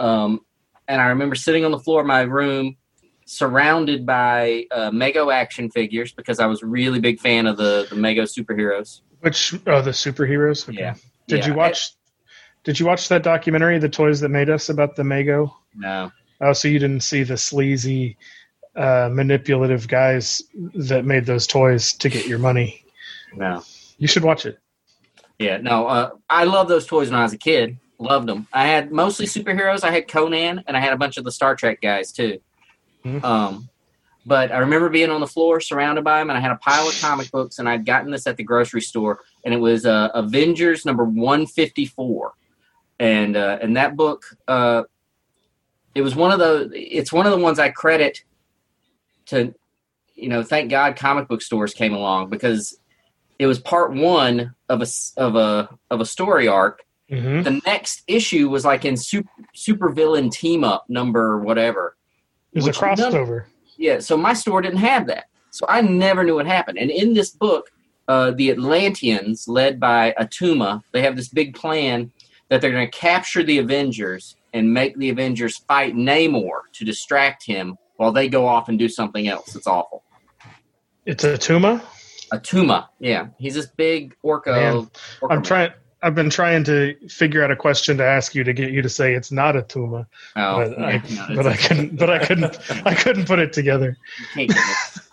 Um, 0.00 0.40
and 0.88 1.00
I 1.00 1.08
remember 1.08 1.36
sitting 1.36 1.64
on 1.64 1.70
the 1.70 1.78
floor 1.78 2.00
of 2.00 2.06
my 2.06 2.22
room, 2.22 2.76
surrounded 3.30 4.04
by 4.04 4.66
uh, 4.72 4.90
Mego 4.90 5.32
action 5.32 5.70
figures 5.70 6.12
because 6.12 6.40
I 6.40 6.46
was 6.46 6.62
a 6.62 6.66
really 6.66 6.98
big 6.98 7.20
fan 7.20 7.46
of 7.46 7.56
the 7.56 7.86
the 7.88 7.96
Mego 7.96 8.22
superheroes. 8.22 9.02
Which 9.20 9.54
oh, 9.66 9.80
the 9.80 9.90
superheroes? 9.90 10.68
Okay. 10.68 10.78
Yeah. 10.78 10.94
Did 11.28 11.40
Yeah, 11.40 11.46
you 11.48 11.54
watch? 11.54 11.92
Did 12.64 12.80
you 12.80 12.86
watch 12.86 13.08
that 13.08 13.22
documentary, 13.22 13.78
"The 13.78 13.88
Toys 13.88 14.20
That 14.20 14.30
Made 14.30 14.50
Us," 14.50 14.68
about 14.68 14.96
the 14.96 15.04
Mego? 15.04 15.52
No. 15.74 16.10
Oh, 16.40 16.52
so 16.52 16.68
you 16.68 16.78
didn't 16.78 17.02
see 17.02 17.22
the 17.22 17.36
sleazy, 17.36 18.16
uh, 18.74 19.08
manipulative 19.12 19.86
guys 19.86 20.42
that 20.74 21.04
made 21.04 21.26
those 21.26 21.46
toys 21.46 21.92
to 21.94 22.08
get 22.08 22.26
your 22.26 22.38
money. 22.38 22.84
No. 23.34 23.62
You 23.98 24.08
should 24.08 24.24
watch 24.24 24.46
it. 24.46 24.58
Yeah, 25.38 25.58
no, 25.58 25.86
uh, 25.86 26.10
I 26.28 26.44
love 26.44 26.68
those 26.68 26.86
toys 26.86 27.10
when 27.10 27.20
I 27.20 27.22
was 27.22 27.32
a 27.32 27.38
kid. 27.38 27.78
Loved 27.98 28.26
them. 28.26 28.46
I 28.52 28.66
had 28.66 28.90
mostly 28.90 29.26
superheroes. 29.26 29.84
I 29.84 29.90
had 29.90 30.08
Conan, 30.08 30.64
and 30.66 30.76
I 30.76 30.80
had 30.80 30.92
a 30.92 30.96
bunch 30.96 31.16
of 31.16 31.24
the 31.24 31.32
Star 31.32 31.54
Trek 31.54 31.80
guys 31.80 32.12
too. 32.12 32.40
Mhm. 33.04 33.24
Um, 33.24 33.68
but 34.26 34.52
I 34.52 34.58
remember 34.58 34.88
being 34.90 35.10
on 35.10 35.20
the 35.20 35.26
floor, 35.26 35.60
surrounded 35.60 36.04
by 36.04 36.18
them, 36.18 36.30
and 36.30 36.36
I 36.36 36.40
had 36.40 36.50
a 36.52 36.56
pile 36.56 36.86
of 36.86 37.00
comic 37.00 37.30
books, 37.30 37.58
and 37.58 37.68
I'd 37.68 37.86
gotten 37.86 38.10
this 38.10 38.26
at 38.26 38.36
the 38.36 38.42
grocery 38.44 38.82
store, 38.82 39.20
and 39.44 39.54
it 39.54 39.58
was 39.58 39.86
uh, 39.86 40.10
Avengers 40.14 40.84
number 40.84 41.04
one 41.04 41.46
fifty 41.46 41.86
four, 41.86 42.32
and 42.98 43.36
uh, 43.36 43.58
and 43.62 43.76
that 43.76 43.96
book, 43.96 44.24
uh, 44.46 44.82
it 45.94 46.02
was 46.02 46.14
one 46.14 46.32
of 46.32 46.38
the. 46.38 46.70
It's 46.74 47.12
one 47.12 47.26
of 47.26 47.32
the 47.32 47.38
ones 47.38 47.58
I 47.58 47.70
credit 47.70 48.22
to, 49.26 49.54
you 50.14 50.28
know, 50.28 50.42
thank 50.42 50.70
God 50.70 50.96
comic 50.96 51.26
book 51.26 51.40
stores 51.40 51.72
came 51.72 51.94
along 51.94 52.28
because 52.28 52.78
it 53.38 53.46
was 53.46 53.58
part 53.58 53.92
one 53.94 54.54
of 54.68 54.82
a 54.82 54.86
of 55.16 55.34
a 55.34 55.70
of 55.90 56.00
a 56.00 56.04
story 56.04 56.46
arc. 56.46 56.84
hmm 57.08 57.42
The 57.42 57.60
next 57.64 58.02
issue 58.06 58.50
was 58.50 58.64
like 58.64 58.84
in 58.84 58.96
super, 58.96 59.30
super 59.54 59.88
villain 59.88 60.28
team 60.30 60.62
up 60.62 60.84
number 60.88 61.38
whatever. 61.40 61.96
It 62.52 62.58
was 62.58 62.66
a 62.66 62.72
crossover. 62.72 63.44
Yeah, 63.76 63.98
so 64.00 64.16
my 64.16 64.32
store 64.32 64.60
didn't 64.60 64.78
have 64.78 65.06
that, 65.06 65.26
so 65.50 65.66
I 65.68 65.80
never 65.80 66.24
knew 66.24 66.34
what 66.34 66.46
happened. 66.46 66.78
And 66.78 66.90
in 66.90 67.14
this 67.14 67.30
book, 67.30 67.70
uh, 68.08 68.32
the 68.32 68.50
Atlanteans, 68.50 69.48
led 69.48 69.78
by 69.78 70.14
Attuma, 70.18 70.82
they 70.92 71.02
have 71.02 71.16
this 71.16 71.28
big 71.28 71.54
plan 71.54 72.10
that 72.48 72.60
they're 72.60 72.72
going 72.72 72.90
to 72.90 72.98
capture 72.98 73.42
the 73.42 73.58
Avengers 73.58 74.36
and 74.52 74.74
make 74.74 74.96
the 74.98 75.10
Avengers 75.10 75.58
fight 75.58 75.94
Namor 75.94 76.62
to 76.72 76.84
distract 76.84 77.46
him 77.46 77.78
while 77.96 78.12
they 78.12 78.28
go 78.28 78.46
off 78.46 78.68
and 78.68 78.78
do 78.78 78.88
something 78.88 79.28
else. 79.28 79.54
It's 79.54 79.66
awful. 79.66 80.02
It's 81.06 81.24
Attuma? 81.24 81.80
Attuma, 82.32 82.88
yeah, 82.98 83.28
he's 83.38 83.54
this 83.54 83.66
big 83.66 84.16
orca. 84.22 84.52
Man, 84.52 84.74
orca 84.74 84.92
I'm 85.22 85.28
man. 85.38 85.42
trying. 85.42 85.72
I've 86.02 86.14
been 86.14 86.30
trying 86.30 86.64
to 86.64 86.94
figure 87.08 87.44
out 87.44 87.50
a 87.50 87.56
question 87.56 87.98
to 87.98 88.04
ask 88.04 88.34
you 88.34 88.42
to 88.44 88.52
get 88.52 88.70
you 88.70 88.80
to 88.82 88.88
say 88.88 89.14
it's 89.14 89.30
not 89.30 89.54
a 89.56 89.62
Tuma, 89.62 90.06
Oh, 90.36 90.56
but, 90.56 90.78
yeah, 90.78 90.86
I, 90.86 91.28
no, 91.28 91.36
but 91.36 91.46
I 91.46 91.56
couldn't. 91.56 91.96
But 91.98 92.10
I 92.10 92.18
couldn't. 92.24 92.58
I 92.86 92.94
couldn't 92.94 93.26
put 93.26 93.38
it 93.38 93.52
together. 93.52 93.96
can't 94.34 94.48
get 94.48 94.58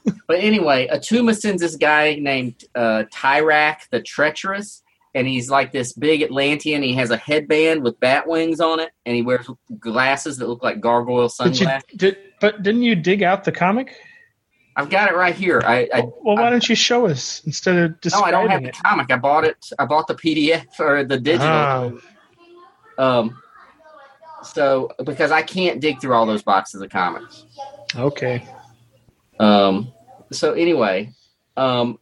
it. 0.06 0.14
but 0.28 0.40
anyway, 0.40 0.88
a 0.88 0.98
Attuma 1.00 1.36
sends 1.36 1.62
this 1.62 1.76
guy 1.76 2.16
named 2.16 2.64
uh, 2.76 3.04
Tyrak 3.14 3.90
the 3.92 4.02
Treacherous, 4.02 4.82
and 5.14 5.28
he's 5.28 5.50
like 5.50 5.72
this 5.74 5.92
big 5.94 6.22
Atlantean. 6.22 6.82
He 6.84 6.94
has 6.94 7.12
a 7.12 7.18
headband 7.18 7.84
with 7.84 8.00
bat 8.00 8.26
wings 8.28 8.60
on 8.62 8.80
it, 8.80 8.92
and 9.06 9.16
he 9.16 9.22
wears 9.22 9.50
glasses 9.80 10.38
that 10.38 10.48
look 10.48 10.64
like 10.64 10.80
gargoyle 10.80 11.28
Did 11.28 11.48
you? 11.48 11.54
sunglasses. 11.56 11.90
Did 11.98 12.18
but 12.40 12.64
didn't 12.64 12.84
you 12.84 12.96
dig 12.96 13.24
out 13.24 13.44
the 13.44 13.52
comic? 13.52 13.94
I've 14.78 14.92
got 14.92 15.10
it 15.10 15.16
right 15.16 15.34
here. 15.34 15.60
I, 15.66 15.90
I 15.92 16.02
well, 16.02 16.36
why 16.36 16.52
don't 16.52 16.70
you 16.70 16.76
show 16.76 17.08
us 17.08 17.42
instead 17.48 17.76
of 17.78 18.00
just. 18.00 18.16
no, 18.16 18.22
I 18.22 18.30
don't 18.30 18.48
have 18.48 18.62
the 18.62 18.72
comic. 18.72 19.12
I 19.12 19.18
bought 19.18 19.44
it. 19.44 19.58
I 19.80 19.86
bought 19.86 20.06
the 20.08 20.14
PDF 20.14 20.68
or 20.80 21.04
the 21.04 21.20
digital. 21.20 21.48
Ah, 21.48 21.92
Um, 23.00 23.42
so 24.44 24.92
because 25.04 25.32
I 25.32 25.42
can't 25.42 25.82
dig 25.82 26.00
through 26.00 26.14
all 26.14 26.28
those 26.28 26.44
boxes 26.44 26.82
of 26.82 26.92
comics. 26.92 27.44
okay. 27.96 28.48
Um, 29.40 29.92
so 30.32 30.54
anyway, 30.54 31.12
um, 31.58 31.98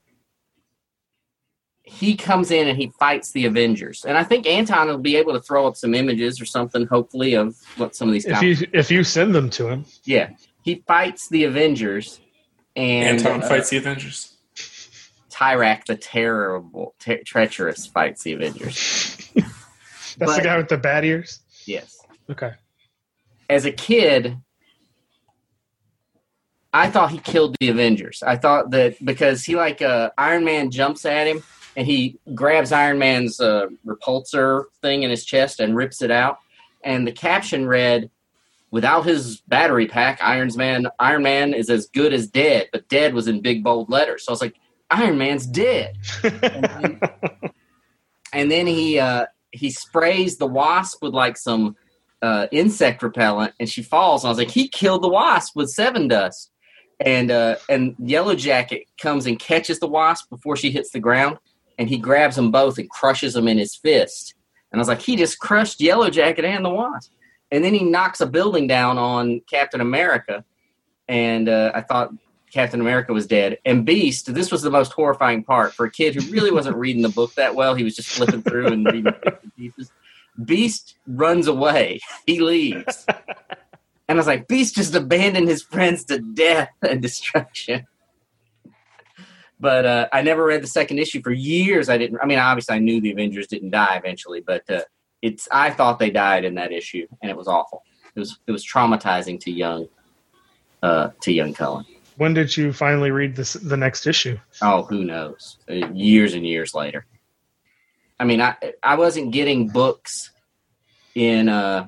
he 1.84 2.18
comes 2.18 2.52
in 2.52 2.68
and 2.68 2.78
he 2.78 2.92
fights 3.00 3.32
the 3.32 3.46
Avengers, 3.46 4.04
and 4.06 4.18
I 4.18 4.24
think 4.26 4.48
Anton 4.48 4.88
will 4.88 4.98
be 4.98 5.16
able 5.16 5.32
to 5.32 5.42
throw 5.42 5.66
up 5.66 5.78
some 5.78 5.94
images 5.94 6.42
or 6.42 6.46
something, 6.46 6.88
hopefully, 6.88 7.36
of 7.36 7.56
what 7.78 7.96
some 7.96 8.10
of 8.10 8.14
these. 8.14 8.26
If 8.26 8.42
you 8.42 8.68
if 8.74 8.92
you 8.92 9.06
send 9.06 9.34
them 9.34 9.50
to 9.52 9.70
him, 9.70 9.86
yeah, 10.04 10.32
he 10.64 10.84
fights 10.88 11.30
the 11.30 11.46
Avengers, 11.46 12.20
and 12.76 13.20
Anton 13.20 13.44
uh, 13.44 13.48
fights 13.48 13.70
the 13.70 13.78
Avengers. 13.78 14.34
Tyrak 15.30 15.86
the 15.86 15.96
terrible, 15.96 16.96
te- 17.00 17.24
treacherous 17.24 17.86
fights 17.86 18.24
the 18.24 18.34
Avengers. 18.34 19.30
That's 19.36 20.18
But- 20.18 20.36
the 20.38 20.42
guy 20.44 20.58
with 20.58 20.70
the 20.70 20.78
bad 20.78 21.04
ears. 21.06 21.40
Yes. 21.66 22.00
Okay. 22.30 22.54
As 23.50 23.66
a 23.66 23.72
kid, 23.72 24.38
I 26.74 26.90
thought 26.90 27.12
he 27.12 27.20
killed 27.20 27.56
the 27.60 27.70
Avengers. 27.70 28.24
I 28.24 28.36
thought 28.38 28.72
that 28.72 29.04
because 29.04 29.44
he 29.46 29.56
like 29.56 29.82
uh, 29.82 30.12
Iron 30.18 30.44
Man 30.44 30.72
jumps 30.72 31.06
at 31.06 31.28
him 31.28 31.44
and 31.76 31.86
he 31.88 32.20
grabs 32.34 32.72
Iron 32.72 33.00
Man's 33.00 33.40
uh, 33.40 33.68
repulsor 33.86 34.66
thing 34.82 35.04
in 35.04 35.10
his 35.10 35.24
chest 35.26 35.60
and 35.60 35.76
rips 35.76 36.02
it 36.02 36.12
out. 36.12 36.40
And 36.84 37.08
the 37.08 37.12
caption 37.12 37.66
read, 37.68 38.10
"Without 38.76 39.06
his 39.06 39.40
battery 39.48 39.88
pack, 39.88 40.20
Iron's 40.22 40.58
Man 40.58 40.88
Iron 41.00 41.24
Man 41.24 41.54
is 41.54 41.70
as 41.70 41.88
good 41.88 42.12
as 42.12 42.28
dead." 42.28 42.68
But 42.74 42.90
dead 42.90 43.14
was 43.14 43.30
in 43.30 43.42
big 43.42 43.64
bold 43.64 43.90
letters. 43.90 44.26
So 44.26 44.32
I 44.32 44.34
was 44.34 44.42
like, 44.42 44.56
Iron 44.92 45.18
Man's 45.18 45.48
dead. 45.48 45.98
and 48.34 48.52
then 48.52 48.68
he 48.68 49.00
uh, 49.00 49.28
he 49.52 49.70
sprays 49.72 50.36
the 50.36 50.46
wasp 50.46 51.02
with 51.02 51.14
like 51.14 51.38
some 51.38 51.78
uh, 52.22 52.48
insect 52.52 53.02
repellent, 53.02 53.54
and 53.62 53.70
she 53.70 53.82
falls. 53.82 54.24
And 54.24 54.28
I 54.28 54.32
was 54.32 54.38
like, 54.40 54.52
he 54.52 54.68
killed 54.68 55.04
the 55.04 55.10
wasp 55.10 55.56
with 55.56 55.74
Sevin 55.74 56.10
dust. 56.10 56.52
And 57.00 57.32
uh, 57.32 57.56
and 57.70 57.96
Yellow 57.98 58.36
Jacket 58.36 58.88
comes 59.02 59.26
and 59.26 59.40
catches 59.40 59.80
the 59.80 59.88
wasp 59.88 60.30
before 60.30 60.58
she 60.58 60.70
hits 60.70 60.92
the 60.92 61.00
ground, 61.00 61.38
and 61.78 61.88
he 61.88 61.98
grabs 61.98 62.36
them 62.36 62.52
both 62.52 62.78
and 62.78 62.90
crushes 62.90 63.36
them 63.36 63.48
in 63.48 63.58
his 63.58 63.74
fist. 63.74 64.34
And 64.72 64.80
I 64.80 64.82
was 64.82 64.90
like, 64.90 65.02
he 65.02 65.16
just 65.16 65.40
crushed 65.40 65.80
Yellow 65.80 66.10
Jacket 66.10 66.44
and 66.44 66.66
the 66.66 66.70
wasp. 66.70 67.12
And 67.56 67.64
then 67.64 67.74
he 67.74 67.86
knocks 67.86 68.20
a 68.20 68.26
building 68.26 68.68
down 68.68 68.98
on 68.98 69.40
Captain 69.50 69.80
America, 69.80 70.44
and 71.08 71.48
uh, 71.48 71.72
I 71.74 71.80
thought 71.80 72.12
Captain 72.52 72.82
America 72.82 73.14
was 73.14 73.28
dead. 73.28 73.60
And 73.64 73.86
Beast, 73.86 74.34
this 74.34 74.52
was 74.52 74.62
the 74.62 74.70
most 74.70 74.92
horrifying 74.92 75.42
part 75.42 75.74
for 75.74 75.86
a 75.86 75.90
kid 75.90 76.16
who 76.16 76.32
really 76.34 76.52
wasn't 76.52 76.76
reading 76.76 77.02
the 77.02 77.08
book 77.08 77.34
that 77.36 77.56
well. 77.56 77.74
He 77.74 77.86
was 77.86 77.96
just 77.96 78.10
flipping 78.10 78.42
through 78.42 78.68
and 78.68 78.86
reading 78.86 79.14
pieces. 79.58 79.90
Beast 80.44 80.98
runs 81.08 81.48
away. 81.48 82.02
He 82.26 82.42
leaves. 82.42 83.06
And 83.08 83.16
I 84.10 84.14
was 84.16 84.28
like, 84.28 84.50
Beast 84.50 84.76
just 84.76 84.94
abandoned 84.94 85.48
his 85.48 85.64
friends 85.64 86.04
to 86.06 86.20
death 86.20 86.72
and 86.82 87.02
destruction. 87.02 87.88
But 89.62 89.86
uh, 89.86 90.08
I 90.12 90.24
never 90.24 90.44
read 90.44 90.62
the 90.62 90.68
second 90.68 91.00
issue 91.00 91.22
for 91.22 91.32
years. 91.32 91.88
I 91.88 91.98
didn't. 91.98 92.20
I 92.22 92.26
mean, 92.26 92.40
obviously, 92.40 92.76
I 92.76 92.80
knew 92.80 93.00
the 93.00 93.12
Avengers 93.12 93.48
didn't 93.48 93.70
die 93.70 93.96
eventually, 93.96 94.42
but 94.42 94.70
uh, 94.70 94.82
it's. 95.28 95.48
I 95.52 95.68
thought 95.72 96.00
they 96.00 96.12
died 96.12 96.44
in 96.46 96.54
that 96.56 96.72
issue, 96.72 97.06
and 97.22 97.30
it 97.32 97.38
was 97.38 97.48
awful. 97.48 97.84
It 98.16 98.20
was. 98.20 98.40
It 98.48 98.52
was 98.52 98.64
traumatizing 98.66 99.40
to 99.46 99.52
young, 99.52 99.88
uh, 100.84 101.10
to 101.22 101.32
young 101.32 101.54
Cullen. 101.54 101.86
when 102.18 102.34
did 102.34 102.56
you 102.56 102.72
finally 102.72 103.12
read 103.12 103.36
this 103.36 103.54
the 103.54 103.78
next 103.86 104.08
issue? 104.08 104.38
Oh, 104.62 104.84
who 104.84 105.04
knows? 105.04 105.58
Uh, 105.70 105.88
Years 105.94 106.34
and 106.34 106.46
years 106.46 106.74
later. 106.74 107.06
I 108.20 108.24
mean, 108.24 108.40
I 108.42 108.56
I 108.82 108.96
wasn't 108.96 109.32
getting 109.34 109.68
books 109.68 110.32
in 111.16 111.50
uh 111.50 111.88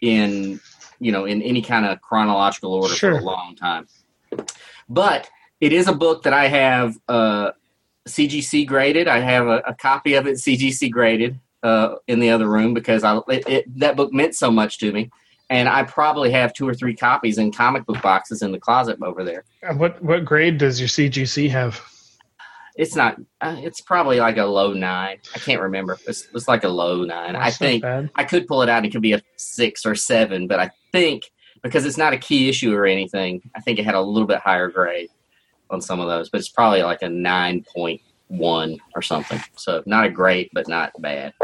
in 0.00 0.60
you 0.98 1.12
know 1.12 1.24
in 1.26 1.42
any 1.42 1.62
kind 1.62 1.86
of 1.86 2.00
chronological 2.00 2.72
order 2.74 2.94
for 2.94 3.10
a 3.10 3.22
long 3.22 3.54
time. 3.56 3.86
But 4.88 5.28
it 5.60 5.72
is 5.72 5.86
a 5.88 5.92
book 5.92 6.24
that 6.24 6.32
I 6.32 6.48
have 6.48 6.96
uh 7.08 7.50
CGC 8.08 8.66
graded. 8.66 9.08
I 9.08 9.20
have 9.20 9.46
a, 9.46 9.58
a 9.66 9.74
copy 9.74 10.14
of 10.14 10.26
it 10.26 10.36
CGC 10.36 10.90
graded 10.90 11.38
uh 11.62 11.94
in 12.08 12.18
the 12.18 12.30
other 12.30 12.48
room 12.48 12.74
because 12.74 13.04
I 13.04 13.18
it, 13.28 13.48
it, 13.48 13.78
that 13.78 13.96
book 13.96 14.12
meant 14.12 14.34
so 14.34 14.50
much 14.50 14.78
to 14.78 14.92
me. 14.92 15.10
And 15.50 15.68
I 15.68 15.82
probably 15.82 16.30
have 16.30 16.54
two 16.54 16.66
or 16.66 16.74
three 16.74 16.96
copies 16.96 17.36
in 17.36 17.52
comic 17.52 17.84
book 17.84 18.00
boxes 18.00 18.40
in 18.40 18.52
the 18.52 18.58
closet 18.58 18.98
over 19.02 19.22
there. 19.22 19.44
And 19.62 19.78
What 19.78 20.02
what 20.02 20.24
grade 20.24 20.58
does 20.58 20.80
your 20.80 20.88
CGC 20.88 21.50
have? 21.50 21.80
It's 22.74 22.96
not. 22.96 23.20
Uh, 23.40 23.56
it's 23.58 23.80
probably 23.82 24.18
like 24.18 24.38
a 24.38 24.44
low 24.44 24.72
nine. 24.72 25.18
I 25.34 25.38
can't 25.38 25.60
remember. 25.60 25.98
It's, 26.06 26.26
it's 26.34 26.48
like 26.48 26.64
a 26.64 26.68
low 26.68 27.04
nine. 27.04 27.36
I 27.36 27.50
That's 27.50 27.60
not 27.60 27.66
think. 27.66 28.10
I 28.14 28.24
could 28.24 28.46
pull 28.46 28.62
it 28.62 28.68
out. 28.68 28.84
It 28.86 28.92
could 28.92 29.02
be 29.02 29.12
a 29.12 29.22
six 29.36 29.84
or 29.84 29.94
seven, 29.94 30.46
but 30.46 30.58
I 30.58 30.70
think 30.90 31.30
because 31.62 31.84
it's 31.84 31.98
not 31.98 32.12
a 32.12 32.18
key 32.18 32.48
issue 32.48 32.74
or 32.74 32.86
anything, 32.86 33.42
I 33.54 33.60
think 33.60 33.78
it 33.78 33.84
had 33.84 33.94
a 33.94 34.00
little 34.00 34.26
bit 34.26 34.38
higher 34.38 34.68
grade 34.68 35.10
on 35.72 35.80
some 35.80 36.00
of 36.00 36.08
those. 36.08 36.28
But 36.30 36.40
it's 36.40 36.48
probably 36.48 36.82
like 36.82 37.02
a 37.02 37.08
nine 37.08 37.64
point 37.74 38.00
one 38.28 38.78
or 38.94 39.02
something. 39.02 39.40
So 39.56 39.82
not 39.86 40.06
a 40.06 40.10
great, 40.10 40.50
but 40.52 40.68
not 40.68 40.92
bad. 41.00 41.34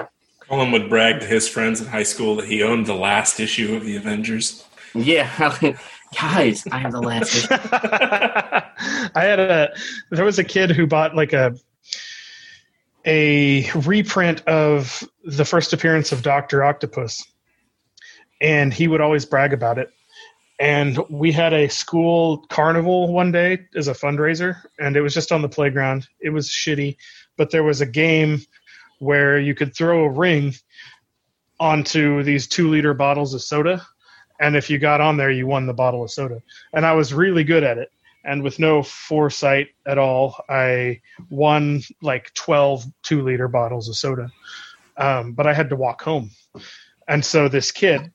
Cullen 0.49 0.73
would 0.73 0.89
brag 0.89 1.21
to 1.21 1.27
his 1.27 1.47
friends 1.47 1.81
in 1.81 1.87
high 1.89 2.03
school 2.03 2.37
that 2.37 2.47
he 2.47 2.63
owned 2.63 2.87
the 2.87 2.95
last 2.95 3.39
issue 3.39 3.77
of 3.77 3.85
the 3.85 3.97
Avengers. 3.97 4.67
Yeah, 4.95 5.29
guys, 6.19 6.67
I 6.73 6.79
have 6.79 6.93
the 6.93 7.03
last. 7.03 7.35
issue. 7.35 7.49
I 9.15 9.25
had 9.25 9.39
a 9.39 9.75
there 10.11 10.25
was 10.25 10.39
a 10.39 10.45
kid 10.45 10.71
who 10.71 10.87
bought 10.87 11.15
like 11.15 11.35
a 11.35 11.55
a 13.05 13.71
reprint 13.73 14.43
of 14.47 15.03
the 15.25 15.45
first 15.45 15.73
appearance 15.73 16.13
of 16.13 16.23
Doctor 16.23 16.65
Octopus, 16.65 17.25
and 18.41 18.73
he 18.73 18.89
would 18.89 19.01
always 19.01 19.27
brag 19.27 19.53
about 19.53 19.79
it. 19.79 19.91
And 20.61 20.99
we 21.09 21.31
had 21.31 21.53
a 21.53 21.69
school 21.69 22.39
carnival 22.49 23.13
one 23.13 23.31
day 23.31 23.67
as 23.77 23.87
a 23.89 23.93
fundraiser, 23.93 24.57
and 24.79 24.97
it 24.97 25.03
was 25.03 25.15
just 25.15 25.31
on 25.31 25.43
the 25.43 25.49
playground. 25.49 26.09
It 26.21 26.31
was 26.31 26.49
shitty, 26.49 26.97
but 27.37 27.51
there 27.51 27.63
was 27.63 27.81
a 27.81 27.87
game 27.87 28.43
where 28.99 29.39
you 29.39 29.55
could 29.55 29.75
throw 29.75 30.05
a 30.05 30.11
ring 30.11 30.55
onto 31.61 32.23
these 32.25 32.49
two 32.49 32.69
liter 32.69 32.95
bottles 32.95 33.35
of 33.35 33.43
soda, 33.43 33.87
and 34.41 34.57
if 34.57 34.69
you 34.69 34.79
got 34.79 35.01
on 35.01 35.17
there, 35.17 35.31
you 35.31 35.47
won 35.47 35.67
the 35.67 35.75
bottle 35.75 36.03
of 36.03 36.11
soda. 36.11 36.43
And 36.73 36.85
I 36.85 36.95
was 36.95 37.15
really 37.15 37.45
good 37.45 37.63
at 37.63 37.79
it 37.79 37.93
and 38.29 38.43
with 38.43 38.59
no 38.59 38.83
foresight 38.83 39.69
at 39.87 39.97
all, 39.97 40.37
I 40.51 41.01
won 41.31 41.83
like 42.03 42.35
12 42.35 42.85
two 43.03 43.23
liter 43.23 43.49
bottles 43.49 43.89
of 43.89 43.97
soda. 43.97 44.31
Um, 44.99 45.33
but 45.33 45.47
I 45.47 45.55
had 45.55 45.71
to 45.71 45.77
walk 45.77 46.03
home. 46.03 46.31
And 47.07 47.25
so 47.25 47.49
this 47.49 47.71
kid, 47.71 48.13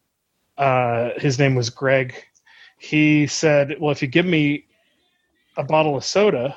uh, 0.55 1.11
his 1.17 1.39
name 1.39 1.55
was 1.55 1.71
Greg, 1.71 2.13
he 2.83 3.27
said, 3.27 3.77
Well, 3.79 3.91
if 3.91 4.01
you 4.01 4.07
give 4.09 4.25
me 4.25 4.65
a 5.55 5.63
bottle 5.63 5.95
of 5.95 6.03
soda, 6.03 6.55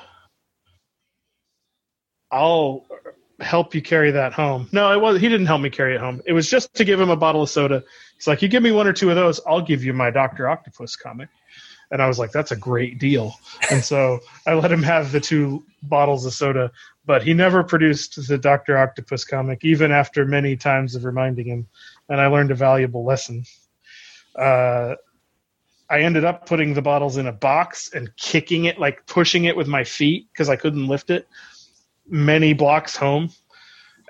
I'll 2.29 2.85
help 3.39 3.73
you 3.73 3.81
carry 3.81 4.11
that 4.11 4.33
home. 4.33 4.67
No, 4.73 4.91
it 4.91 4.99
was 4.99 5.21
he 5.21 5.29
didn't 5.29 5.45
help 5.45 5.61
me 5.61 5.69
carry 5.69 5.95
it 5.95 6.01
home. 6.01 6.21
It 6.25 6.33
was 6.33 6.49
just 6.49 6.73
to 6.75 6.83
give 6.83 6.99
him 6.99 7.09
a 7.09 7.15
bottle 7.15 7.43
of 7.43 7.49
soda. 7.49 7.81
He's 8.17 8.27
like, 8.27 8.41
You 8.41 8.49
give 8.49 8.61
me 8.61 8.71
one 8.71 8.87
or 8.87 8.93
two 8.93 9.09
of 9.09 9.15
those, 9.15 9.39
I'll 9.47 9.61
give 9.61 9.85
you 9.85 9.93
my 9.93 10.11
Doctor 10.11 10.49
Octopus 10.49 10.97
comic. 10.97 11.29
And 11.91 12.01
I 12.01 12.07
was 12.07 12.19
like, 12.19 12.33
That's 12.33 12.51
a 12.51 12.57
great 12.57 12.99
deal. 12.99 13.33
And 13.71 13.81
so 13.81 14.19
I 14.45 14.53
let 14.53 14.71
him 14.71 14.83
have 14.83 15.13
the 15.13 15.21
two 15.21 15.63
bottles 15.83 16.25
of 16.25 16.33
soda, 16.33 16.73
but 17.05 17.23
he 17.23 17.33
never 17.33 17.63
produced 17.63 18.27
the 18.27 18.37
Doctor 18.37 18.77
Octopus 18.77 19.23
comic, 19.23 19.63
even 19.63 19.93
after 19.93 20.25
many 20.25 20.57
times 20.57 20.93
of 20.93 21.05
reminding 21.05 21.45
him. 21.45 21.67
And 22.09 22.19
I 22.19 22.27
learned 22.27 22.51
a 22.51 22.55
valuable 22.55 23.05
lesson. 23.05 23.45
Uh, 24.35 24.95
I 25.89 26.01
ended 26.01 26.25
up 26.25 26.45
putting 26.45 26.73
the 26.73 26.81
bottles 26.81 27.17
in 27.17 27.27
a 27.27 27.31
box 27.31 27.89
and 27.93 28.15
kicking 28.17 28.65
it, 28.65 28.79
like 28.79 29.05
pushing 29.05 29.45
it 29.45 29.55
with 29.55 29.67
my 29.67 29.83
feet 29.83 30.27
because 30.31 30.49
I 30.49 30.55
couldn't 30.55 30.87
lift 30.87 31.09
it 31.09 31.27
many 32.09 32.53
blocks 32.53 32.95
home. 32.95 33.29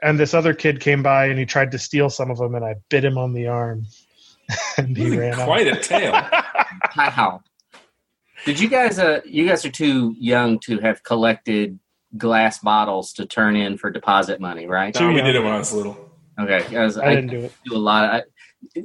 And 0.02 0.20
this 0.20 0.34
other 0.34 0.54
kid 0.54 0.80
came 0.80 1.02
by 1.02 1.26
and 1.26 1.40
he 1.40 1.46
tried 1.46 1.72
to 1.72 1.80
steal 1.80 2.10
some 2.10 2.30
of 2.30 2.38
them, 2.38 2.54
and 2.54 2.64
I 2.64 2.76
bit 2.90 3.04
him 3.04 3.18
on 3.18 3.34
the 3.34 3.48
arm. 3.48 3.88
and 4.78 4.96
he 4.96 5.18
ran 5.18 5.34
Quite 5.34 5.68
out. 5.68 5.78
a 5.78 5.82
tale. 5.82 6.30
Wow. 6.96 7.42
Did 8.46 8.60
you 8.60 8.70
guys? 8.70 9.00
Uh, 9.00 9.22
you 9.26 9.48
guys 9.48 9.66
are 9.66 9.72
too 9.72 10.16
young 10.20 10.60
to 10.60 10.80
have 10.80 11.04
collected 11.04 11.80
glass 12.18 12.60
bottles 12.60 13.14
to 13.14 13.26
turn 13.26 13.56
in 13.56 13.78
for 13.78 13.90
deposit 13.90 14.40
money, 14.40 14.68
right? 14.68 14.94
no, 15.00 15.12
we 15.12 15.22
did 15.22 15.36
it 15.36 15.44
when 15.44 15.54
I 15.54 15.58
was 15.58 15.74
little. 15.74 15.98
Okay, 16.40 16.66
guys, 16.72 16.98
I 16.98 17.08
I, 17.08 17.16
didn't 17.16 17.30
do 17.30 17.40
it. 17.40 17.54
do 17.66 17.76
a 17.76 17.78
lot. 17.78 18.06
Of, 18.06 18.12
I, 18.12 18.24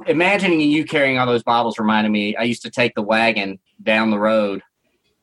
imagining 0.07 0.61
you 0.61 0.85
carrying 0.85 1.17
all 1.19 1.25
those 1.25 1.43
bottles 1.43 1.79
reminded 1.79 2.11
me. 2.11 2.35
I 2.35 2.43
used 2.43 2.61
to 2.63 2.69
take 2.71 2.95
the 2.95 3.01
wagon 3.01 3.59
down 3.81 4.11
the 4.11 4.19
road, 4.19 4.61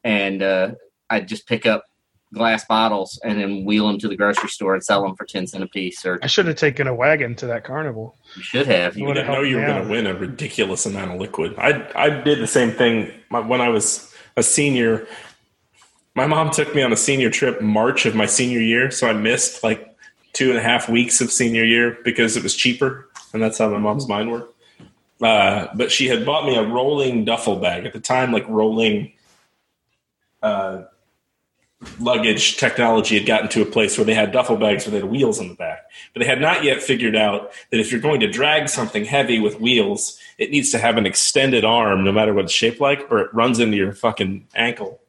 and 0.05 0.43
uh, 0.43 0.73
I'd 1.09 1.29
just 1.29 1.47
pick 1.47 1.67
up 1.67 1.85
glass 2.33 2.65
bottles 2.65 3.19
and 3.25 3.41
then 3.41 3.65
wheel 3.65 3.89
them 3.89 3.99
to 3.99 4.07
the 4.07 4.17
grocery 4.17 4.49
store 4.49 4.75
and 4.75 4.85
sell 4.85 5.03
them 5.03 5.17
for 5.17 5.25
ten 5.25 5.47
cent 5.49 5.65
a 5.65 5.67
piece. 5.67 6.05
Or 6.07 6.19
I 6.23 6.29
should 6.29 6.47
have 6.47 6.57
taken 6.57 6.87
a 6.87 6.95
wagon 6.95 7.35
to 7.37 7.47
that 7.47 7.65
carnival. 7.65 8.17
you 8.37 8.43
should 8.43 8.67
have. 8.69 8.97
You 8.97 9.09
You 9.09 9.15
didn't 9.15 9.33
know 9.33 9.43
you 9.43 9.57
were 9.57 9.67
going 9.67 9.83
to 9.83 9.91
win 9.91 10.07
a 10.07 10.15
ridiculous 10.15 10.87
amount 10.87 11.11
of 11.13 11.21
liquid. 11.21 11.55
I 11.59 11.91
I 11.97 12.11
did 12.11 12.39
the 12.41 12.47
same 12.47 12.71
thing 12.71 13.11
My- 13.31 13.41
when 13.41 13.61
I 13.61 13.69
was 13.69 14.15
a 14.37 14.43
senior. 14.43 15.07
My 16.15 16.27
mom 16.27 16.51
took 16.51 16.75
me 16.75 16.83
on 16.83 16.93
a 16.93 16.97
senior 16.97 17.31
trip 17.31 17.61
March 17.63 18.05
of 18.07 18.15
my 18.15 18.27
senior 18.27 18.61
year, 18.61 18.91
so 18.91 19.09
I 19.09 19.13
missed 19.13 19.63
like 19.65 19.87
two 20.33 20.51
and 20.51 20.59
a 20.59 20.63
half 20.63 20.89
weeks 20.89 21.21
of 21.21 21.33
senior 21.33 21.65
year 21.65 21.99
because 22.05 22.37
it 22.37 22.43
was 22.45 22.55
cheaper, 22.55 23.09
and 23.33 23.43
that's 23.43 23.59
how 23.59 23.69
my 23.69 23.79
mom's 23.79 24.09
mind 24.09 24.31
worked. 24.31 24.55
Uh, 25.21 25.69
but 25.75 25.93
she 25.93 26.09
had 26.09 26.25
bought 26.25 26.47
me 26.47 26.57
a 26.57 26.63
rolling 26.63 27.25
duffel 27.25 27.57
bag 27.57 27.85
at 27.85 27.93
the 27.93 28.01
time, 28.01 28.33
like 28.33 28.49
rolling 28.49 29.13
uh, 30.43 30.83
luggage 31.99 32.57
technology 32.57 33.19
had 33.19 33.27
gotten 33.27 33.49
to 33.49 33.61
a 33.61 33.67
place 33.67 33.99
where 33.99 34.05
they 34.05 34.15
had 34.15 34.33
duffel 34.33 34.57
bags 34.57 34.87
where 34.87 34.93
they 34.93 35.01
had 35.01 35.11
wheels 35.11 35.39
on 35.39 35.49
the 35.49 35.55
back. 35.55 35.83
But 36.15 36.21
they 36.21 36.27
had 36.27 36.41
not 36.41 36.65
yet 36.65 36.83
figured 36.83 37.17
out 37.17 37.53
that 37.71 37.81
if 37.81 37.93
you're 37.93 38.01
going 38.01 38.21
to 38.21 38.31
drag 38.31 38.69
something 38.71 39.05
heavy 39.05 39.39
with 39.39 39.61
wheels, 39.61 40.19
it 40.39 40.51
needs 40.51 40.71
to 40.71 40.79
have 40.79 40.97
an 40.97 41.07
extended 41.07 41.65
arm, 41.65 42.03
no 42.03 42.13
matter 42.13 42.33
what 42.33 42.45
it's 42.45 42.55
shaped 42.55 42.81
like, 42.81 43.07
or 43.11 43.21
it 43.21 43.35
runs 43.35 43.59
into 43.61 43.77
your 43.77 43.93
fucking 43.93 44.47
ankle. 44.55 45.01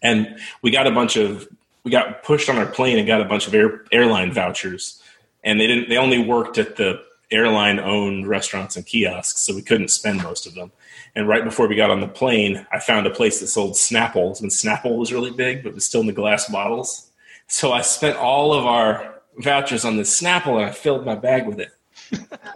And 0.00 0.38
we 0.62 0.70
got 0.70 0.86
a 0.86 0.92
bunch 0.92 1.16
of 1.16 1.48
we 1.82 1.90
got 1.90 2.22
pushed 2.22 2.48
on 2.48 2.56
our 2.56 2.66
plane 2.66 2.98
and 2.98 3.06
got 3.06 3.20
a 3.20 3.24
bunch 3.24 3.48
of 3.48 3.54
air, 3.54 3.84
airline 3.90 4.32
vouchers 4.32 5.02
and 5.44 5.60
they 5.60 5.66
didn't. 5.66 5.88
They 5.88 5.96
only 5.96 6.18
worked 6.18 6.58
at 6.58 6.76
the 6.76 7.02
airline 7.30 7.78
owned 7.78 8.26
restaurants 8.26 8.76
and 8.76 8.86
kiosks, 8.86 9.40
so 9.40 9.54
we 9.54 9.62
couldn't 9.62 9.88
spend 9.88 10.22
most 10.22 10.46
of 10.46 10.54
them. 10.54 10.72
And 11.14 11.28
right 11.28 11.44
before 11.44 11.68
we 11.68 11.76
got 11.76 11.90
on 11.90 12.00
the 12.00 12.08
plane, 12.08 12.66
I 12.72 12.78
found 12.78 13.06
a 13.06 13.10
place 13.10 13.40
that 13.40 13.48
sold 13.48 13.72
Snapples 13.74 14.40
when 14.40 14.50
Snapple 14.50 14.96
was 14.96 15.12
really 15.12 15.30
big, 15.30 15.62
but 15.62 15.74
was 15.74 15.84
still 15.84 16.00
in 16.00 16.06
the 16.06 16.12
glass 16.12 16.48
bottles. 16.50 17.10
So 17.46 17.72
I 17.72 17.82
spent 17.82 18.16
all 18.16 18.52
of 18.52 18.66
our 18.66 19.20
vouchers 19.38 19.84
on 19.84 19.96
this 19.96 20.20
Snapple 20.20 20.56
and 20.56 20.66
I 20.66 20.70
filled 20.70 21.04
my 21.04 21.14
bag 21.14 21.46
with 21.46 21.60
it. 21.60 21.70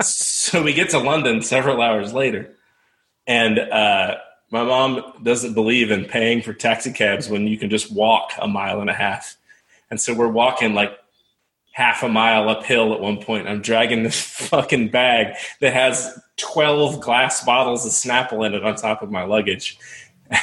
so 0.03 0.63
we 0.63 0.73
get 0.73 0.91
to 0.91 0.99
London 0.99 1.43
several 1.43 1.81
hours 1.81 2.13
later, 2.13 2.55
and 3.27 3.59
uh, 3.59 4.17
my 4.51 4.63
mom 4.63 5.03
doesn't 5.23 5.55
believe 5.55 5.91
in 5.91 6.05
paying 6.05 6.43
for 6.43 6.53
taxi 6.53 6.93
cabs 6.93 7.29
when 7.29 7.47
you 7.47 7.59
can 7.59 7.71
just 7.71 7.93
walk 7.93 8.33
a 8.39 8.49
mile 8.49 8.81
and 8.81 8.91
a 8.91 8.95
half. 8.95 9.37
And 9.91 10.01
so 10.01 10.15
we're 10.15 10.29
walking 10.29 10.75
like 10.75 10.99
half 11.73 12.03
a 12.03 12.09
mile 12.09 12.49
uphill 12.49 12.93
at 12.93 13.01
one 13.01 13.19
point. 13.19 13.49
I'm 13.49 13.61
dragging 13.61 14.03
this 14.03 14.21
fucking 14.49 14.91
bag 14.91 15.35
that 15.61 15.73
has 15.73 16.21
12 16.37 17.01
glass 17.01 17.45
bottles 17.45 17.85
of 17.85 17.93
Snapple 17.93 18.47
in 18.47 18.55
it 18.55 18.65
on 18.65 18.77
top 18.77 19.03
of 19.03 19.11
my 19.11 19.25
luggage. 19.25 19.79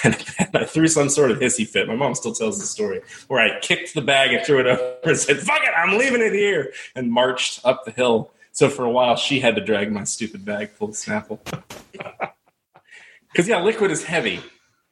And 0.03 0.15
I 0.53 0.65
threw 0.65 0.87
some 0.87 1.09
sort 1.09 1.31
of 1.31 1.39
hissy 1.39 1.67
fit. 1.67 1.87
My 1.87 1.95
mom 1.95 2.13
still 2.13 2.33
tells 2.33 2.59
the 2.59 2.65
story 2.65 3.01
where 3.27 3.39
I 3.39 3.59
kicked 3.59 3.95
the 3.95 4.01
bag 4.01 4.31
and 4.31 4.45
threw 4.45 4.59
it 4.59 4.67
over 4.67 4.99
and 5.03 5.17
said, 5.17 5.39
fuck 5.39 5.63
it, 5.63 5.73
I'm 5.75 5.97
leaving 5.97 6.21
it 6.21 6.31
here, 6.31 6.71
and 6.95 7.11
marched 7.11 7.61
up 7.65 7.85
the 7.85 7.91
hill. 7.91 8.31
So 8.51 8.69
for 8.69 8.85
a 8.85 8.91
while, 8.91 9.15
she 9.15 9.39
had 9.39 9.55
to 9.55 9.61
drag 9.61 9.91
my 9.91 10.03
stupid 10.03 10.45
bag 10.45 10.69
full 10.69 10.89
of 10.89 10.93
Snapple. 10.93 11.39
Because, 13.31 13.47
yeah, 13.47 13.63
liquid 13.63 13.89
is 13.89 14.03
heavy. 14.03 14.41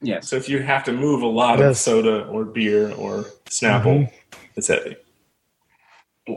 Yeah. 0.01 0.21
So 0.21 0.35
if 0.35 0.49
you 0.49 0.63
have 0.63 0.83
to 0.85 0.93
move 0.93 1.21
a 1.21 1.27
lot 1.27 1.61
of 1.61 1.77
soda 1.77 2.25
or 2.25 2.45
beer 2.45 2.91
or 2.93 3.25
Snapple, 3.45 4.09
mm-hmm. 4.09 4.39
it's 4.55 4.67
heavy. 4.67 4.95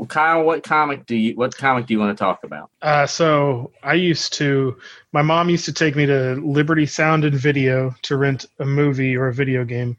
Kyle, 0.09 0.45
what 0.45 0.62
comic 0.62 1.07
do 1.07 1.16
you 1.16 1.34
what 1.34 1.57
comic 1.57 1.86
do 1.86 1.95
you 1.95 2.01
want 2.01 2.16
to 2.16 2.20
talk 2.22 2.45
about? 2.45 2.70
Uh, 2.82 3.07
so 3.07 3.72
I 3.82 3.95
used 3.95 4.32
to, 4.34 4.76
my 5.12 5.22
mom 5.22 5.51
used 5.51 5.64
to 5.64 5.72
take 5.72 5.97
me 5.97 6.07
to 6.07 6.34
Liberty 6.45 6.86
Sound 6.86 7.24
and 7.24 7.34
Video 7.34 7.95
to 8.03 8.16
rent 8.16 8.47
a 8.59 8.64
movie 8.64 9.16
or 9.16 9.28
a 9.28 9.34
video 9.34 9.64
game, 9.64 9.97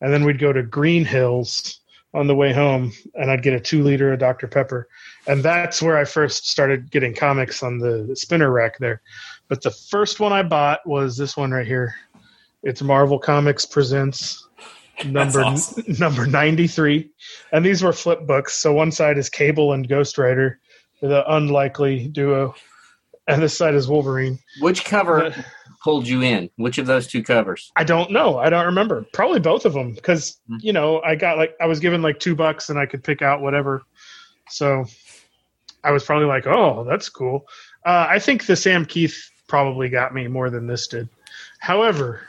and 0.00 0.12
then 0.12 0.24
we'd 0.24 0.38
go 0.38 0.52
to 0.52 0.62
Green 0.62 1.04
Hills 1.04 1.80
on 2.14 2.26
the 2.26 2.34
way 2.34 2.52
home, 2.52 2.92
and 3.14 3.30
I'd 3.30 3.42
get 3.42 3.54
a 3.54 3.60
two 3.60 3.82
liter 3.82 4.12
of 4.12 4.18
Dr 4.18 4.48
Pepper, 4.48 4.88
and 5.26 5.42
that's 5.42 5.82
where 5.82 5.96
I 5.96 6.04
first 6.04 6.48
started 6.48 6.90
getting 6.90 7.14
comics 7.14 7.62
on 7.62 7.78
the 7.78 8.16
spinner 8.16 8.50
rack 8.50 8.78
there. 8.78 9.02
But 9.48 9.62
the 9.62 9.70
first 9.70 10.18
one 10.20 10.32
I 10.32 10.42
bought 10.42 10.86
was 10.86 11.16
this 11.16 11.36
one 11.36 11.50
right 11.50 11.66
here. 11.66 11.94
It's 12.62 12.82
Marvel 12.82 13.18
Comics 13.18 13.64
presents 13.64 14.47
number 15.06 15.40
awesome. 15.42 15.84
number 15.98 16.26
93 16.26 17.10
and 17.52 17.64
these 17.64 17.82
were 17.82 17.92
flip 17.92 18.26
books 18.26 18.54
so 18.54 18.72
one 18.72 18.90
side 18.92 19.18
is 19.18 19.28
cable 19.30 19.72
and 19.72 19.88
ghost 19.88 20.18
rider 20.18 20.58
the 21.00 21.22
unlikely 21.32 22.08
duo 22.08 22.54
and 23.26 23.42
this 23.42 23.56
side 23.56 23.74
is 23.74 23.86
wolverine 23.88 24.38
Which 24.60 24.84
cover 24.84 25.24
Uh, 25.26 25.42
pulled 25.84 26.08
you 26.08 26.22
in? 26.22 26.50
Which 26.56 26.78
of 26.78 26.86
those 26.86 27.06
two 27.06 27.22
covers? 27.22 27.70
i 27.76 27.84
don't 27.84 28.10
know 28.10 28.38
i 28.38 28.50
don't 28.50 28.66
remember 28.66 29.06
probably 29.12 29.38
both 29.40 29.64
of 29.64 29.72
them 29.74 29.92
because 29.92 30.38
Hmm. 30.48 30.56
you 30.60 30.72
know 30.72 31.00
i 31.02 31.14
got 31.14 31.38
like 31.38 31.54
i 31.60 31.66
was 31.66 31.78
given 31.80 32.02
like 32.02 32.18
two 32.18 32.34
bucks 32.34 32.68
and 32.70 32.78
i 32.78 32.86
could 32.86 33.04
pick 33.04 33.22
out 33.22 33.40
whatever 33.40 33.82
so 34.50 34.84
i 35.84 35.92
was 35.92 36.02
probably 36.04 36.26
like 36.26 36.46
oh 36.46 36.84
that's 36.84 37.08
cool 37.08 37.46
uh, 37.86 38.06
i 38.08 38.18
think 38.18 38.46
the 38.46 38.56
sam 38.56 38.84
kieth 38.86 39.30
probably 39.46 39.88
got 39.88 40.12
me 40.12 40.26
more 40.26 40.50
than 40.50 40.66
this 40.66 40.88
did 40.88 41.08
however 41.60 42.22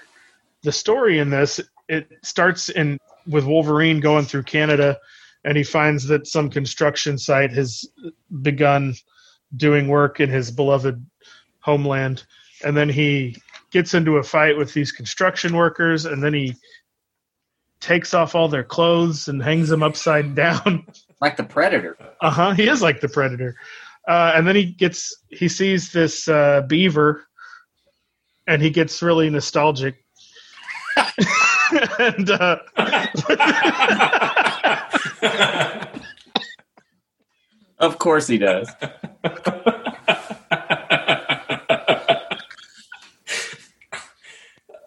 the 0.64 0.72
story 0.72 1.18
in 1.20 1.30
this 1.30 1.60
it 1.90 2.08
starts 2.24 2.70
in 2.70 2.98
with 3.28 3.46
wolverine 3.46 4.00
going 4.00 4.24
through 4.24 4.44
canada 4.44 4.98
and 5.44 5.58
he 5.58 5.64
finds 5.64 6.06
that 6.08 6.28
some 6.28 6.50
construction 6.50 7.18
site 7.18 7.52
has 7.52 7.86
begun 8.42 8.94
doing 9.56 9.88
work 9.88 10.20
in 10.20 10.30
his 10.30 10.52
beloved 10.52 11.06
homeland. 11.62 12.26
And 12.64 12.76
then 12.76 12.90
he 12.90 13.38
gets 13.72 13.94
into 13.94 14.18
a 14.18 14.24
fight 14.24 14.58
with 14.58 14.74
these 14.74 14.92
construction 14.92 15.56
workers 15.56 16.06
and 16.06 16.24
then 16.24 16.34
he 16.34 16.56
takes 17.80 18.14
off 18.14 18.36
all 18.36 18.50
their 18.50 18.64
clothes 18.64 19.28
and 19.28 19.42
hangs 19.42 19.70
them 19.70 19.84
upside 19.84 20.36
down. 20.36 20.86
Like 21.22 21.38
the 21.38 21.44
Predator. 21.44 21.98
uh-huh 22.22 22.54
he 22.54 22.68
is 22.68 22.82
like 22.82 23.02
the 23.02 23.10
predator. 23.10 23.56
Uh, 24.08 24.34
and 24.36 24.48
then 24.48 24.56
he 24.56 24.66
gets 24.66 25.16
he 25.30 25.48
sees 25.48 25.92
this 25.92 26.28
uh, 26.28 26.62
beaver 26.68 27.26
and 28.48 28.62
he 28.62 28.70
gets 28.70 29.02
really 29.02 29.30
nostalgic 29.30 30.04
and 32.00 32.30
uh, 32.32 32.58
Of 37.80 37.98
course 38.00 38.28
he 38.28 38.38
does. 38.38 38.70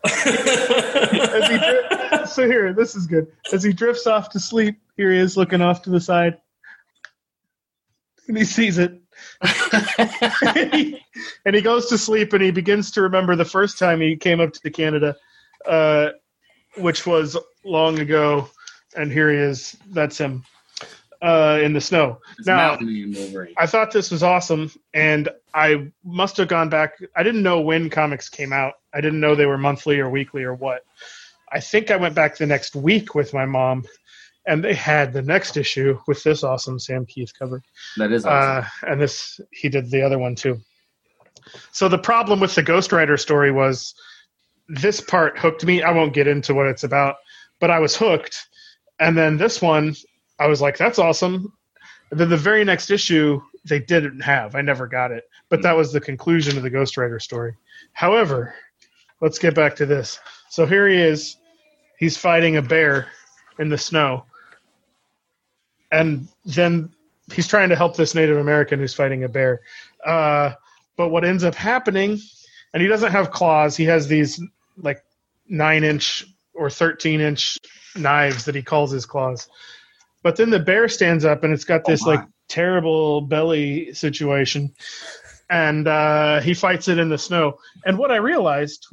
as 0.04 1.48
he 1.48 1.58
dri- 1.58 2.26
so 2.26 2.46
here 2.46 2.72
this 2.74 2.94
is 2.96 3.06
good. 3.06 3.28
As 3.52 3.62
he 3.62 3.72
drifts 3.72 4.06
off 4.06 4.30
to 4.30 4.40
sleep 4.40 4.76
here 4.96 5.12
he 5.12 5.18
is 5.18 5.36
looking 5.36 5.62
off 5.62 5.82
to 5.82 5.90
the 5.90 6.00
side. 6.00 6.38
And 8.28 8.36
he 8.36 8.44
sees 8.44 8.78
it. 8.78 9.00
And 11.44 11.56
he 11.56 11.62
goes 11.62 11.86
to 11.88 11.98
sleep 11.98 12.32
and 12.34 12.42
he 12.42 12.50
begins 12.52 12.90
to 12.92 13.02
remember 13.02 13.36
the 13.36 13.44
first 13.44 13.78
time 13.78 14.00
he 14.00 14.16
came 14.16 14.40
up 14.40 14.52
to 14.52 14.70
Canada, 14.70 15.16
uh, 15.66 16.10
which 16.76 17.06
was 17.06 17.36
long 17.64 17.98
ago. 17.98 18.48
And 18.96 19.10
here 19.10 19.30
he 19.30 19.38
is. 19.38 19.76
That's 19.90 20.18
him 20.18 20.44
uh, 21.22 21.60
in 21.62 21.72
the 21.72 21.80
snow. 21.80 22.18
It's 22.38 22.46
Now- 22.46 22.68
Mountain 22.68 22.92
Man 22.92 23.14
Wolverine. 23.14 23.54
I 23.56 23.66
thought 23.66 23.92
this 23.92 24.10
was 24.10 24.22
awesome, 24.22 24.70
and 24.92 25.28
I 25.54 25.90
must 26.04 26.36
have 26.36 26.48
gone 26.48 26.68
back. 26.68 26.98
I 27.16 27.22
didn't 27.22 27.42
know 27.42 27.60
when 27.60 27.88
comics 27.88 28.28
came 28.28 28.52
out. 28.52 28.74
I 28.92 29.00
didn't 29.00 29.20
know 29.20 29.34
they 29.34 29.46
were 29.46 29.58
monthly 29.58 30.00
or 30.00 30.10
weekly 30.10 30.42
or 30.42 30.54
what. 30.54 30.84
I 31.50 31.60
think 31.60 31.90
I 31.90 31.96
went 31.96 32.14
back 32.14 32.36
the 32.36 32.46
next 32.46 32.74
week 32.74 33.14
with 33.14 33.32
my 33.32 33.46
mom, 33.46 33.84
and 34.46 34.64
they 34.64 34.74
had 34.74 35.12
the 35.12 35.22
next 35.22 35.56
issue 35.56 35.98
with 36.06 36.22
this 36.22 36.42
awesome 36.42 36.78
Sam 36.78 37.06
Kieth 37.06 37.32
cover. 37.38 37.62
That 37.96 38.10
is 38.10 38.26
awesome. 38.26 38.64
Uh, 38.82 38.90
and 38.92 39.00
this 39.00 39.40
he 39.52 39.68
did 39.68 39.90
the 39.90 40.02
other 40.02 40.18
one 40.18 40.34
too. 40.34 40.60
So 41.70 41.88
the 41.88 41.98
problem 41.98 42.40
with 42.40 42.54
the 42.54 42.62
Ghost 42.62 42.92
Rider 42.92 43.16
story 43.16 43.52
was 43.52 43.94
this 44.68 45.00
part 45.00 45.38
hooked 45.38 45.64
me. 45.64 45.82
I 45.82 45.92
won't 45.92 46.14
get 46.14 46.26
into 46.26 46.54
what 46.54 46.66
it's 46.66 46.84
about, 46.84 47.16
but 47.60 47.70
I 47.70 47.78
was 47.78 47.96
hooked. 47.96 48.48
And 49.00 49.16
then 49.16 49.36
this 49.36 49.60
one, 49.60 49.94
I 50.38 50.46
was 50.46 50.60
like, 50.60 50.76
"That's 50.76 50.98
awesome." 50.98 51.52
And 52.10 52.20
then 52.20 52.28
the 52.28 52.36
very 52.36 52.64
next 52.64 52.90
issue, 52.90 53.40
they 53.64 53.78
didn't 53.78 54.20
have. 54.20 54.54
I 54.54 54.60
never 54.60 54.86
got 54.86 55.12
it, 55.12 55.24
but 55.48 55.62
that 55.62 55.76
was 55.76 55.92
the 55.92 56.00
conclusion 56.00 56.56
of 56.56 56.62
the 56.62 56.70
Ghost 56.70 56.96
Rider 56.96 57.18
story. 57.18 57.54
However, 57.92 58.54
let's 59.20 59.38
get 59.38 59.54
back 59.54 59.76
to 59.76 59.86
this. 59.86 60.18
So 60.50 60.66
here 60.66 60.88
he 60.88 60.96
is. 60.96 61.36
He's 61.98 62.16
fighting 62.16 62.56
a 62.56 62.62
bear 62.62 63.08
in 63.58 63.68
the 63.68 63.78
snow. 63.78 64.26
And 65.90 66.28
then 66.44 66.92
he's 67.32 67.46
trying 67.46 67.68
to 67.68 67.76
help 67.76 67.96
this 67.96 68.14
Native 68.14 68.38
American 68.38 68.78
who's 68.78 68.94
fighting 68.94 69.24
a 69.24 69.28
bear. 69.28 69.60
Uh, 70.04 70.52
but 70.96 71.08
what 71.08 71.24
ends 71.24 71.44
up 71.44 71.54
happening, 71.54 72.18
and 72.72 72.82
he 72.82 72.88
doesn't 72.88 73.12
have 73.12 73.30
claws, 73.30 73.76
he 73.76 73.84
has 73.84 74.08
these 74.08 74.40
like 74.76 75.04
nine 75.48 75.84
inch 75.84 76.26
or 76.54 76.70
13 76.70 77.20
inch 77.20 77.58
knives 77.96 78.44
that 78.46 78.54
he 78.54 78.62
calls 78.62 78.90
his 78.90 79.06
claws. 79.06 79.48
But 80.22 80.36
then 80.36 80.50
the 80.50 80.58
bear 80.58 80.88
stands 80.88 81.24
up 81.24 81.44
and 81.44 81.52
it's 81.52 81.64
got 81.64 81.82
Oh 81.84 81.90
this 81.90 82.04
my. 82.04 82.16
like 82.16 82.28
terrible 82.48 83.22
belly 83.22 83.92
situation. 83.94 84.72
And 85.50 85.86
uh, 85.86 86.40
he 86.40 86.54
fights 86.54 86.88
it 86.88 86.98
in 86.98 87.08
the 87.08 87.18
snow. 87.18 87.58
And 87.84 87.98
what 87.98 88.10
I 88.10 88.16
realized 88.16 88.86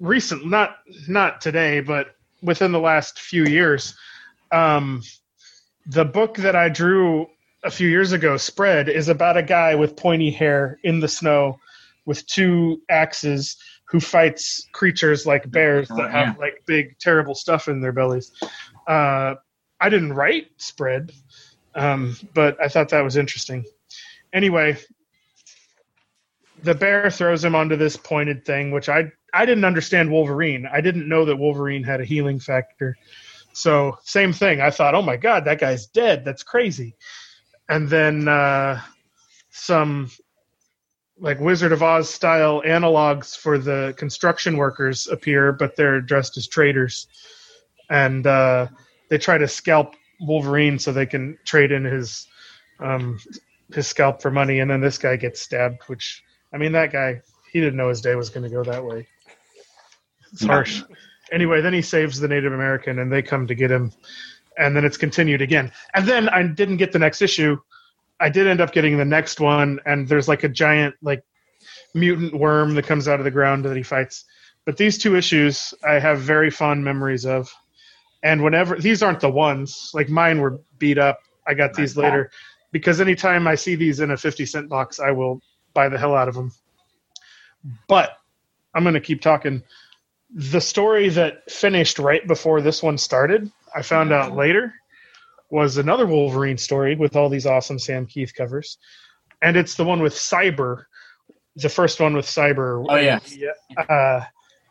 recent, 0.00 0.46
not 0.46 0.76
not 1.08 1.40
today, 1.40 1.80
but 1.80 2.14
within 2.42 2.72
the 2.72 2.80
last 2.80 3.18
few 3.18 3.44
years, 3.44 3.94
um, 4.52 5.02
the 5.86 6.04
book 6.04 6.36
that 6.38 6.56
I 6.56 6.68
drew 6.68 7.26
a 7.62 7.70
few 7.70 7.88
years 7.88 8.12
ago, 8.12 8.36
Spread, 8.36 8.88
is 8.88 9.08
about 9.08 9.36
a 9.36 9.42
guy 9.42 9.74
with 9.74 9.96
pointy 9.96 10.30
hair 10.30 10.78
in 10.82 11.00
the 11.00 11.08
snow 11.08 11.58
with 12.06 12.26
two 12.26 12.80
axes 12.88 13.56
who 13.88 14.00
fights 14.00 14.66
creatures 14.72 15.26
like 15.26 15.50
bears 15.50 15.88
that 15.88 16.10
have 16.10 16.28
yeah. 16.28 16.34
like 16.38 16.62
big, 16.66 16.98
terrible 16.98 17.34
stuff 17.34 17.68
in 17.68 17.80
their 17.80 17.92
bellies. 17.92 18.32
Uh, 18.88 19.34
I 19.80 19.88
didn't 19.90 20.14
write 20.14 20.48
Spread, 20.56 21.12
um, 21.74 22.16
but 22.34 22.60
I 22.60 22.68
thought 22.68 22.88
that 22.88 23.04
was 23.04 23.16
interesting. 23.16 23.64
Anyway, 24.32 24.76
the 26.62 26.74
bear 26.74 27.10
throws 27.10 27.44
him 27.44 27.54
onto 27.54 27.76
this 27.76 27.96
pointed 27.96 28.44
thing, 28.44 28.70
which 28.70 28.88
I 28.88 29.12
I 29.32 29.44
didn't 29.44 29.64
understand 29.64 30.10
Wolverine. 30.10 30.66
I 30.70 30.80
didn't 30.80 31.08
know 31.08 31.24
that 31.26 31.36
Wolverine 31.36 31.82
had 31.82 32.00
a 32.00 32.04
healing 32.04 32.40
factor. 32.40 32.96
So 33.52 33.98
same 34.02 34.32
thing. 34.32 34.60
I 34.60 34.70
thought, 34.70 34.94
oh 34.94 35.02
my 35.02 35.16
god, 35.16 35.44
that 35.44 35.60
guy's 35.60 35.86
dead. 35.86 36.24
That's 36.24 36.42
crazy. 36.42 36.96
And 37.68 37.88
then 37.88 38.28
uh, 38.28 38.80
some 39.50 40.10
like 41.18 41.40
Wizard 41.40 41.72
of 41.72 41.82
Oz 41.82 42.10
style 42.10 42.62
analogs 42.62 43.36
for 43.36 43.58
the 43.58 43.94
construction 43.96 44.56
workers 44.56 45.06
appear, 45.06 45.52
but 45.52 45.76
they're 45.76 46.00
dressed 46.00 46.36
as 46.36 46.46
traders, 46.46 47.06
and 47.88 48.26
uh, 48.26 48.66
they 49.08 49.18
try 49.18 49.38
to 49.38 49.48
scalp 49.48 49.94
Wolverine 50.20 50.78
so 50.78 50.92
they 50.92 51.06
can 51.06 51.38
trade 51.44 51.72
in 51.72 51.84
his 51.84 52.28
um, 52.80 53.18
his 53.72 53.86
scalp 53.86 54.20
for 54.20 54.30
money, 54.30 54.60
and 54.60 54.70
then 54.70 54.80
this 54.80 54.98
guy 54.98 55.16
gets 55.16 55.40
stabbed. 55.40 55.82
Which 55.86 56.22
I 56.52 56.58
mean, 56.58 56.72
that 56.72 56.92
guy 56.92 57.22
he 57.52 57.60
didn't 57.60 57.76
know 57.76 57.88
his 57.88 58.00
day 58.00 58.14
was 58.14 58.30
going 58.30 58.44
to 58.44 58.54
go 58.54 58.62
that 58.64 58.84
way. 58.84 59.06
It's 60.32 60.44
harsh. 60.44 60.82
Anyway, 61.32 61.60
then 61.60 61.72
he 61.72 61.82
saves 61.82 62.20
the 62.20 62.28
Native 62.28 62.52
American, 62.52 62.98
and 62.98 63.10
they 63.10 63.22
come 63.22 63.46
to 63.46 63.54
get 63.54 63.70
him, 63.70 63.92
and 64.58 64.76
then 64.76 64.84
it's 64.84 64.96
continued 64.96 65.42
again. 65.42 65.72
And 65.94 66.06
then 66.06 66.28
I 66.28 66.42
didn't 66.42 66.76
get 66.76 66.92
the 66.92 66.98
next 66.98 67.22
issue. 67.22 67.58
I 68.18 68.28
did 68.30 68.46
end 68.46 68.60
up 68.60 68.72
getting 68.72 68.96
the 68.96 69.04
next 69.04 69.40
one, 69.40 69.80
and 69.84 70.08
there's 70.08 70.28
like 70.28 70.44
a 70.44 70.48
giant 70.48 70.94
like 71.02 71.22
mutant 71.94 72.34
worm 72.34 72.74
that 72.74 72.86
comes 72.86 73.08
out 73.08 73.20
of 73.20 73.24
the 73.24 73.30
ground 73.30 73.64
that 73.64 73.76
he 73.76 73.82
fights. 73.82 74.24
But 74.64 74.76
these 74.76 74.98
two 74.98 75.16
issues 75.16 75.74
I 75.86 75.98
have 75.98 76.20
very 76.20 76.50
fond 76.50 76.84
memories 76.84 77.24
of. 77.24 77.52
And 78.22 78.42
whenever 78.42 78.76
these 78.76 79.02
aren't 79.02 79.20
the 79.20 79.30
ones, 79.30 79.90
like 79.94 80.08
mine 80.08 80.40
were 80.40 80.60
beat 80.78 80.98
up. 80.98 81.20
I 81.46 81.54
got 81.54 81.74
these 81.74 81.96
later 81.96 82.30
because 82.72 83.00
anytime 83.00 83.46
I 83.46 83.54
see 83.54 83.76
these 83.76 84.00
in 84.00 84.10
a 84.10 84.16
50 84.16 84.46
cent 84.46 84.68
box, 84.68 84.98
I 84.98 85.12
will 85.12 85.40
buy 85.74 85.88
the 85.88 85.98
hell 85.98 86.14
out 86.14 86.26
of 86.26 86.34
them. 86.34 86.52
But 87.86 88.16
I'm 88.74 88.82
going 88.82 88.94
to 88.94 89.00
keep 89.00 89.20
talking. 89.20 89.62
The 90.34 90.60
story 90.60 91.08
that 91.10 91.50
finished 91.50 92.00
right 92.00 92.26
before 92.26 92.60
this 92.60 92.82
one 92.82 92.98
started, 92.98 93.50
I 93.74 93.82
found 93.82 94.12
out 94.12 94.34
later, 94.34 94.74
was 95.50 95.76
another 95.78 96.06
Wolverine 96.06 96.58
story 96.58 96.96
with 96.96 97.16
all 97.16 97.28
these 97.28 97.46
awesome 97.46 97.78
Sam 97.78 98.06
Kieth 98.06 98.34
covers. 98.34 98.78
And 99.42 99.56
it's 99.56 99.74
the 99.74 99.84
one 99.84 100.00
with 100.00 100.14
Cyber, 100.14 100.84
the 101.56 101.68
first 101.68 102.00
one 102.00 102.14
with 102.14 102.26
Cyber. 102.26 102.84
Oh, 102.88 102.96
yeah. 102.96 103.18
Uh, 103.76 104.24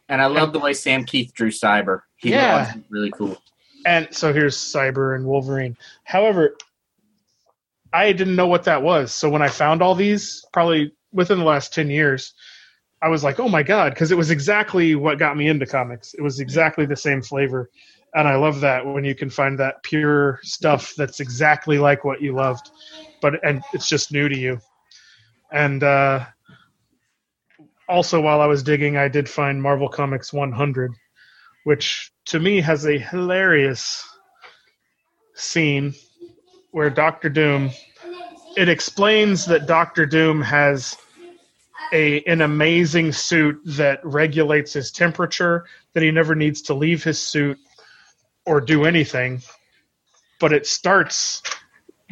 And 0.09 0.21
I 0.21 0.25
love 0.27 0.53
the 0.53 0.59
way 0.59 0.73
Sam 0.73 1.05
Kieth 1.05 1.33
drew 1.33 1.49
Cyber. 1.51 2.01
He 2.17 2.31
Yeah. 2.31 2.73
really 2.89 3.11
cool. 3.11 3.41
and 3.85 4.07
so 4.11 4.33
here's 4.33 4.57
Cyber 4.57 5.15
and 5.15 5.25
Wolverine. 5.25 5.77
However, 6.03 6.57
I 7.93 8.11
didn't 8.11 8.35
know 8.35 8.47
what 8.47 8.63
that 8.65 8.81
was. 8.83 9.13
So 9.13 9.29
when 9.29 9.41
I 9.41 9.47
found 9.47 9.81
all 9.81 9.95
these, 9.95 10.43
probably 10.51 10.91
within 11.13 11.37
the 11.39 11.45
last 11.45 11.73
10 11.73 11.89
years, 11.89 12.33
I 13.01 13.07
was 13.09 13.23
like, 13.23 13.39
oh 13.39 13.47
my 13.47 13.63
God, 13.63 13.93
because 13.93 14.11
it 14.11 14.17
was 14.17 14.31
exactly 14.31 14.95
what 14.95 15.19
got 15.19 15.37
me 15.37 15.47
into 15.47 15.65
comics. 15.65 16.13
It 16.15 16.21
was 16.21 16.39
exactly 16.39 16.85
the 16.85 16.95
same 16.95 17.21
flavor. 17.21 17.69
And 18.15 18.29
I 18.29 18.35
love 18.35 18.61
that 18.61 18.85
when 18.85 19.03
you 19.03 19.13
can 19.13 19.29
find 19.29 19.59
that 19.59 19.83
pure 19.83 20.39
stuff 20.41 20.93
that's 20.95 21.19
exactly 21.19 21.77
like 21.77 22.05
what 22.05 22.21
you 22.21 22.33
loved, 22.33 22.71
but 23.21 23.45
and 23.45 23.61
it's 23.73 23.89
just 23.89 24.13
new 24.13 24.29
to 24.29 24.37
you. 24.37 24.57
And 25.51 25.83
uh, 25.83 26.25
also, 27.89 28.21
while 28.21 28.39
I 28.39 28.45
was 28.45 28.63
digging, 28.63 28.95
I 28.95 29.09
did 29.09 29.27
find 29.27 29.61
Marvel 29.61 29.89
Comics 29.89 30.31
100, 30.31 30.93
which 31.65 32.13
to 32.27 32.39
me 32.39 32.61
has 32.61 32.85
a 32.85 32.97
hilarious 32.97 34.07
scene 35.33 35.93
where 36.71 36.89
Doctor 36.89 37.27
Doom. 37.27 37.69
It 38.55 38.69
explains 38.69 39.45
that 39.47 39.67
Doctor 39.67 40.05
Doom 40.05 40.41
has 40.41 40.97
a 41.91 42.23
an 42.23 42.39
amazing 42.39 43.11
suit 43.11 43.59
that 43.65 43.99
regulates 44.05 44.71
his 44.71 44.89
temperature, 44.89 45.65
that 45.91 46.01
he 46.01 46.11
never 46.11 46.33
needs 46.33 46.61
to 46.63 46.73
leave 46.73 47.03
his 47.03 47.19
suit 47.19 47.59
or 48.45 48.61
do 48.61 48.85
anything. 48.85 49.41
But 50.39 50.53
it 50.53 50.67
starts 50.67 51.41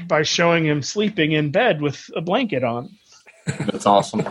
by 0.08 0.24
showing 0.24 0.66
him 0.66 0.82
sleeping 0.82 1.34
in 1.34 1.52
bed 1.52 1.82
with 1.82 2.10
a 2.16 2.22
blanket 2.22 2.64
on. 2.64 2.90
That's 3.46 3.86
awesome. 3.86 4.26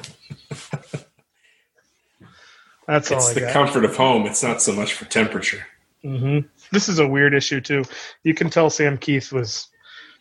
That's 2.86 3.10
all 3.12 3.18
It's 3.18 3.32
the 3.34 3.40
got. 3.40 3.52
comfort 3.52 3.84
of 3.84 3.96
home. 3.96 4.26
It's 4.26 4.42
not 4.42 4.60
so 4.60 4.72
much 4.72 4.94
for 4.94 5.04
temperature. 5.04 5.64
hmm 6.02 6.40
This 6.72 6.88
is 6.88 6.98
a 6.98 7.06
weird 7.06 7.34
issue 7.34 7.60
too. 7.60 7.84
You 8.24 8.34
can 8.34 8.50
tell 8.50 8.70
Sam 8.70 8.98
Kieth 8.98 9.32
was 9.32 9.68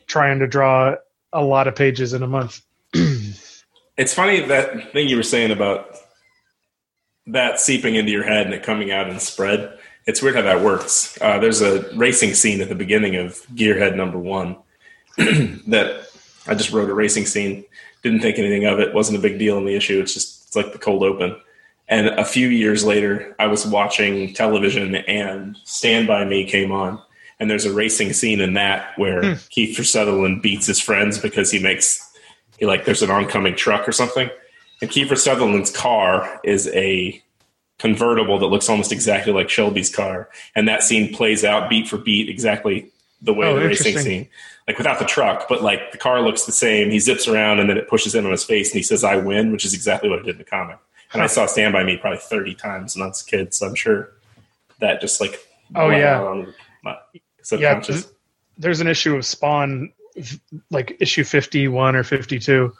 trying 0.07 0.39
to 0.39 0.47
draw 0.47 0.95
a 1.33 1.41
lot 1.43 1.67
of 1.67 1.75
pages 1.75 2.13
in 2.13 2.23
a 2.23 2.27
month. 2.27 2.61
It's 3.97 4.13
funny 4.15 4.39
that 4.47 4.93
thing 4.93 5.09
you 5.09 5.17
were 5.17 5.21
saying 5.21 5.51
about 5.51 5.95
that 7.27 7.59
seeping 7.59 7.93
into 7.95 8.11
your 8.11 8.23
head 8.23 8.45
and 8.47 8.55
it 8.55 8.63
coming 8.63 8.89
out 8.89 9.09
in 9.09 9.19
spread. 9.19 9.77
It's 10.07 10.21
weird 10.21 10.35
how 10.35 10.41
that 10.41 10.61
works. 10.61 11.17
Uh, 11.21 11.39
there's 11.39 11.61
a 11.61 11.89
racing 11.95 12.33
scene 12.33 12.61
at 12.61 12.69
the 12.69 12.75
beginning 12.75 13.15
of 13.15 13.35
Gearhead 13.53 13.95
number 13.95 14.17
one 14.17 14.57
that 15.17 16.07
I 16.47 16.55
just 16.55 16.71
wrote 16.71 16.89
a 16.89 16.93
racing 16.93 17.25
scene. 17.25 17.65
Didn't 18.01 18.21
think 18.21 18.39
anything 18.39 18.65
of 18.65 18.79
it. 18.79 18.93
Wasn't 18.93 19.17
a 19.17 19.21
big 19.21 19.37
deal 19.37 19.57
in 19.57 19.65
the 19.65 19.75
issue. 19.75 19.99
It's 20.01 20.13
just 20.13 20.47
it's 20.47 20.55
like 20.55 20.73
the 20.73 20.79
cold 20.79 21.03
open. 21.03 21.35
And 21.87 22.07
a 22.07 22.25
few 22.25 22.47
years 22.47 22.83
later, 22.83 23.35
I 23.37 23.47
was 23.47 23.65
watching 23.67 24.33
television 24.33 24.95
and 24.95 25.57
Stand 25.65 26.07
By 26.07 26.25
Me 26.25 26.45
came 26.45 26.71
on. 26.71 27.01
And 27.39 27.49
there's 27.49 27.65
a 27.65 27.73
racing 27.73 28.13
scene 28.13 28.39
in 28.39 28.53
that 28.53 28.97
where 28.97 29.21
Hmm. 29.21 29.33
Keith 29.49 29.83
Sutherland 29.85 30.41
beats 30.41 30.67
his 30.67 30.79
friends 30.79 31.17
because 31.19 31.51
he 31.51 31.59
makes 31.59 32.07
he 32.57 32.65
like 32.65 32.85
there's 32.85 33.01
an 33.01 33.11
oncoming 33.11 33.55
truck 33.55 33.87
or 33.87 33.91
something. 33.91 34.29
And 34.81 34.89
Kiefer 34.89 35.17
Sutherland's 35.17 35.71
car 35.71 36.39
is 36.43 36.67
a 36.69 37.21
convertible 37.81 38.37
that 38.39 38.47
looks 38.47 38.69
almost 38.69 38.91
exactly 38.91 39.33
like 39.33 39.49
Shelby's 39.49 39.93
car, 39.93 40.29
and 40.55 40.67
that 40.67 40.83
scene 40.83 41.13
plays 41.13 41.43
out 41.43 41.69
beat 41.69 41.87
for 41.87 41.97
beat 41.97 42.29
exactly 42.29 42.91
the 43.21 43.33
way 43.33 43.47
Oh, 43.47 43.59
the 43.59 43.65
racing 43.67 43.97
scene, 43.97 44.29
like 44.67 44.77
without 44.77 44.99
the 44.99 45.05
truck, 45.05 45.47
but 45.49 45.61
like 45.61 45.91
the 45.91 45.97
car 45.97 46.21
looks 46.21 46.45
the 46.45 46.51
same. 46.51 46.89
He 46.91 46.99
zips 46.99 47.27
around 47.27 47.59
and 47.59 47.69
then 47.69 47.77
it 47.77 47.89
pushes 47.89 48.15
in 48.15 48.25
on 48.25 48.31
his 48.31 48.43
face, 48.43 48.69
and 48.71 48.77
he 48.77 48.83
says, 48.83 49.03
"I 49.03 49.17
win," 49.17 49.51
which 49.51 49.65
is 49.65 49.73
exactly 49.73 50.09
what 50.09 50.19
it 50.19 50.25
did 50.25 50.35
in 50.35 50.37
the 50.37 50.43
comic. 50.43 50.77
And 51.13 51.21
I 51.21 51.27
saw 51.27 51.45
Stand 51.45 51.73
by 51.73 51.83
Me 51.83 51.97
probably 51.97 52.19
thirty 52.19 52.55
times 52.55 52.95
when 52.95 53.03
I 53.03 53.07
was 53.07 53.21
a 53.21 53.25
kid, 53.25 53.53
so 53.53 53.67
I'm 53.67 53.75
sure 53.75 54.11
that 54.79 55.01
just 55.01 55.19
like 55.19 55.39
Oh, 55.75 55.89
yeah. 55.89 56.43
subconscious. 57.43 58.11
There's 58.57 58.81
an 58.81 58.87
issue 58.87 59.15
of 59.15 59.25
Spawn, 59.25 59.91
like 60.69 60.97
issue 60.99 61.23
51 61.23 61.95
or 61.95 62.03
52, 62.03 62.73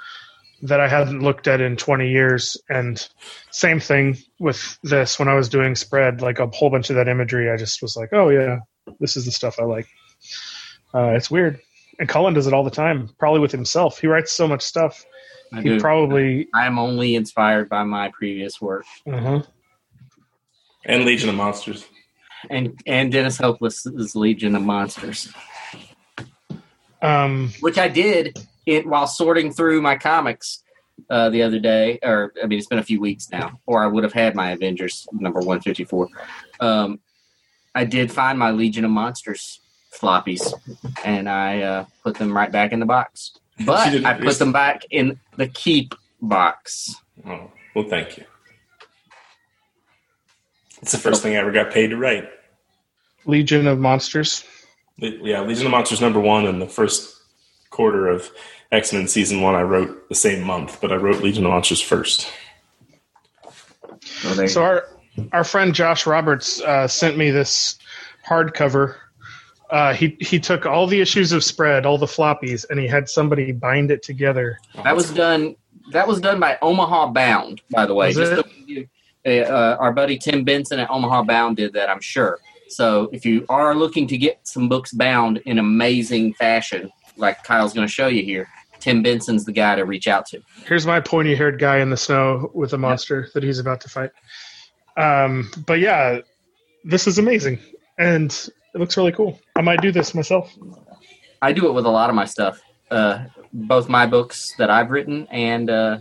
that 0.63 0.79
I 0.79 0.87
hadn't 0.87 1.21
looked 1.21 1.47
at 1.47 1.61
in 1.61 1.75
20 1.75 2.09
years. 2.09 2.57
And 2.69 3.07
same 3.51 3.79
thing 3.79 4.17
with 4.39 4.77
this 4.83 5.17
when 5.17 5.27
I 5.27 5.33
was 5.33 5.49
doing 5.49 5.75
spread, 5.75 6.21
like 6.21 6.39
a 6.39 6.47
whole 6.47 6.69
bunch 6.69 6.89
of 6.89 6.95
that 6.97 7.07
imagery. 7.07 7.49
I 7.49 7.57
just 7.57 7.81
was 7.81 7.95
like, 7.95 8.09
oh, 8.13 8.29
yeah, 8.29 8.59
this 8.99 9.17
is 9.17 9.25
the 9.25 9.31
stuff 9.31 9.57
I 9.59 9.63
like. 9.65 9.87
Uh, 10.93 11.11
it's 11.15 11.31
weird. 11.31 11.59
And 11.99 12.07
Cullen 12.07 12.33
does 12.33 12.47
it 12.47 12.53
all 12.53 12.63
the 12.63 12.71
time, 12.71 13.09
probably 13.19 13.39
with 13.39 13.51
himself. 13.51 13.99
He 13.99 14.07
writes 14.07 14.31
so 14.31 14.47
much 14.47 14.61
stuff. 14.61 15.03
I 15.53 15.61
He 15.61 15.69
do. 15.69 15.79
probably. 15.79 16.47
I 16.53 16.65
am 16.65 16.79
only 16.79 17.15
inspired 17.15 17.67
by 17.69 17.83
my 17.83 18.09
previous 18.09 18.61
work. 18.61 18.85
uh 19.11 19.41
and 20.83 21.05
Legion 21.05 21.29
of 21.29 21.35
Monsters. 21.35 21.85
And 22.49 22.81
and 22.87 23.11
Dennis 23.11 23.37
Hopeless's 23.37 24.15
Legion 24.15 24.55
of 24.55 24.63
Monsters. 24.63 25.31
Um, 27.01 27.51
which 27.61 27.77
I 27.77 27.87
did 27.87 28.37
it 28.65 28.85
while 28.85 29.07
sorting 29.07 29.51
through 29.51 29.81
my 29.81 29.95
comics 29.97 30.63
uh, 31.09 31.29
the 31.29 31.43
other 31.43 31.59
day. 31.59 31.99
Or 32.03 32.33
I 32.41 32.47
mean, 32.47 32.59
it's 32.59 32.67
been 32.67 32.79
a 32.79 32.83
few 32.83 32.99
weeks 32.99 33.29
now, 33.31 33.59
or 33.65 33.83
I 33.83 33.87
would 33.87 34.03
have 34.03 34.13
had 34.13 34.35
my 34.35 34.51
Avengers 34.51 35.07
number 35.11 35.39
one 35.39 35.61
fifty 35.61 35.83
four. 35.83 36.07
Um, 36.59 36.99
I 37.73 37.85
did 37.85 38.11
find 38.11 38.37
my 38.37 38.51
Legion 38.51 38.85
of 38.85 38.91
Monsters 38.91 39.59
floppies, 39.93 40.53
and 41.03 41.29
I 41.29 41.61
uh, 41.61 41.85
put 42.03 42.15
them 42.15 42.35
right 42.35 42.51
back 42.51 42.71
in 42.71 42.79
the 42.79 42.85
box. 42.85 43.37
But 43.65 44.05
I 44.05 44.13
put 44.15 44.39
them 44.39 44.51
back 44.51 44.83
in 44.89 45.19
the 45.37 45.47
keep 45.47 45.93
box. 46.21 46.95
Oh, 47.25 47.51
well, 47.75 47.87
thank 47.87 48.17
you. 48.17 48.25
It's 50.81 50.91
the 50.91 50.97
first 50.97 51.21
thing 51.21 51.33
I 51.33 51.39
ever 51.39 51.51
got 51.51 51.71
paid 51.71 51.91
to 51.91 51.97
write. 51.97 52.27
Legion 53.25 53.67
of 53.67 53.77
Monsters. 53.77 54.43
Yeah, 54.97 55.41
Legion 55.41 55.67
of 55.67 55.71
Monsters 55.71 56.01
number 56.01 56.19
one 56.19 56.47
and 56.47 56.59
the 56.61 56.67
first 56.67 57.20
quarter 57.71 58.07
of 58.07 58.29
X 58.71 58.93
Men 58.93 59.07
season 59.07 59.41
one 59.41 59.55
I 59.55 59.61
wrote 59.63 60.07
the 60.09 60.15
same 60.15 60.43
month, 60.43 60.79
but 60.81 60.91
I 60.91 60.95
wrote 60.95 61.23
Legion 61.23 61.45
of 61.45 61.51
Monsters 61.51 61.81
first. 61.81 62.31
So 64.03 64.29
there- 64.35 64.47
So 64.47 64.61
our 64.63 64.85
our 65.33 65.43
friend 65.43 65.73
Josh 65.73 66.05
Roberts 66.05 66.61
uh, 66.61 66.87
sent 66.87 67.17
me 67.17 67.31
this 67.31 67.77
hardcover. 68.27 68.95
Uh, 69.69 69.93
he 69.93 70.15
he 70.19 70.39
took 70.39 70.65
all 70.65 70.85
the 70.87 71.01
issues 71.01 71.31
of 71.31 71.43
Spread, 71.43 71.85
all 71.85 71.97
the 71.97 72.05
floppies, 72.05 72.65
and 72.69 72.79
he 72.79 72.87
had 72.87 73.09
somebody 73.09 73.51
bind 73.51 73.89
it 73.91 74.03
together. 74.03 74.57
That 74.83 74.95
was 74.95 75.11
done. 75.11 75.55
That 75.91 76.07
was 76.07 76.21
done 76.21 76.39
by 76.39 76.57
Omaha 76.61 77.07
Bound, 77.07 77.61
by 77.71 77.85
the 77.85 77.93
way. 77.93 78.07
Was 78.07 78.17
Just 78.17 78.31
it? 78.33 78.45
to- 79.25 79.43
uh, 79.53 79.77
our 79.79 79.91
buddy 79.93 80.17
Tim 80.17 80.43
Benson 80.43 80.79
at 80.79 80.89
Omaha 80.89 81.23
Bound 81.23 81.55
did 81.57 81.73
that, 81.73 81.89
I'm 81.89 82.01
sure. 82.01 82.39
So 82.69 83.07
if 83.11 83.23
you 83.25 83.45
are 83.49 83.75
looking 83.75 84.07
to 84.07 84.17
get 84.17 84.39
some 84.43 84.67
books 84.69 84.93
bound 84.93 85.37
in 85.45 85.59
amazing 85.59 86.33
fashion, 86.35 86.89
like 87.17 87.43
Kyle's 87.43 87.73
going 87.73 87.87
to 87.87 87.91
show 87.91 88.07
you 88.07 88.23
here, 88.23 88.47
Tim 88.79 89.03
Benson's 89.03 89.45
the 89.45 89.51
guy 89.51 89.75
to 89.75 89.85
reach 89.85 90.07
out 90.07 90.25
to. 90.27 90.41
Here's 90.65 90.85
my 90.85 90.99
pointy 90.99 91.35
haired 91.35 91.59
guy 91.59 91.77
in 91.79 91.89
the 91.89 91.97
snow 91.97 92.51
with 92.53 92.73
a 92.73 92.77
monster 92.77 93.29
that 93.33 93.43
he's 93.43 93.59
about 93.59 93.81
to 93.81 93.89
fight. 93.89 94.11
Um, 94.97 95.49
but 95.65 95.79
yeah, 95.79 96.19
this 96.83 97.07
is 97.07 97.17
amazing, 97.17 97.59
and 97.97 98.31
it 98.73 98.79
looks 98.79 98.97
really 98.97 99.11
cool. 99.11 99.39
I 99.55 99.61
might 99.61 99.81
do 99.81 99.91
this 99.91 100.13
myself. 100.13 100.53
I 101.41 101.53
do 101.53 101.67
it 101.67 101.73
with 101.73 101.85
a 101.85 101.89
lot 101.89 102.09
of 102.09 102.15
my 102.15 102.25
stuff, 102.25 102.61
uh, 102.89 103.25
both 103.53 103.89
my 103.89 104.05
books 104.05 104.53
that 104.57 104.69
I've 104.69 104.91
written 104.91 105.27
and 105.31 105.69
uh, 105.69 105.97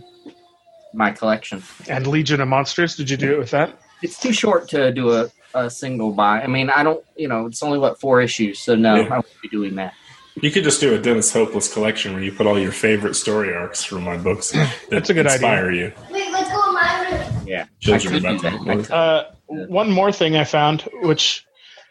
my 0.93 1.11
collection. 1.11 1.63
And 1.87 2.05
Legion 2.07 2.41
of 2.41 2.47
Monsters. 2.47 2.95
Did 2.95 3.09
you 3.09 3.17
do 3.17 3.33
it 3.33 3.39
with 3.39 3.51
that? 3.51 3.79
It's 4.01 4.19
too 4.19 4.33
short 4.33 4.67
to 4.69 4.91
do 4.91 5.11
a, 5.13 5.31
a 5.53 5.69
single 5.69 6.11
buy. 6.11 6.41
I 6.41 6.47
mean, 6.47 6.69
I 6.69 6.83
don't, 6.83 7.03
you 7.15 7.27
know, 7.27 7.45
it's 7.45 7.63
only 7.63 7.79
what 7.79 7.99
four 7.99 8.21
issues, 8.21 8.59
so 8.59 8.75
no, 8.75 8.95
Yeah. 8.95 9.03
I 9.03 9.13
won't 9.13 9.41
be 9.41 9.47
doing 9.49 9.75
that. 9.75 9.93
You 10.35 10.49
could 10.51 10.63
just 10.63 10.79
do 10.79 10.93
a 10.93 10.97
Dennis 10.99 11.33
Hopeless 11.33 11.71
collection 11.71 12.13
where 12.13 12.23
you 12.23 12.31
put 12.31 12.47
all 12.47 12.57
your 12.59 12.71
favorite 12.71 13.15
story 13.15 13.53
arcs 13.53 13.83
from 13.83 14.03
my 14.03 14.17
books 14.17 14.51
that 14.51 14.73
That's 14.89 15.09
a 15.09 15.13
good 15.13 15.25
idea. 15.27 15.33
inspire 15.35 15.71
you. 15.71 15.93
Wait, 16.09 16.31
let's 16.31 16.49
go 16.49 16.67
in 16.69 16.73
my 16.73 17.09
room. 17.35 17.47
Yeah, 17.47 17.65
Children 17.79 18.15
about 18.15 18.41
do 18.41 18.49
that. 18.49 18.65
that. 18.65 18.69
I 18.71 18.75
could. 18.75 18.91
Uh, 18.91 19.25
one 19.67 19.91
more 19.91 20.11
thing 20.11 20.37
I 20.37 20.45
found, 20.45 20.83
which 21.01 21.45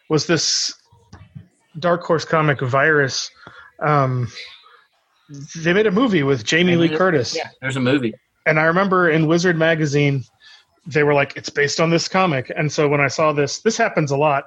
was 0.09 0.27
this 0.27 0.75
Dark 1.79 2.03
Horse 2.05 2.25
comic 2.25 2.61
Virus. 2.61 3.31
Um, 3.81 4.29
they 5.57 5.73
made 5.73 5.87
a 5.87 5.91
movie 5.91 6.23
with 6.23 6.45
Jamie 6.45 6.77
Lee 6.77 6.89
Curtis, 6.89 7.37
Yeah, 7.37 7.49
there's 7.61 7.77
a 7.77 7.81
movie. 7.81 8.15
and 8.47 8.59
I 8.59 8.65
remember 8.65 9.11
in 9.11 9.27
Wizard 9.27 9.57
magazine, 9.59 10.25
they 10.87 11.03
were 11.05 11.15
like, 11.15 11.37
"It's 11.37 11.51
based 11.51 11.79
on 11.79 11.91
this 11.91 12.09
comic." 12.09 12.51
And 12.57 12.73
so 12.73 12.89
when 12.89 13.01
I 13.01 13.09
saw 13.09 13.33
this, 13.33 13.59
this 13.61 13.77
happens 13.77 14.11
a 14.11 14.17
lot. 14.17 14.45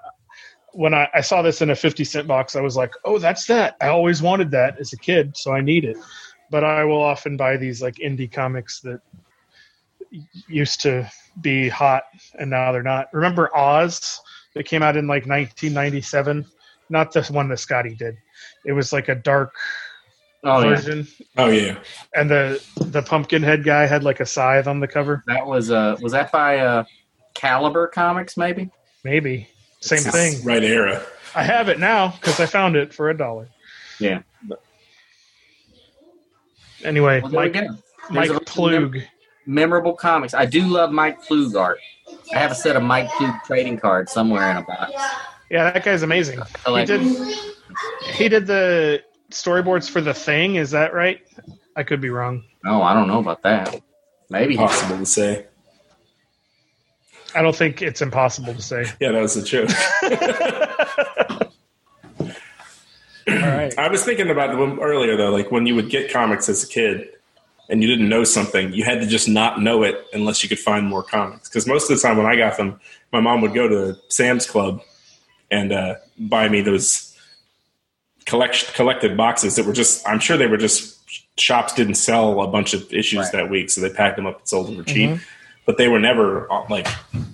When 0.74 0.94
I, 0.94 1.08
I 1.14 1.22
saw 1.22 1.42
this 1.42 1.62
in 1.62 1.70
a 1.70 1.76
fifty 1.76 2.04
cent 2.04 2.28
box, 2.28 2.56
I 2.56 2.62
was 2.62 2.76
like, 2.76 2.92
"Oh, 3.06 3.20
that's 3.20 3.46
that! 3.46 3.76
I 3.82 3.88
always 3.88 4.22
wanted 4.22 4.52
that 4.52 4.80
as 4.80 4.94
a 4.94 4.98
kid, 4.98 5.38
so 5.38 5.54
I 5.54 5.62
need 5.62 5.86
it." 5.86 5.98
But 6.50 6.64
I 6.64 6.84
will 6.84 7.02
often 7.02 7.38
buy 7.38 7.58
these 7.58 7.82
like 7.82 7.96
indie 7.96 8.32
comics 8.32 8.82
that 8.82 9.00
used 10.48 10.82
to 10.82 11.10
be 11.42 11.70
hot 11.70 12.04
and 12.40 12.50
now 12.50 12.72
they're 12.72 12.84
not. 12.84 13.08
Remember 13.14 13.56
Oz 13.56 14.20
that 14.56 14.66
came 14.66 14.84
out 14.84 14.96
in 14.96 15.08
like 15.08 15.26
1997? 15.26 16.46
Not 16.90 17.12
the 17.12 17.24
one 17.24 17.50
that 17.50 17.58
Skottie 17.58 17.98
did. 17.98 18.16
It 18.66 18.74
was 18.74 18.94
like 18.94 19.10
a 19.10 19.16
dark 19.16 19.54
Oh 20.46 20.60
yeah, 20.62 20.76
version, 20.76 21.08
Oh 21.38 21.48
yeah, 21.48 21.80
and 22.14 22.30
the 22.30 22.62
the 22.88 23.02
pumpkin 23.02 23.42
head 23.42 23.64
guy 23.64 23.86
had 23.86 24.04
like 24.04 24.20
a 24.20 24.26
scythe 24.26 24.68
on 24.68 24.82
the 24.82 24.88
cover. 24.90 25.24
that 25.26 25.46
was 25.46 25.72
uh 25.72 25.96
was 26.02 26.12
that 26.12 26.34
by 26.34 26.58
uh 26.58 26.84
Caliber 27.34 27.88
Comics 27.88 28.36
maybe? 28.36 28.70
Maybe 29.06 29.48
same 29.84 30.00
It's 30.00 30.12
thing. 30.12 30.44
Right 30.46 30.64
era. 30.64 31.04
I 31.36 31.44
have 31.44 31.68
it 31.70 31.80
now 31.80 32.10
because 32.20 32.40
I 32.40 32.46
found 32.46 32.76
it 32.76 32.94
for 32.94 33.10
a 33.10 33.18
dollar. 33.18 33.50
Yeah. 34.00 34.22
Anyway, 36.84 37.22
Well, 37.22 37.32
Mike. 37.32 37.56
Mike 38.10 38.28
There's 38.28 38.38
a- 38.38 38.42
Ploog. 38.42 39.04
Memorable 39.46 39.94
comics. 39.94 40.34
I 40.34 40.46
do 40.46 40.62
love 40.66 40.92
Mike 40.92 41.22
Ploog 41.24 41.60
art. 41.60 41.80
I 42.34 42.38
have 42.40 42.52
a 42.52 42.56
set 42.56 42.76
of 42.78 42.84
Mike 42.84 43.10
Ploog 43.10 43.44
trading 43.44 43.78
cards 43.78 44.12
somewhere 44.12 44.50
in 44.52 44.58
a 44.58 44.62
box. 44.62 44.94
Yeah, 45.52 45.70
that 45.72 45.84
guy's 45.84 46.02
amazing. 46.02 46.40
I 46.42 46.46
He 46.66 46.72
like 46.72 46.88
did 46.88 47.02
he 48.14 48.30
did 48.30 48.48
the 48.48 49.04
storyboards 49.32 49.90
for 49.90 50.00
the 50.00 50.14
thing. 50.14 50.56
Is 50.56 50.72
that 50.72 50.94
right? 50.94 51.20
I 51.76 51.84
could 51.84 52.00
be 52.00 52.10
wrong. 52.10 52.44
Oh, 52.66 52.82
I 52.82 52.94
don't 52.94 53.08
know 53.10 53.20
about 53.20 53.42
that. 53.44 53.82
Maybe. 54.30 54.56
Possible 54.56 54.98
to 55.00 55.06
say. 55.06 55.48
I 57.36 57.42
don't 57.42 57.56
think 57.56 57.82
it's 57.82 58.02
impossible 58.02 58.54
to 58.54 58.62
say. 58.62 58.86
Yeah, 59.00 59.12
that 59.12 59.22
was 59.22 59.36
a 59.38 59.44
joke. 59.44 59.70
All 63.26 63.36
right. 63.40 63.78
I 63.78 63.88
was 63.88 64.04
thinking 64.04 64.30
about 64.30 64.58
them 64.58 64.80
earlier 64.82 65.16
though, 65.16 65.32
like 65.32 65.50
when 65.52 65.66
you 65.66 65.76
would 65.76 65.90
get 65.90 66.12
comics 66.12 66.50
as 66.50 66.64
a 66.64 66.68
kid 66.68 67.08
and 67.70 67.82
you 67.82 67.88
didn't 67.88 68.10
know 68.10 68.24
something, 68.26 68.74
you 68.74 68.84
had 68.84 69.00
to 69.00 69.08
just 69.08 69.30
not 69.30 69.62
know 69.62 69.84
it 69.84 70.06
unless 70.14 70.44
you 70.44 70.50
could 70.50 70.60
find 70.60 70.86
more 70.88 71.04
comics. 71.04 71.48
Because 71.48 71.66
most 71.66 71.90
of 71.90 71.96
the 71.98 72.02
time 72.06 72.18
when 72.18 72.26
I 72.26 72.36
got 72.36 72.58
them, 72.58 72.80
my 73.14 73.22
mom 73.22 73.40
would 73.42 73.54
go 73.54 73.68
to 73.70 73.98
Sam's 74.10 74.46
Club 74.46 74.82
and 75.50 75.72
uh, 75.72 75.96
buy 76.20 76.50
me 76.50 76.62
those 76.62 77.18
collect 78.26 78.74
collected 78.74 79.16
boxes 79.16 79.56
that 79.56 79.66
were 79.66 79.74
just. 79.74 80.08
I'm 80.08 80.20
sure 80.20 80.36
they 80.36 80.48
were 80.48 80.58
just 80.58 81.00
shops 81.40 81.74
didn't 81.74 81.96
sell 81.96 82.42
a 82.42 82.48
bunch 82.48 82.74
of 82.74 82.92
issues 82.94 83.20
Right. 83.20 83.32
that 83.34 83.50
week, 83.50 83.70
so 83.70 83.80
they 83.82 83.90
packed 83.90 84.18
them 84.18 84.26
up 84.26 84.40
and 84.40 84.48
sold 84.48 84.68
them 84.68 84.78
for 84.78 84.84
cheap. 84.84 85.20
But 85.66 85.78
they 85.78 85.88
were 85.88 86.00
never 86.00 86.52
uh, 86.52 86.66
like 86.70 86.88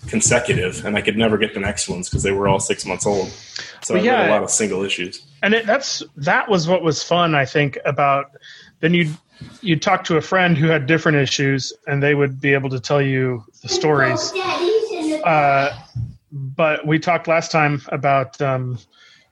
consecutive, 0.09 0.85
and 0.85 0.97
I 0.97 1.01
could 1.01 1.17
never 1.17 1.37
get 1.37 1.53
the 1.53 1.59
next 1.59 1.87
ones 1.87 2.09
because 2.09 2.23
they 2.23 2.31
were 2.31 2.47
all 2.47 2.59
six 2.59 2.85
months 2.85 3.05
old. 3.05 3.29
So 3.81 3.93
Well, 3.93 4.03
I 4.03 4.07
read 4.07 4.19
yeah. 4.19 4.29
a 4.29 4.31
lot 4.31 4.43
of 4.43 4.49
single 4.49 4.83
issues. 4.83 5.21
and 5.41 5.53
it, 5.53 5.65
that's 5.65 6.03
that 6.17 6.49
was 6.49 6.67
what 6.67 6.83
was 6.83 7.01
fun 7.01 7.33
i 7.33 7.45
think 7.45 7.77
about 7.85 8.31
then 8.81 8.93
you'd 8.93 9.15
you'd 9.61 9.81
talk 9.81 10.03
to 10.03 10.17
a 10.17 10.21
friend 10.21 10.57
who 10.57 10.67
had 10.67 10.85
different 10.85 11.17
issues 11.17 11.71
and 11.87 12.03
they 12.03 12.13
would 12.13 12.41
be 12.41 12.53
able 12.53 12.69
to 12.69 12.79
tell 12.79 13.01
you 13.01 13.41
the 13.61 13.69
stories 13.69 14.33
uh, 15.23 15.73
but 16.31 16.85
we 16.85 16.99
talked 16.99 17.27
last 17.27 17.51
time 17.51 17.81
about 17.89 18.41
um, 18.41 18.77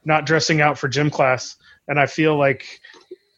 not 0.05 0.25
dressing 0.25 0.61
out 0.61 0.77
for 0.77 0.87
gym 0.87 1.09
class 1.09 1.57
and 1.89 1.99
i 1.99 2.05
feel 2.05 2.37
like 2.37 2.79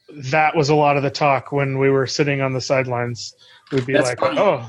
that 0.10 0.56
was 0.56 0.70
a 0.70 0.76
lot 0.76 0.96
of 0.96 1.02
the 1.04 1.10
talk 1.10 1.52
when 1.52 1.80
we 1.80 1.90
were 1.90 2.06
sitting 2.08 2.40
on 2.42 2.54
the 2.54 2.62
sidelines 2.62 3.34
we'd 3.72 3.86
be 3.86 3.94
That's 3.94 4.10
like 4.10 4.20
funny. 4.20 4.38
oh 4.40 4.64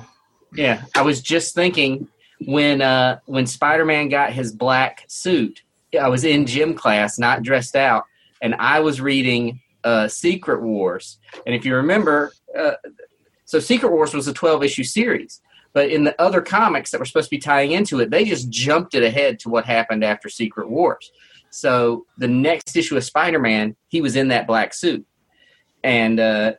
Yeah, 0.55 0.83
I 0.95 1.03
was 1.03 1.21
just 1.23 1.55
thinking 1.55 2.09
when 2.47 2.81
uh, 2.81 3.21
when 3.27 3.47
Spider 3.47 3.85
Man 3.85 4.09
got 4.09 4.33
his 4.33 4.53
black 4.53 5.05
suit, 5.09 5.63
I 6.01 6.09
was 6.09 6.25
in 6.25 6.47
gym 6.47 6.75
class, 6.75 7.19
not 7.19 7.43
dressed 7.43 7.77
out, 7.77 8.05
and 8.41 8.55
I 8.55 8.81
was 8.81 9.01
reading 9.01 9.61
uh, 9.85 10.09
Secret 10.09 10.63
Wars. 10.63 11.19
And 11.47 11.55
if 11.55 11.65
you 11.65 11.75
remember, 11.75 12.33
uh, 12.57 12.73
so 13.45 13.59
Secret 13.59 13.93
Wars 13.93 14.15
was 14.15 14.29
a 14.29 14.33
twelve 14.33 14.65
issue 14.65 14.85
series, 14.85 15.41
but 15.73 15.91
in 15.91 16.05
the 16.05 16.21
other 16.21 16.41
comics 16.41 16.91
that 16.91 16.99
were 16.99 17.07
supposed 17.07 17.29
to 17.29 17.37
be 17.37 17.41
tying 17.41 17.73
into 17.73 18.01
it, 18.01 18.11
they 18.11 18.25
just 18.25 18.49
jumped 18.51 18.95
it 18.95 19.03
ahead 19.03 19.39
to 19.41 19.49
what 19.49 19.65
happened 19.65 20.05
after 20.05 20.29
Secret 20.29 20.71
Wars. 20.71 21.13
So 21.51 22.07
the 22.17 22.29
next 22.29 22.77
issue 22.77 22.97
of 22.97 23.05
Spider 23.05 23.41
Man, 23.41 23.77
he 23.89 24.01
was 24.01 24.17
in 24.17 24.29
that 24.29 24.47
black 24.47 24.73
suit, 24.73 25.05
and 25.83 26.19
uh, 26.19 26.53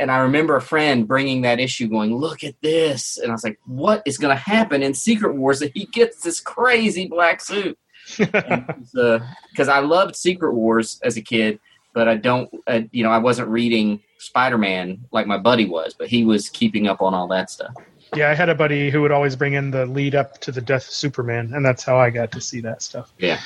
and 0.00 0.10
I 0.10 0.18
remember 0.18 0.56
a 0.56 0.60
friend 0.62 1.06
bringing 1.06 1.42
that 1.42 1.60
issue, 1.60 1.86
going, 1.88 2.12
"Look 2.16 2.42
at 2.42 2.54
this!" 2.62 3.18
And 3.18 3.30
I 3.30 3.34
was 3.34 3.44
like, 3.44 3.58
"What 3.66 4.02
is 4.06 4.18
going 4.18 4.34
to 4.36 4.42
happen 4.42 4.82
in 4.82 4.94
Secret 4.94 5.34
Wars 5.36 5.60
that 5.60 5.70
he 5.74 5.84
gets 5.86 6.22
this 6.22 6.40
crazy 6.40 7.06
black 7.06 7.40
suit?" 7.40 7.78
Because 8.16 9.68
I 9.68 9.78
loved 9.80 10.16
Secret 10.16 10.54
Wars 10.54 10.98
as 11.04 11.16
a 11.16 11.22
kid, 11.22 11.60
but 11.94 12.08
I 12.08 12.16
don't, 12.16 12.50
uh, 12.66 12.80
you 12.92 13.02
know, 13.04 13.10
I 13.10 13.18
wasn't 13.18 13.48
reading 13.48 14.00
Spider 14.18 14.58
Man 14.58 15.04
like 15.12 15.26
my 15.26 15.38
buddy 15.38 15.66
was, 15.66 15.94
but 15.94 16.08
he 16.08 16.24
was 16.24 16.48
keeping 16.48 16.88
up 16.88 17.00
on 17.02 17.14
all 17.14 17.28
that 17.28 17.50
stuff. 17.50 17.74
yeah 18.16 18.28
i 18.30 18.34
had 18.34 18.48
a 18.48 18.54
buddy 18.56 18.90
who 18.90 19.00
would 19.02 19.12
always 19.12 19.36
bring 19.36 19.52
in 19.52 19.70
the 19.70 19.86
lead 19.86 20.16
up 20.16 20.38
to 20.40 20.50
the 20.50 20.60
death 20.60 20.88
of 20.88 20.92
superman 20.92 21.52
and 21.54 21.64
that's 21.64 21.84
how 21.84 21.96
i 21.96 22.10
got 22.10 22.32
to 22.32 22.40
see 22.40 22.60
that 22.60 22.82
stuff 22.82 23.12
Yeah. 23.18 23.38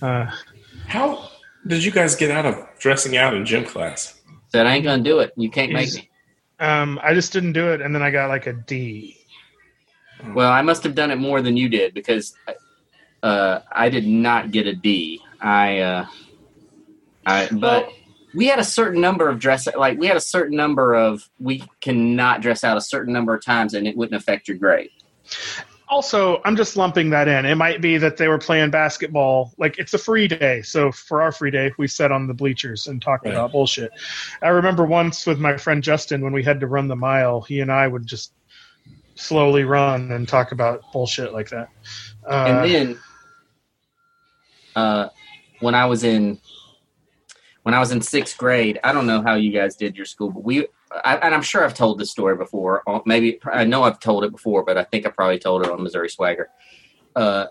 uh, 0.00 0.30
How 0.86 1.28
did 1.66 1.82
you 1.84 1.90
guys 1.90 2.14
get 2.14 2.30
out 2.30 2.46
of 2.46 2.54
dressing 2.78 3.16
out 3.16 3.34
in 3.34 3.44
gym 3.44 3.64
class? 3.64 4.15
Said 4.56 4.66
I 4.66 4.74
ain't 4.74 4.84
gonna 4.84 5.02
do 5.02 5.18
it. 5.18 5.34
You 5.36 5.50
can't 5.50 5.70
make 5.70 5.90
He's- 5.90 5.96
me. 5.96 6.10
Um, 6.60 6.98
I 7.02 7.12
just 7.12 7.30
didn't 7.30 7.52
do 7.52 7.72
it, 7.72 7.82
and 7.82 7.94
then 7.94 8.00
I 8.02 8.10
got 8.10 8.30
like 8.30 8.46
a 8.46 8.54
D. 8.54 9.18
Well, 10.32 10.50
I 10.50 10.62
must 10.62 10.82
have 10.84 10.94
done 10.94 11.10
it 11.10 11.16
more 11.16 11.42
than 11.42 11.58
you 11.58 11.68
did 11.68 11.92
because 11.92 12.34
uh, 13.22 13.58
I 13.70 13.90
did 13.90 14.06
not 14.06 14.52
get 14.52 14.66
a 14.66 14.74
D. 14.74 15.20
I, 15.42 15.80
uh, 15.80 16.06
I, 17.26 17.50
but 17.52 17.92
we 18.34 18.46
had 18.46 18.58
a 18.58 18.64
certain 18.64 19.02
number 19.02 19.28
of 19.28 19.38
dress, 19.38 19.68
like 19.76 19.98
we 19.98 20.06
had 20.06 20.16
a 20.16 20.20
certain 20.20 20.56
number 20.56 20.94
of 20.94 21.28
we 21.38 21.62
cannot 21.82 22.40
dress 22.40 22.64
out 22.64 22.78
a 22.78 22.80
certain 22.80 23.12
number 23.12 23.34
of 23.34 23.44
times, 23.44 23.74
and 23.74 23.86
it 23.86 23.94
wouldn't 23.94 24.18
affect 24.18 24.48
your 24.48 24.56
grade. 24.56 24.88
Also, 25.88 26.40
I'm 26.44 26.56
just 26.56 26.76
lumping 26.76 27.10
that 27.10 27.28
in. 27.28 27.44
It 27.44 27.54
might 27.54 27.80
be 27.80 27.96
that 27.98 28.16
they 28.16 28.26
were 28.26 28.38
playing 28.38 28.70
basketball. 28.70 29.52
Like 29.56 29.78
it's 29.78 29.94
a 29.94 29.98
free 29.98 30.26
day, 30.26 30.62
so 30.62 30.90
for 30.90 31.22
our 31.22 31.30
free 31.30 31.50
day, 31.50 31.70
we 31.78 31.86
sat 31.86 32.10
on 32.10 32.26
the 32.26 32.34
bleachers 32.34 32.88
and 32.88 33.00
talked 33.00 33.24
Right. 33.24 33.32
about 33.34 33.52
bullshit. 33.52 33.92
I 34.42 34.48
remember 34.48 34.84
once 34.84 35.26
with 35.26 35.38
my 35.38 35.56
friend 35.56 35.82
Justin 35.82 36.22
when 36.22 36.32
we 36.32 36.42
had 36.42 36.58
to 36.60 36.66
run 36.66 36.88
the 36.88 36.96
mile. 36.96 37.40
He 37.42 37.60
and 37.60 37.70
I 37.70 37.86
would 37.86 38.04
just 38.06 38.32
slowly 39.14 39.62
run 39.64 40.10
and 40.10 40.26
talk 40.26 40.50
about 40.52 40.82
bullshit 40.92 41.32
like 41.32 41.50
that. 41.50 41.68
Uh, 42.28 42.44
and 42.46 42.64
then, 42.64 42.98
uh, 44.74 45.08
when 45.60 45.74
I 45.74 45.86
was 45.86 46.02
in 46.04 46.38
when 47.62 47.74
I 47.74 47.80
was 47.80 47.90
in 47.92 48.00
sixth 48.00 48.36
grade, 48.38 48.78
I 48.84 48.92
don't 48.92 49.06
know 49.06 49.22
how 49.22 49.34
you 49.34 49.50
guys 49.52 49.74
did 49.76 49.96
your 49.96 50.06
school, 50.06 50.30
but 50.30 50.44
we, 50.44 50.68
I, 51.04 51.16
and 51.16 51.34
I'm 51.34 51.42
sure 51.42 51.64
I've 51.64 51.74
told 51.74 51.98
this 51.98 52.10
story 52.10 52.36
before. 52.36 52.82
Maybe 53.06 53.38
I 53.44 53.64
know 53.64 53.82
I've 53.82 54.00
told 54.00 54.24
it 54.24 54.30
before, 54.32 54.62
but 54.64 54.78
I 54.78 54.84
think 54.84 55.06
I 55.06 55.10
probably 55.10 55.38
told 55.38 55.64
it 55.64 55.70
on 55.70 55.82
Missouri 55.82 56.08
Swagger. 56.08 56.48
Uh, 57.14 57.46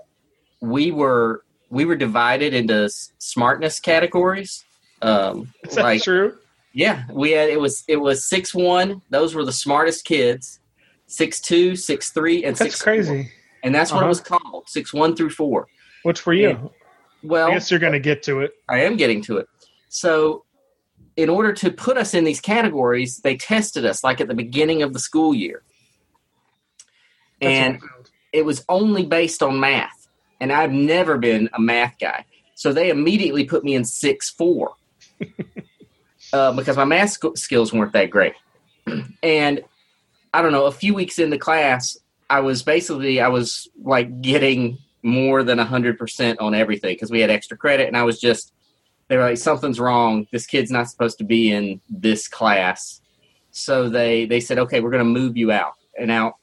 we 0.62 0.92
were 0.92 1.44
we 1.70 1.86
were 1.86 1.96
divided 1.96 2.54
into 2.54 2.90
smartness 3.18 3.80
categories. 3.80 4.64
Um, 5.02 5.54
is 5.64 5.76
that 5.76 5.84
like 5.84 6.04
true? 6.04 6.38
yeah, 6.74 7.04
we 7.12 7.32
had 7.32 7.50
it 7.50 7.60
was 7.60 7.84
it 7.88 7.98
was 7.98 8.24
six 8.26 8.54
one. 8.54 9.02
Those 9.10 9.36
were 9.36 9.44
the 9.46 9.52
smartest 9.54 10.06
kids. 10.06 10.60
Six 11.08 11.40
two, 11.40 11.76
six 11.76 12.10
three, 12.12 12.46
and 12.46 12.56
That's 12.56 12.72
six 12.76 12.82
crazy. 12.82 13.32
and 13.64 13.76
that's 13.76 13.92
what 13.92 13.98
Uh-huh. 13.98 14.06
it 14.06 14.10
was 14.10 14.22
called. 14.22 14.64
Six 14.70 14.92
one 14.94 15.16
through 15.16 15.30
four. 15.32 15.68
Which 16.04 16.26
were 16.26 16.34
you? 16.34 16.50
Yeah. 16.50 16.68
Well, 17.22 17.48
I 17.50 17.54
guess 17.54 17.70
you're 17.70 17.80
going 17.80 17.94
to 17.94 18.00
get 18.00 18.24
to 18.24 18.40
it. 18.42 18.54
I 18.70 18.82
am 18.84 18.96
getting 18.98 19.22
to 19.24 19.38
it. 19.38 19.48
So, 19.90 20.45
in 21.18 21.30
order 21.30 21.54
to 21.54 21.72
put 21.72 21.98
us 21.98 22.14
in 22.14 22.24
these 22.24 22.42
categories, 22.42 23.20
they 23.20 23.38
tested 23.38 23.86
us 23.86 24.04
like 24.04 24.20
at 24.20 24.28
the 24.28 24.34
beginning 24.34 24.82
of 24.84 24.94
the 24.94 25.00
school 25.00 25.34
year. 25.34 25.64
That's 27.42 27.54
And 27.54 27.82
wild. 27.82 28.10
it 28.34 28.46
was 28.46 28.66
only 28.70 29.06
based 29.06 29.42
on 29.42 29.60
math. 29.60 30.08
And 30.42 30.52
I've 30.52 30.72
never 30.72 31.18
been 31.18 31.50
a 31.54 31.60
math 31.62 31.96
guy. 32.00 32.26
So 32.56 32.74
they 32.74 32.90
immediately 32.90 33.46
put 33.46 33.64
me 33.64 33.76
in 33.76 33.86
6 33.86 34.30
4 34.32 34.74
uh, 36.34 36.52
because 36.54 36.78
my 36.78 36.86
math 36.86 37.12
sk- 37.12 37.38
skills 37.38 37.72
weren't 37.74 37.94
that 37.94 38.10
great. 38.10 38.34
and 39.24 39.62
I 40.34 40.42
don't 40.42 40.52
know, 40.52 40.66
a 40.66 40.72
few 40.72 40.94
weeks 40.94 41.18
into 41.20 41.38
class, 41.38 41.98
I 42.30 42.42
was 42.42 42.62
basically, 42.64 43.22
I 43.22 43.30
was 43.30 43.70
like 43.82 44.22
getting 44.22 44.78
more 45.04 45.44
than 45.44 45.60
100% 45.60 46.36
on 46.42 46.54
everything 46.56 46.94
because 46.96 47.12
we 47.12 47.22
had 47.22 47.30
extra 47.30 47.56
credit 47.56 47.88
and 47.88 47.96
I 47.96 48.04
was 48.04 48.20
just 48.20 48.52
they 49.08 49.18
were 49.18 49.24
like, 49.24 49.38
something's 49.38 49.80
wrong. 49.80 50.28
This 50.32 50.48
kid's 50.48 50.72
not 50.72 50.90
supposed 50.90 51.18
to 51.20 51.24
be 51.24 51.52
in 51.52 51.82
this 51.90 52.28
class. 52.28 53.02
So 53.52 53.90
they 53.90 54.26
they 54.26 54.40
said, 54.40 54.60
okay, 54.60 54.82
we're 54.82 54.92
going 54.92 55.06
to 55.06 55.20
move 55.20 55.38
you 55.38 55.52
out 55.52 55.74
and 55.98 56.12
out. 56.12 56.36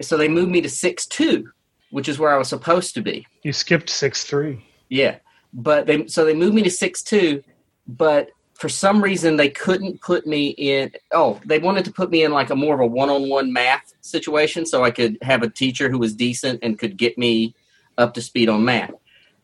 So 0.00 0.16
they 0.16 0.28
moved 0.28 0.50
me 0.50 0.60
to 0.60 0.68
six 0.68 1.06
two, 1.06 1.50
which 1.90 2.08
is 2.08 2.18
where 2.18 2.32
I 2.32 2.38
was 2.38 2.48
supposed 2.48 2.94
to 2.94 3.02
be. 3.02 3.26
You 3.42 3.52
skipped 3.52 3.90
six 3.90 4.24
three. 4.24 4.64
Yeah, 4.88 5.16
but 5.52 5.86
they 5.86 6.06
so 6.06 6.24
they 6.24 6.34
moved 6.34 6.54
me 6.54 6.62
to 6.62 6.70
six 6.70 7.02
two, 7.02 7.42
but 7.86 8.30
for 8.54 8.68
some 8.68 9.02
reason 9.02 9.36
they 9.36 9.48
couldn't 9.48 10.00
put 10.00 10.26
me 10.26 10.48
in. 10.50 10.92
Oh, 11.12 11.40
they 11.44 11.58
wanted 11.58 11.84
to 11.86 11.92
put 11.92 12.10
me 12.10 12.22
in 12.22 12.32
like 12.32 12.50
a 12.50 12.56
more 12.56 12.74
of 12.74 12.80
a 12.80 12.86
one 12.86 13.10
on 13.10 13.28
one 13.28 13.52
math 13.52 13.92
situation, 14.00 14.64
so 14.64 14.84
I 14.84 14.92
could 14.92 15.18
have 15.22 15.42
a 15.42 15.50
teacher 15.50 15.90
who 15.90 15.98
was 15.98 16.14
decent 16.14 16.60
and 16.62 16.78
could 16.78 16.96
get 16.96 17.18
me 17.18 17.54
up 17.98 18.14
to 18.14 18.22
speed 18.22 18.48
on 18.48 18.64
math. 18.64 18.92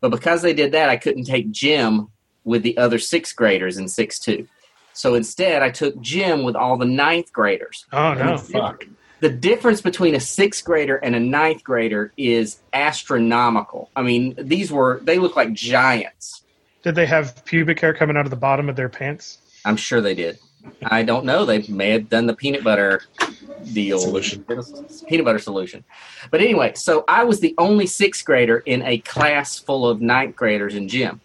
But 0.01 0.09
because 0.09 0.41
they 0.41 0.53
did 0.53 0.71
that, 0.73 0.89
I 0.89 0.97
couldn't 0.97 1.25
take 1.25 1.51
gym 1.51 2.09
with 2.43 2.63
the 2.63 2.77
other 2.77 2.99
sixth 2.99 3.35
graders 3.35 3.77
in 3.77 3.87
six 3.87 4.19
two. 4.19 4.47
So 4.93 5.15
instead, 5.15 5.61
I 5.61 5.71
took 5.71 5.99
gym 5.99 6.43
with 6.43 6.55
all 6.55 6.77
the 6.77 6.85
ninth 6.85 7.33
graders. 7.33 7.85
Oh 7.91 8.13
no! 8.13 8.37
Fuck. 8.37 8.85
The 9.19 9.29
difference 9.29 9.81
between 9.81 10.15
a 10.15 10.19
sixth 10.19 10.63
grader 10.63 10.97
and 10.97 11.15
a 11.15 11.19
ninth 11.19 11.63
grader 11.63 12.13
is 12.17 12.59
astronomical. 12.73 13.89
I 13.95 14.03
mean, 14.03 14.35
these 14.37 14.71
were 14.71 14.99
they 15.03 15.17
look 15.19 15.35
like 15.35 15.53
giants. 15.53 16.43
Did 16.83 16.95
they 16.95 17.05
have 17.07 17.43
pubic 17.45 17.79
hair 17.79 17.93
coming 17.93 18.17
out 18.17 18.25
of 18.25 18.29
the 18.29 18.35
bottom 18.35 18.69
of 18.69 18.75
their 18.75 18.89
pants? 18.89 19.39
I'm 19.65 19.77
sure 19.77 20.01
they 20.01 20.13
did. 20.13 20.37
I 20.83 21.03
don't 21.03 21.25
know. 21.25 21.45
They 21.45 21.63
may 21.67 21.89
have 21.91 22.09
done 22.09 22.27
the 22.27 22.35
peanut 22.35 22.63
butter 22.63 23.01
deal. 23.73 23.99
Solution. 23.99 24.45
Peanut 25.07 25.25
butter 25.25 25.39
solution. 25.39 25.83
But 26.31 26.41
anyway, 26.41 26.73
so 26.75 27.03
I 27.07 27.23
was 27.23 27.39
the 27.39 27.55
only 27.57 27.87
sixth 27.87 28.25
grader 28.25 28.59
in 28.59 28.81
a 28.83 28.99
class 28.99 29.57
full 29.57 29.87
of 29.87 30.01
ninth 30.01 30.35
graders 30.35 30.75
in 30.75 30.87
gym. 30.87 31.21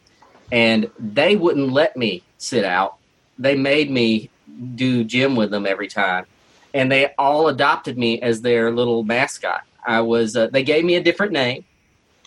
And 0.53 0.91
they 0.99 1.37
wouldn't 1.37 1.73
let 1.73 1.97
me 1.97 2.23
sit 2.39 2.65
out. 2.65 2.97
They 3.39 3.55
made 3.55 3.91
me 3.91 4.31
do 4.75 5.05
gym 5.05 5.37
with 5.37 5.51
them 5.51 5.67
every 5.67 5.89
time. 5.89 6.27
And 6.75 6.91
they 6.91 7.13
all 7.19 7.49
adopted 7.49 7.99
me 7.99 8.21
as 8.21 8.43
their 8.43 8.71
little 8.71 9.03
mascot. 9.03 9.63
I 9.87 10.01
was, 10.01 10.37
uh, 10.37 10.49
they 10.49 10.63
gave 10.63 10.85
me 10.85 10.97
a 10.97 11.03
different 11.03 11.33
name. 11.33 11.65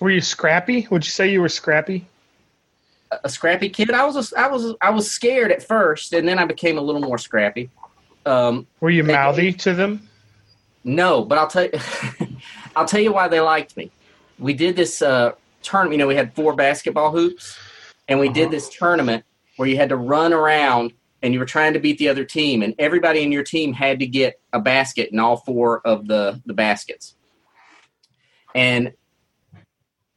Were 0.01 0.09
you 0.09 0.21
scrappy? 0.21 0.87
Would 0.89 1.05
you 1.05 1.11
say 1.11 1.31
you 1.31 1.41
were 1.41 1.49
scrappy? 1.49 2.07
a 3.23 3.29
scrappy 3.29 3.69
kid. 3.69 3.91
I 3.91 4.05
was 4.05 4.33
a, 4.33 4.39
I 4.39 4.47
was 4.47 4.73
I 4.81 4.89
was 4.89 5.09
scared 5.09 5.51
at 5.51 5.63
first, 5.63 6.13
and 6.13 6.27
then 6.27 6.39
I 6.39 6.45
became 6.45 6.77
a 6.77 6.81
little 6.81 7.01
more 7.01 7.17
scrappy. 7.17 7.69
Um, 8.25 8.67
Were 8.79 8.89
you 8.89 9.03
They- 9.03 9.13
mouthy 9.13 9.51
to 9.53 9.73
them? 9.73 10.07
no, 10.83 11.23
but 11.23 11.37
I'll 11.37 11.47
tell 11.47 11.63
you, 11.65 11.71
I'll 12.75 12.85
tell 12.85 12.99
you 13.01 13.13
why 13.13 13.27
they 13.27 13.39
liked 13.39 13.75
me. 13.77 13.91
We 14.39 14.53
did 14.53 14.75
this 14.75 15.01
uh, 15.01 15.31
tournament. 15.61 15.93
You 15.93 15.97
know, 15.99 16.07
we 16.07 16.15
had 16.15 16.33
four 16.35 16.55
basketball 16.55 17.11
hoops, 17.11 17.57
and 18.07 18.19
we 18.19 18.29
did 18.29 18.43
Uh-huh. 18.43 18.51
this 18.51 18.69
tournament 18.69 19.23
where 19.57 19.67
you 19.67 19.77
had 19.77 19.89
to 19.89 19.95
run 19.97 20.33
around 20.33 20.93
and 21.21 21.33
you 21.33 21.39
were 21.39 21.45
trying 21.45 21.71
to 21.73 21.79
beat 21.79 21.97
the 21.99 22.09
other 22.09 22.25
team, 22.25 22.61
and 22.63 22.75
everybody 22.79 23.23
in 23.23 23.31
your 23.31 23.43
team 23.43 23.71
had 23.71 23.99
to 23.99 24.05
get 24.07 24.41
a 24.51 24.59
basket 24.59 25.09
in 25.13 25.19
all 25.19 25.37
four 25.37 25.79
of 25.87 26.07
the 26.07 26.41
the 26.45 26.53
baskets. 26.53 27.15
And 28.55 28.93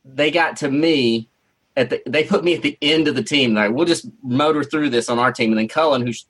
they 0.04 0.30
got 0.30 0.56
to 0.58 0.70
me 0.70 1.28
at 1.76 1.90
the 1.90 2.02
they 2.06 2.24
put 2.24 2.42
me 2.44 2.54
at 2.56 2.62
the 2.62 2.76
end 2.82 3.06
of 3.06 3.14
the 3.14 3.22
team. 3.22 3.54
Like 3.54 3.70
we'll 3.72 3.86
just 3.86 4.08
motor 4.22 4.64
through 4.64 4.90
this 4.90 5.08
on 5.08 5.18
our 5.20 5.30
team, 5.32 5.50
and 5.52 5.58
then 5.58 5.68
Cullen, 5.68 6.04
who's 6.04 6.26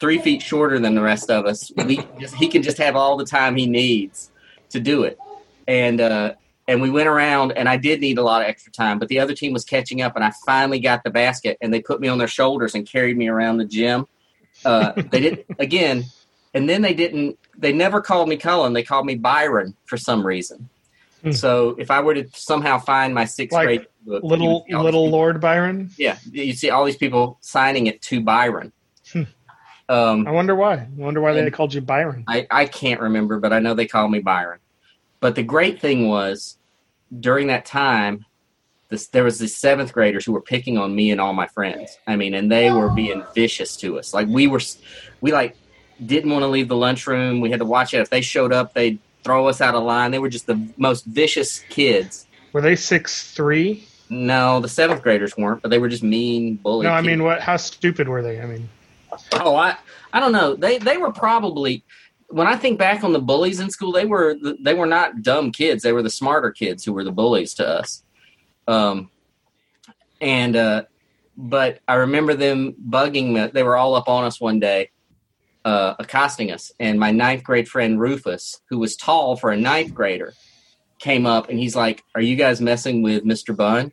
three 0.00 0.18
feet 0.18 0.42
shorter 0.42 0.78
than 0.78 0.94
the 0.94 1.02
rest 1.02 1.30
of 1.30 1.46
us, 1.46 1.70
we 1.76 2.00
just, 2.18 2.34
he 2.34 2.48
can 2.48 2.62
just 2.62 2.78
have 2.78 2.96
all 2.96 3.16
the 3.16 3.24
time 3.24 3.54
he 3.56 3.66
needs 3.66 4.30
to 4.70 4.80
do 4.80 5.04
it. 5.04 5.18
And 5.68 6.00
uh, 6.00 6.34
and 6.66 6.80
we 6.80 6.90
went 6.90 7.08
around, 7.08 7.52
and 7.52 7.68
I 7.68 7.76
did 7.76 8.00
need 8.00 8.18
a 8.18 8.22
lot 8.22 8.42
of 8.42 8.48
extra 8.48 8.72
time, 8.72 8.98
but 8.98 9.08
the 9.08 9.18
other 9.18 9.34
team 9.34 9.52
was 9.52 9.64
catching 9.64 10.02
up, 10.02 10.14
and 10.16 10.24
I 10.24 10.32
finally 10.46 10.78
got 10.80 11.02
the 11.04 11.10
basket, 11.10 11.58
and 11.60 11.72
they 11.74 11.80
put 11.80 12.00
me 12.00 12.08
on 12.08 12.18
their 12.18 12.28
shoulders 12.28 12.74
and 12.74 12.86
carried 12.86 13.16
me 13.16 13.28
around 13.28 13.58
the 13.58 13.64
gym. 13.64 14.06
Uh, 14.64 14.92
they 15.10 15.20
did 15.20 15.44
again, 15.58 16.04
and 16.54 16.68
then 16.68 16.82
they 16.82 16.94
didn't. 16.94 17.38
They 17.58 17.72
never 17.72 18.00
called 18.00 18.28
me 18.28 18.36
Cullen. 18.36 18.72
They 18.72 18.82
called 18.82 19.04
me 19.06 19.16
Byron 19.16 19.74
for 19.84 19.96
some 19.96 20.26
reason. 20.26 20.68
Hmm. 21.22 21.32
So 21.32 21.76
if 21.78 21.90
I 21.90 22.00
were 22.00 22.14
to 22.14 22.26
somehow 22.34 22.78
find 22.78 23.14
my 23.14 23.26
sixth 23.26 23.52
Like 23.54 23.66
grade 23.66 23.86
book, 24.06 24.22
Little 24.22 24.64
see 24.66 24.72
all 24.74 24.82
these 24.82 24.84
little 24.86 25.04
people- 25.06 25.10
Lord 25.18 25.40
Byron. 25.40 25.90
yeah, 25.98 26.18
you 26.30 26.52
see 26.54 26.70
all 26.70 26.84
these 26.84 26.96
people 26.96 27.36
signing 27.42 27.86
it 27.88 28.00
to 28.02 28.20
Byron. 28.22 28.72
Um, 29.90 30.26
I 30.26 30.30
wonder 30.30 30.54
why. 30.54 30.74
I 30.74 30.88
wonder 30.96 31.20
why 31.20 31.32
they 31.32 31.50
called 31.50 31.74
you 31.74 31.80
Byron. 31.80 32.24
I, 32.28 32.46
I 32.48 32.66
can't 32.66 33.00
remember, 33.00 33.40
but 33.40 33.52
I 33.52 33.58
know 33.58 33.74
they 33.74 33.88
call 33.88 34.08
me 34.08 34.20
Byron. 34.20 34.60
But 35.18 35.34
the 35.34 35.42
great 35.42 35.80
thing 35.80 36.08
was, 36.08 36.56
during 37.18 37.48
that 37.48 37.66
time, 37.66 38.24
this, 38.88 39.08
there 39.08 39.24
was 39.24 39.40
these 39.40 39.56
seventh 39.56 39.92
graders 39.92 40.24
who 40.24 40.32
were 40.32 40.40
picking 40.40 40.78
on 40.78 40.94
me 40.94 41.10
and 41.10 41.20
all 41.20 41.32
my 41.32 41.48
friends. 41.48 41.98
I 42.06 42.14
mean, 42.14 42.34
and 42.34 42.50
they 42.50 42.70
were 42.70 42.88
being 42.88 43.24
vicious 43.34 43.76
to 43.78 43.98
us. 43.98 44.14
Like 44.14 44.28
we 44.28 44.46
were, 44.46 44.60
we 45.20 45.32
like 45.32 45.56
didn't 46.06 46.30
want 46.30 46.44
to 46.44 46.48
leave 46.48 46.68
the 46.68 46.76
lunchroom. 46.76 47.40
We 47.40 47.50
had 47.50 47.58
to 47.58 47.66
watch 47.66 47.92
it. 47.92 47.98
If 48.00 48.10
they 48.10 48.20
showed 48.20 48.52
up, 48.52 48.74
they'd 48.74 49.00
throw 49.24 49.48
us 49.48 49.60
out 49.60 49.74
of 49.74 49.82
line. 49.82 50.12
They 50.12 50.20
were 50.20 50.28
just 50.28 50.46
the 50.46 50.68
most 50.76 51.04
vicious 51.04 51.58
kids. 51.68 52.26
Were 52.52 52.60
they 52.60 52.76
six 52.76 53.32
three? 53.32 53.86
No, 54.08 54.60
the 54.60 54.68
seventh 54.68 55.02
graders 55.02 55.36
weren't, 55.36 55.62
but 55.62 55.70
they 55.70 55.78
were 55.78 55.88
just 55.88 56.02
mean 56.02 56.56
bully. 56.56 56.84
No, 56.84 56.92
I 56.92 56.98
kids. 56.98 57.06
mean, 57.06 57.22
what? 57.22 57.40
How 57.40 57.56
stupid 57.56 58.08
were 58.08 58.22
they? 58.22 58.40
I 58.40 58.46
mean, 58.46 58.68
Oh, 59.34 59.56
I 59.56 59.76
I 60.12 60.20
don't 60.20 60.32
know. 60.32 60.54
They 60.54 60.78
they 60.78 60.96
were 60.96 61.12
probably 61.12 61.84
when 62.28 62.46
I 62.46 62.56
think 62.56 62.78
back 62.78 63.02
on 63.02 63.12
the 63.12 63.20
bullies 63.20 63.60
in 63.60 63.70
school, 63.70 63.92
they 63.92 64.06
were 64.06 64.36
they 64.60 64.74
were 64.74 64.86
not 64.86 65.22
dumb 65.22 65.50
kids. 65.50 65.82
They 65.82 65.92
were 65.92 66.02
the 66.02 66.10
smarter 66.10 66.50
kids 66.50 66.84
who 66.84 66.92
were 66.92 67.04
the 67.04 67.12
bullies 67.12 67.54
to 67.54 67.68
us. 67.68 68.04
Um, 68.68 69.10
and 70.20 70.54
uh, 70.54 70.84
but 71.36 71.80
I 71.88 71.94
remember 71.94 72.34
them 72.34 72.74
bugging 72.88 73.32
me. 73.32 73.50
They 73.52 73.62
were 73.62 73.76
all 73.76 73.94
up 73.94 74.08
on 74.08 74.24
us 74.24 74.40
one 74.40 74.60
day, 74.60 74.90
uh, 75.64 75.94
accosting 75.98 76.52
us. 76.52 76.70
And 76.78 77.00
my 77.00 77.10
ninth 77.10 77.42
grade 77.42 77.68
friend 77.68 78.00
Rufus, 78.00 78.60
who 78.68 78.78
was 78.78 78.96
tall 78.96 79.36
for 79.36 79.50
a 79.50 79.56
ninth 79.56 79.92
grader, 79.94 80.34
came 80.98 81.26
up 81.26 81.48
and 81.48 81.58
he's 81.58 81.74
like, 81.74 82.04
"Are 82.14 82.20
you 82.20 82.36
guys 82.36 82.60
messing 82.60 83.02
with 83.02 83.24
Mister 83.24 83.52
Bunn?" 83.52 83.92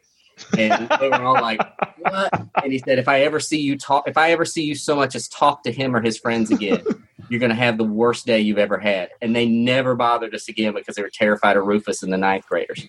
And 0.57 0.89
they 0.99 1.09
were 1.09 1.15
all 1.23 1.33
like, 1.33 1.59
"What?" 1.99 2.29
And 2.63 2.71
he 2.71 2.79
said, 2.79 2.99
"If 2.99 3.07
I 3.07 3.21
ever 3.21 3.39
see 3.39 3.59
you 3.59 3.77
talk, 3.77 4.07
if 4.07 4.17
I 4.17 4.31
ever 4.31 4.45
see 4.45 4.63
you 4.63 4.75
so 4.75 4.95
much 4.95 5.15
as 5.15 5.27
talk 5.27 5.63
to 5.63 5.71
him 5.71 5.95
or 5.95 6.01
his 6.01 6.17
friends 6.17 6.51
again, 6.51 6.83
you're 7.29 7.39
going 7.39 7.49
to 7.49 7.55
have 7.55 7.77
the 7.77 7.83
worst 7.83 8.25
day 8.25 8.39
you've 8.41 8.57
ever 8.57 8.77
had." 8.77 9.09
And 9.21 9.35
they 9.35 9.47
never 9.47 9.95
bothered 9.95 10.33
us 10.35 10.47
again 10.47 10.73
because 10.73 10.95
they 10.95 11.01
were 11.01 11.09
terrified 11.11 11.57
of 11.57 11.65
Rufus 11.65 12.03
and 12.03 12.11
the 12.13 12.17
ninth 12.17 12.45
graders. 12.47 12.87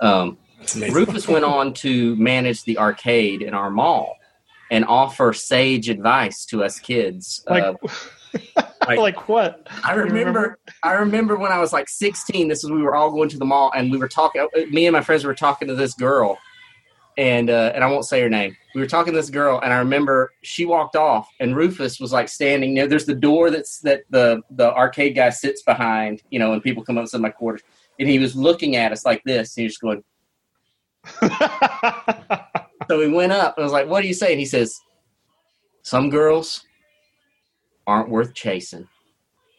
Um, 0.00 0.38
Rufus 0.90 1.26
went 1.28 1.44
on 1.44 1.72
to 1.74 2.16
manage 2.16 2.64
the 2.64 2.78
arcade 2.78 3.40
in 3.42 3.54
our 3.54 3.70
mall 3.70 4.16
and 4.70 4.84
offer 4.84 5.32
sage 5.32 5.88
advice 5.88 6.44
to 6.46 6.62
us 6.62 6.78
kids. 6.78 7.44
like, 7.48 7.64
Uh, 7.64 7.74
like, 8.86 8.98
like- 8.98 9.28
what? 9.28 9.66
I 9.84 9.94
You 9.94 10.02
remember, 10.02 10.58
I 10.82 10.92
remember 10.92 11.36
when 11.36 11.50
I 11.50 11.58
was 11.58 11.72
like 11.72 11.88
16. 11.88 12.48
This 12.48 12.62
is 12.62 12.70
we 12.70 12.82
were 12.82 12.94
all 12.94 13.10
going 13.10 13.28
to 13.30 13.38
the 13.38 13.44
mall 13.44 13.72
and 13.74 13.90
we 13.90 13.98
were 13.98 14.06
talking. 14.08 14.42
uh, 14.42 14.60
Me 14.70 14.86
and 14.86 14.92
my 14.92 15.00
friends 15.00 15.24
were 15.24 15.34
talking 15.34 15.66
to 15.68 15.74
this 15.74 15.94
girl, 15.94 16.38
and 17.20 17.50
uh, 17.50 17.72
and 17.74 17.84
I 17.84 17.86
won't 17.86 18.06
say 18.06 18.20
her 18.20 18.28
name. 18.28 18.56
We 18.74 18.80
were 18.80 18.86
talking 18.86 19.12
to 19.12 19.18
this 19.18 19.30
girl, 19.30 19.60
and 19.62 19.72
I 19.72 19.78
remember 19.78 20.32
she 20.42 20.64
walked 20.64 20.96
off, 20.96 21.28
and 21.38 21.54
Rufus 21.54 22.00
was 22.00 22.12
like 22.12 22.28
standing 22.28 22.74
there. 22.74 22.88
There's 22.88 23.06
the 23.06 23.14
door 23.14 23.50
that's 23.50 23.78
that 23.80 24.02
the 24.10 24.42
the 24.50 24.74
arcade 24.74 25.14
guy 25.14 25.30
sits 25.30 25.62
behind, 25.62 26.22
you 26.30 26.38
know, 26.38 26.54
and 26.54 26.62
people 26.62 26.82
come 26.82 26.98
up 26.98 27.06
and 27.12 27.22
my 27.22 27.30
quarters, 27.30 27.62
and 28.00 28.08
he 28.08 28.18
was 28.18 28.34
looking 28.34 28.74
at 28.74 28.90
us 28.90 29.04
like 29.04 29.22
this. 29.24 29.56
And 29.56 29.62
he 29.62 29.66
was 29.66 29.74
just 29.74 29.82
going. 29.82 30.02
So 32.90 32.98
we 32.98 33.06
went 33.06 33.30
up 33.30 33.56
and 33.56 33.62
I 33.62 33.64
was 33.64 33.72
like, 33.72 33.86
What 33.86 34.02
do 34.02 34.08
you 34.08 34.14
say? 34.14 34.32
And 34.32 34.40
he 34.40 34.46
says, 34.46 34.80
Some 35.82 36.10
girls 36.10 36.66
aren't 37.86 38.08
worth 38.08 38.34
chasing. 38.34 38.88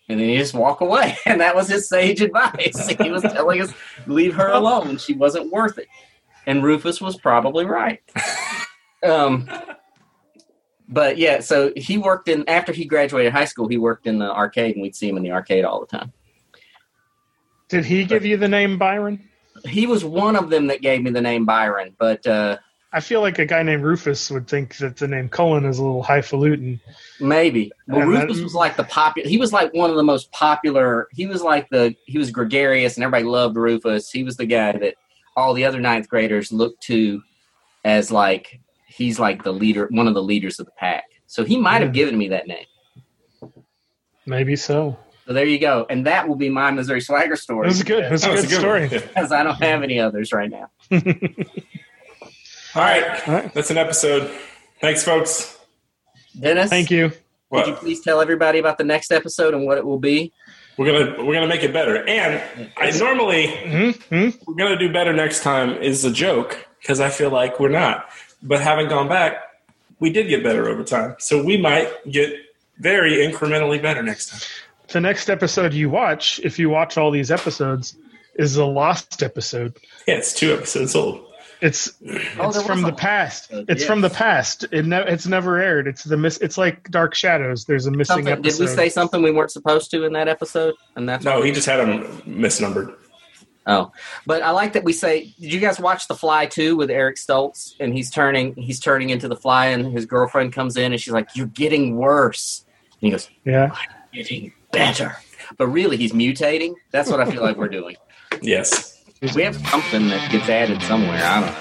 And 0.10 0.20
then 0.20 0.28
he 0.28 0.38
just 0.38 0.54
walk 0.54 0.82
away. 0.82 1.16
And 1.26 1.40
that 1.40 1.56
was 1.56 1.70
his 1.70 1.88
sage 1.88 2.20
advice. 2.20 2.90
He 3.00 3.10
was 3.10 3.22
telling 3.22 3.62
us, 3.62 3.72
leave 4.06 4.36
her 4.36 4.48
alone. 4.52 4.98
She 4.98 5.14
wasn't 5.14 5.50
worth 5.50 5.78
it. 5.78 5.88
And 6.48 6.64
Rufus 6.64 7.00
was 7.02 7.18
probably 7.18 7.66
right. 7.66 8.02
Um, 9.04 9.50
but 10.88 11.18
yeah, 11.18 11.40
so 11.40 11.72
he 11.76 11.98
worked 11.98 12.28
in, 12.28 12.48
after 12.50 12.72
he 12.74 12.86
graduated 12.86 13.32
high 13.32 13.46
school, 13.46 13.68
he 13.68 13.78
worked 13.78 14.08
in 14.08 14.20
the 14.20 14.32
arcade 14.32 14.76
and 14.76 14.82
we'd 14.82 14.96
see 14.96 15.08
him 15.10 15.18
in 15.18 15.24
the 15.24 15.32
arcade 15.32 15.66
all 15.66 15.80
the 15.80 15.86
time. 15.88 16.12
Did 17.70 17.86
he 17.86 18.04
give 18.04 18.26
you 18.26 18.36
the 18.38 18.50
name 18.50 18.78
Byron? 18.78 19.30
He 19.66 19.88
was 19.88 20.04
one 20.04 20.36
of 20.36 20.50
them 20.50 20.68
that 20.68 20.82
gave 20.82 21.02
me 21.04 21.12
the 21.12 21.22
name 21.22 21.46
Byron, 21.46 21.96
but 21.98 22.26
uh, 22.28 22.58
I 22.92 23.00
feel 23.00 23.22
like 23.22 23.40
a 23.40 23.46
guy 23.46 23.64
named 23.64 23.84
Rufus 23.84 24.30
would 24.30 24.48
think 24.48 24.76
that 24.78 24.98
the 24.98 25.08
name 25.08 25.30
Cullen 25.30 25.64
is 25.64 25.80
a 25.80 25.84
little 25.84 26.04
highfalutin. 26.04 26.82
Maybe. 27.22 27.72
Well, 27.88 28.02
And 28.02 28.14
that- 28.16 28.28
Rufus 28.28 28.42
was 28.44 28.56
like 28.56 28.76
the 28.76 28.84
popular. 28.84 29.30
He 29.30 29.38
was 29.38 29.54
like 29.54 29.74
one 29.74 29.90
of 29.90 29.96
the 29.96 30.04
most 30.04 30.32
popular. 30.34 31.08
He 31.14 31.28
was 31.28 31.42
like 31.42 31.70
the. 31.70 31.96
He 32.06 32.18
was 32.18 32.32
gregarious, 32.32 32.98
and 32.98 33.04
everybody 33.06 33.24
loved 33.24 33.56
Rufus. 33.56 34.12
He 34.12 34.24
was 34.24 34.36
the 34.36 34.46
guy 34.46 34.74
that 34.74 34.96
all 35.36 35.54
the 35.54 35.66
other 35.66 35.80
ninth 35.80 36.10
graders 36.10 36.52
look 36.52 36.80
to 36.82 37.22
as 37.86 38.12
like 38.12 38.60
he's 38.88 39.20
like 39.20 39.44
the 39.44 39.52
leader, 39.54 39.88
one 39.92 40.08
of 40.08 40.14
the 40.14 40.22
leaders 40.24 40.60
of 40.60 40.66
the 40.66 40.72
pack. 40.74 41.06
So 41.28 41.44
he 41.46 41.58
might 41.58 41.82
have 41.82 41.94
given 41.94 42.18
me 42.18 42.28
that 42.30 42.48
name. 42.48 42.66
Maybe 44.26 44.56
so. 44.56 44.98
So 45.26 45.34
there 45.34 45.46
you 45.46 45.60
go, 45.60 45.86
and 45.90 46.06
that 46.08 46.28
will 46.28 46.36
be 46.36 46.50
my 46.50 46.72
Missouri 46.72 47.00
Swagger 47.02 47.34
It 47.34 47.38
story 47.38 47.68
was 47.68 47.84
good. 47.84 48.04
It 48.04 48.12
was 48.12 48.24
a 48.24 48.28
That 48.28 48.36
good, 48.36 48.44
was 48.44 48.52
a 48.54 48.56
story. 48.60 48.88
because 48.90 49.32
I 49.32 49.44
don't 49.44 49.62
have 49.62 49.82
any 49.84 50.00
others 50.00 50.34
right 50.34 50.50
now. 50.50 50.70
All 52.76 52.82
right. 52.82 53.28
All 53.28 53.34
right. 53.36 53.54
That's 53.54 53.70
an 53.72 53.78
episode. 53.78 54.32
Thanks, 54.80 55.04
folks. 55.04 55.58
Dennis, 56.40 56.70
Thank 56.70 56.90
you. 56.92 57.12
Could 57.52 57.68
you 57.68 57.74
please 57.74 58.00
tell 58.02 58.22
everybody 58.22 58.60
about 58.60 58.78
the 58.78 58.84
next 58.86 59.12
episode 59.12 59.54
and 59.54 59.66
what 59.66 59.78
it 59.78 59.86
will 59.86 60.00
be? 60.00 60.32
We're 60.82 61.06
gonna 61.06 61.24
we're 61.24 61.36
gonna 61.36 61.46
make 61.46 61.62
it 61.62 61.72
better. 61.72 62.04
And 62.08 62.42
I 62.76 62.90
normally 62.98 63.56
hmm 64.10 64.30
we're 64.48 64.56
gonna 64.56 64.80
do 64.80 64.92
better 64.92 65.14
next 65.14 65.44
time 65.44 65.78
is 65.78 66.04
a 66.04 66.12
joke 66.12 66.58
because 66.80 67.00
I 67.00 67.12
feel 67.12 67.30
like 67.30 67.60
we're 67.60 67.70
not. 67.70 68.10
But 68.42 68.62
having 68.62 68.88
gone 68.88 69.08
back, 69.08 69.36
we 70.00 70.10
did 70.10 70.28
get 70.28 70.42
better 70.42 70.68
over 70.68 70.84
time. 70.84 71.18
So 71.20 71.44
we 71.44 71.56
might 71.56 71.88
get 72.10 72.34
very 72.80 73.18
incrementally 73.18 73.80
better 73.80 74.02
next 74.02 74.32
time. 74.32 74.40
The 74.88 75.02
next 75.02 75.30
episode 75.30 75.72
you 75.72 75.92
watch, 75.92 76.40
if 76.44 76.58
you 76.58 76.72
watch 76.72 76.98
all 76.98 77.12
these 77.12 77.30
episodes, 77.30 77.96
is 78.34 78.56
the 78.56 78.66
lost 78.66 79.22
episode. 79.22 79.78
Yeah, 80.08 80.16
it's 80.16 80.34
two 80.34 80.52
episodes 80.52 80.96
old. 80.96 81.31
It's 81.62 81.90
Oh, 82.02 82.06
it's 82.10 82.38
was 82.38 82.58
uh, 82.58 82.64
from 82.64 82.82
the 82.82 82.88
lost 82.90 83.00
past. 83.00 83.46
episode, 83.52 83.70
It's 83.70 83.82
yes. 83.82 83.88
from 83.88 84.02
the 84.02 84.10
past. 84.10 84.66
It 84.72 84.86
ne- 84.86 85.06
it's 85.08 85.28
never 85.28 85.58
aired. 85.62 85.88
It's 85.88 86.04
the 86.04 86.18
miss. 86.18 86.38
It's 86.38 86.58
like 86.58 86.90
Dark 86.90 87.14
Shadows. 87.14 87.66
There's 87.66 87.86
a 87.86 87.92
missing 87.92 88.16
Something, 88.16 88.34
episode. 88.34 88.58
did 88.58 88.60
we 88.70 88.76
say 88.76 88.90
something 88.90 89.22
we 89.22 89.32
weren't 89.32 89.52
supposed 89.52 89.92
to 89.92 90.04
in 90.04 90.14
that 90.14 90.28
episode? 90.28 90.74
And 90.96 91.08
that's 91.08 91.24
No, 91.24 91.42
he 91.42 91.52
just 91.52 91.68
had 91.68 91.78
them 91.78 92.04
misnumbered. 92.26 92.96
Oh, 93.68 93.92
but 94.26 94.42
I 94.42 94.50
like 94.50 94.74
that 94.74 94.84
we 94.84 94.92
say. 94.92 95.36
Did 95.40 95.54
you 95.54 95.60
guys 95.60 95.80
watch 95.80 96.08
The 96.08 96.16
Fly 96.16 96.48
too 96.48 96.76
with 96.76 96.90
Eric 96.90 97.18
Stoltz? 97.18 97.76
And 97.80 97.94
he's 97.94 98.10
turning, 98.10 98.56
he's 98.56 98.80
turning 98.80 99.12
into 99.12 99.28
the 99.28 99.36
fly, 99.36 99.68
and 99.68 99.94
his 99.94 100.08
girlfriend 100.08 100.52
comes 100.54 100.78
in, 100.78 100.92
and 100.94 101.00
she's 101.00 101.14
like, 101.14 101.30
"You're 101.36 101.46
getting 101.46 101.96
worse." 101.96 102.66
And 103.00 103.08
he 103.08 103.12
goes, 103.12 103.30
Yeah. 103.46 103.70
I'm 103.72 103.88
"Getting 104.14 104.52
better," 104.72 105.16
but 105.60 105.68
really, 105.68 105.96
he's 105.98 106.12
mutating. 106.12 106.74
That's 106.90 107.08
what 107.12 107.20
I 107.20 107.30
feel 107.30 107.44
like 107.44 107.56
we're 107.58 107.70
doing. 107.70 107.98
Yes. 108.42 108.91
We 109.22 109.44
have 109.44 109.56
something 109.68 110.08
that 110.08 110.32
gets 110.32 110.50
added 110.50 110.82
somewhere. 110.82 111.22
I 111.24 111.42
don't 111.42 111.46
know. 111.46 111.58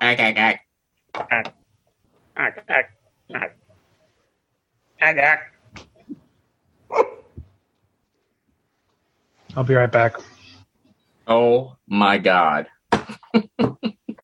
Ack, 0.00 0.18
ack, 0.18 0.36
ack. 0.36 0.66
I'll 9.56 9.62
be 9.62 9.74
right 9.74 9.92
back. 9.92 10.16
Oh 11.26 11.76
my 11.88 12.18
God. 12.18 12.66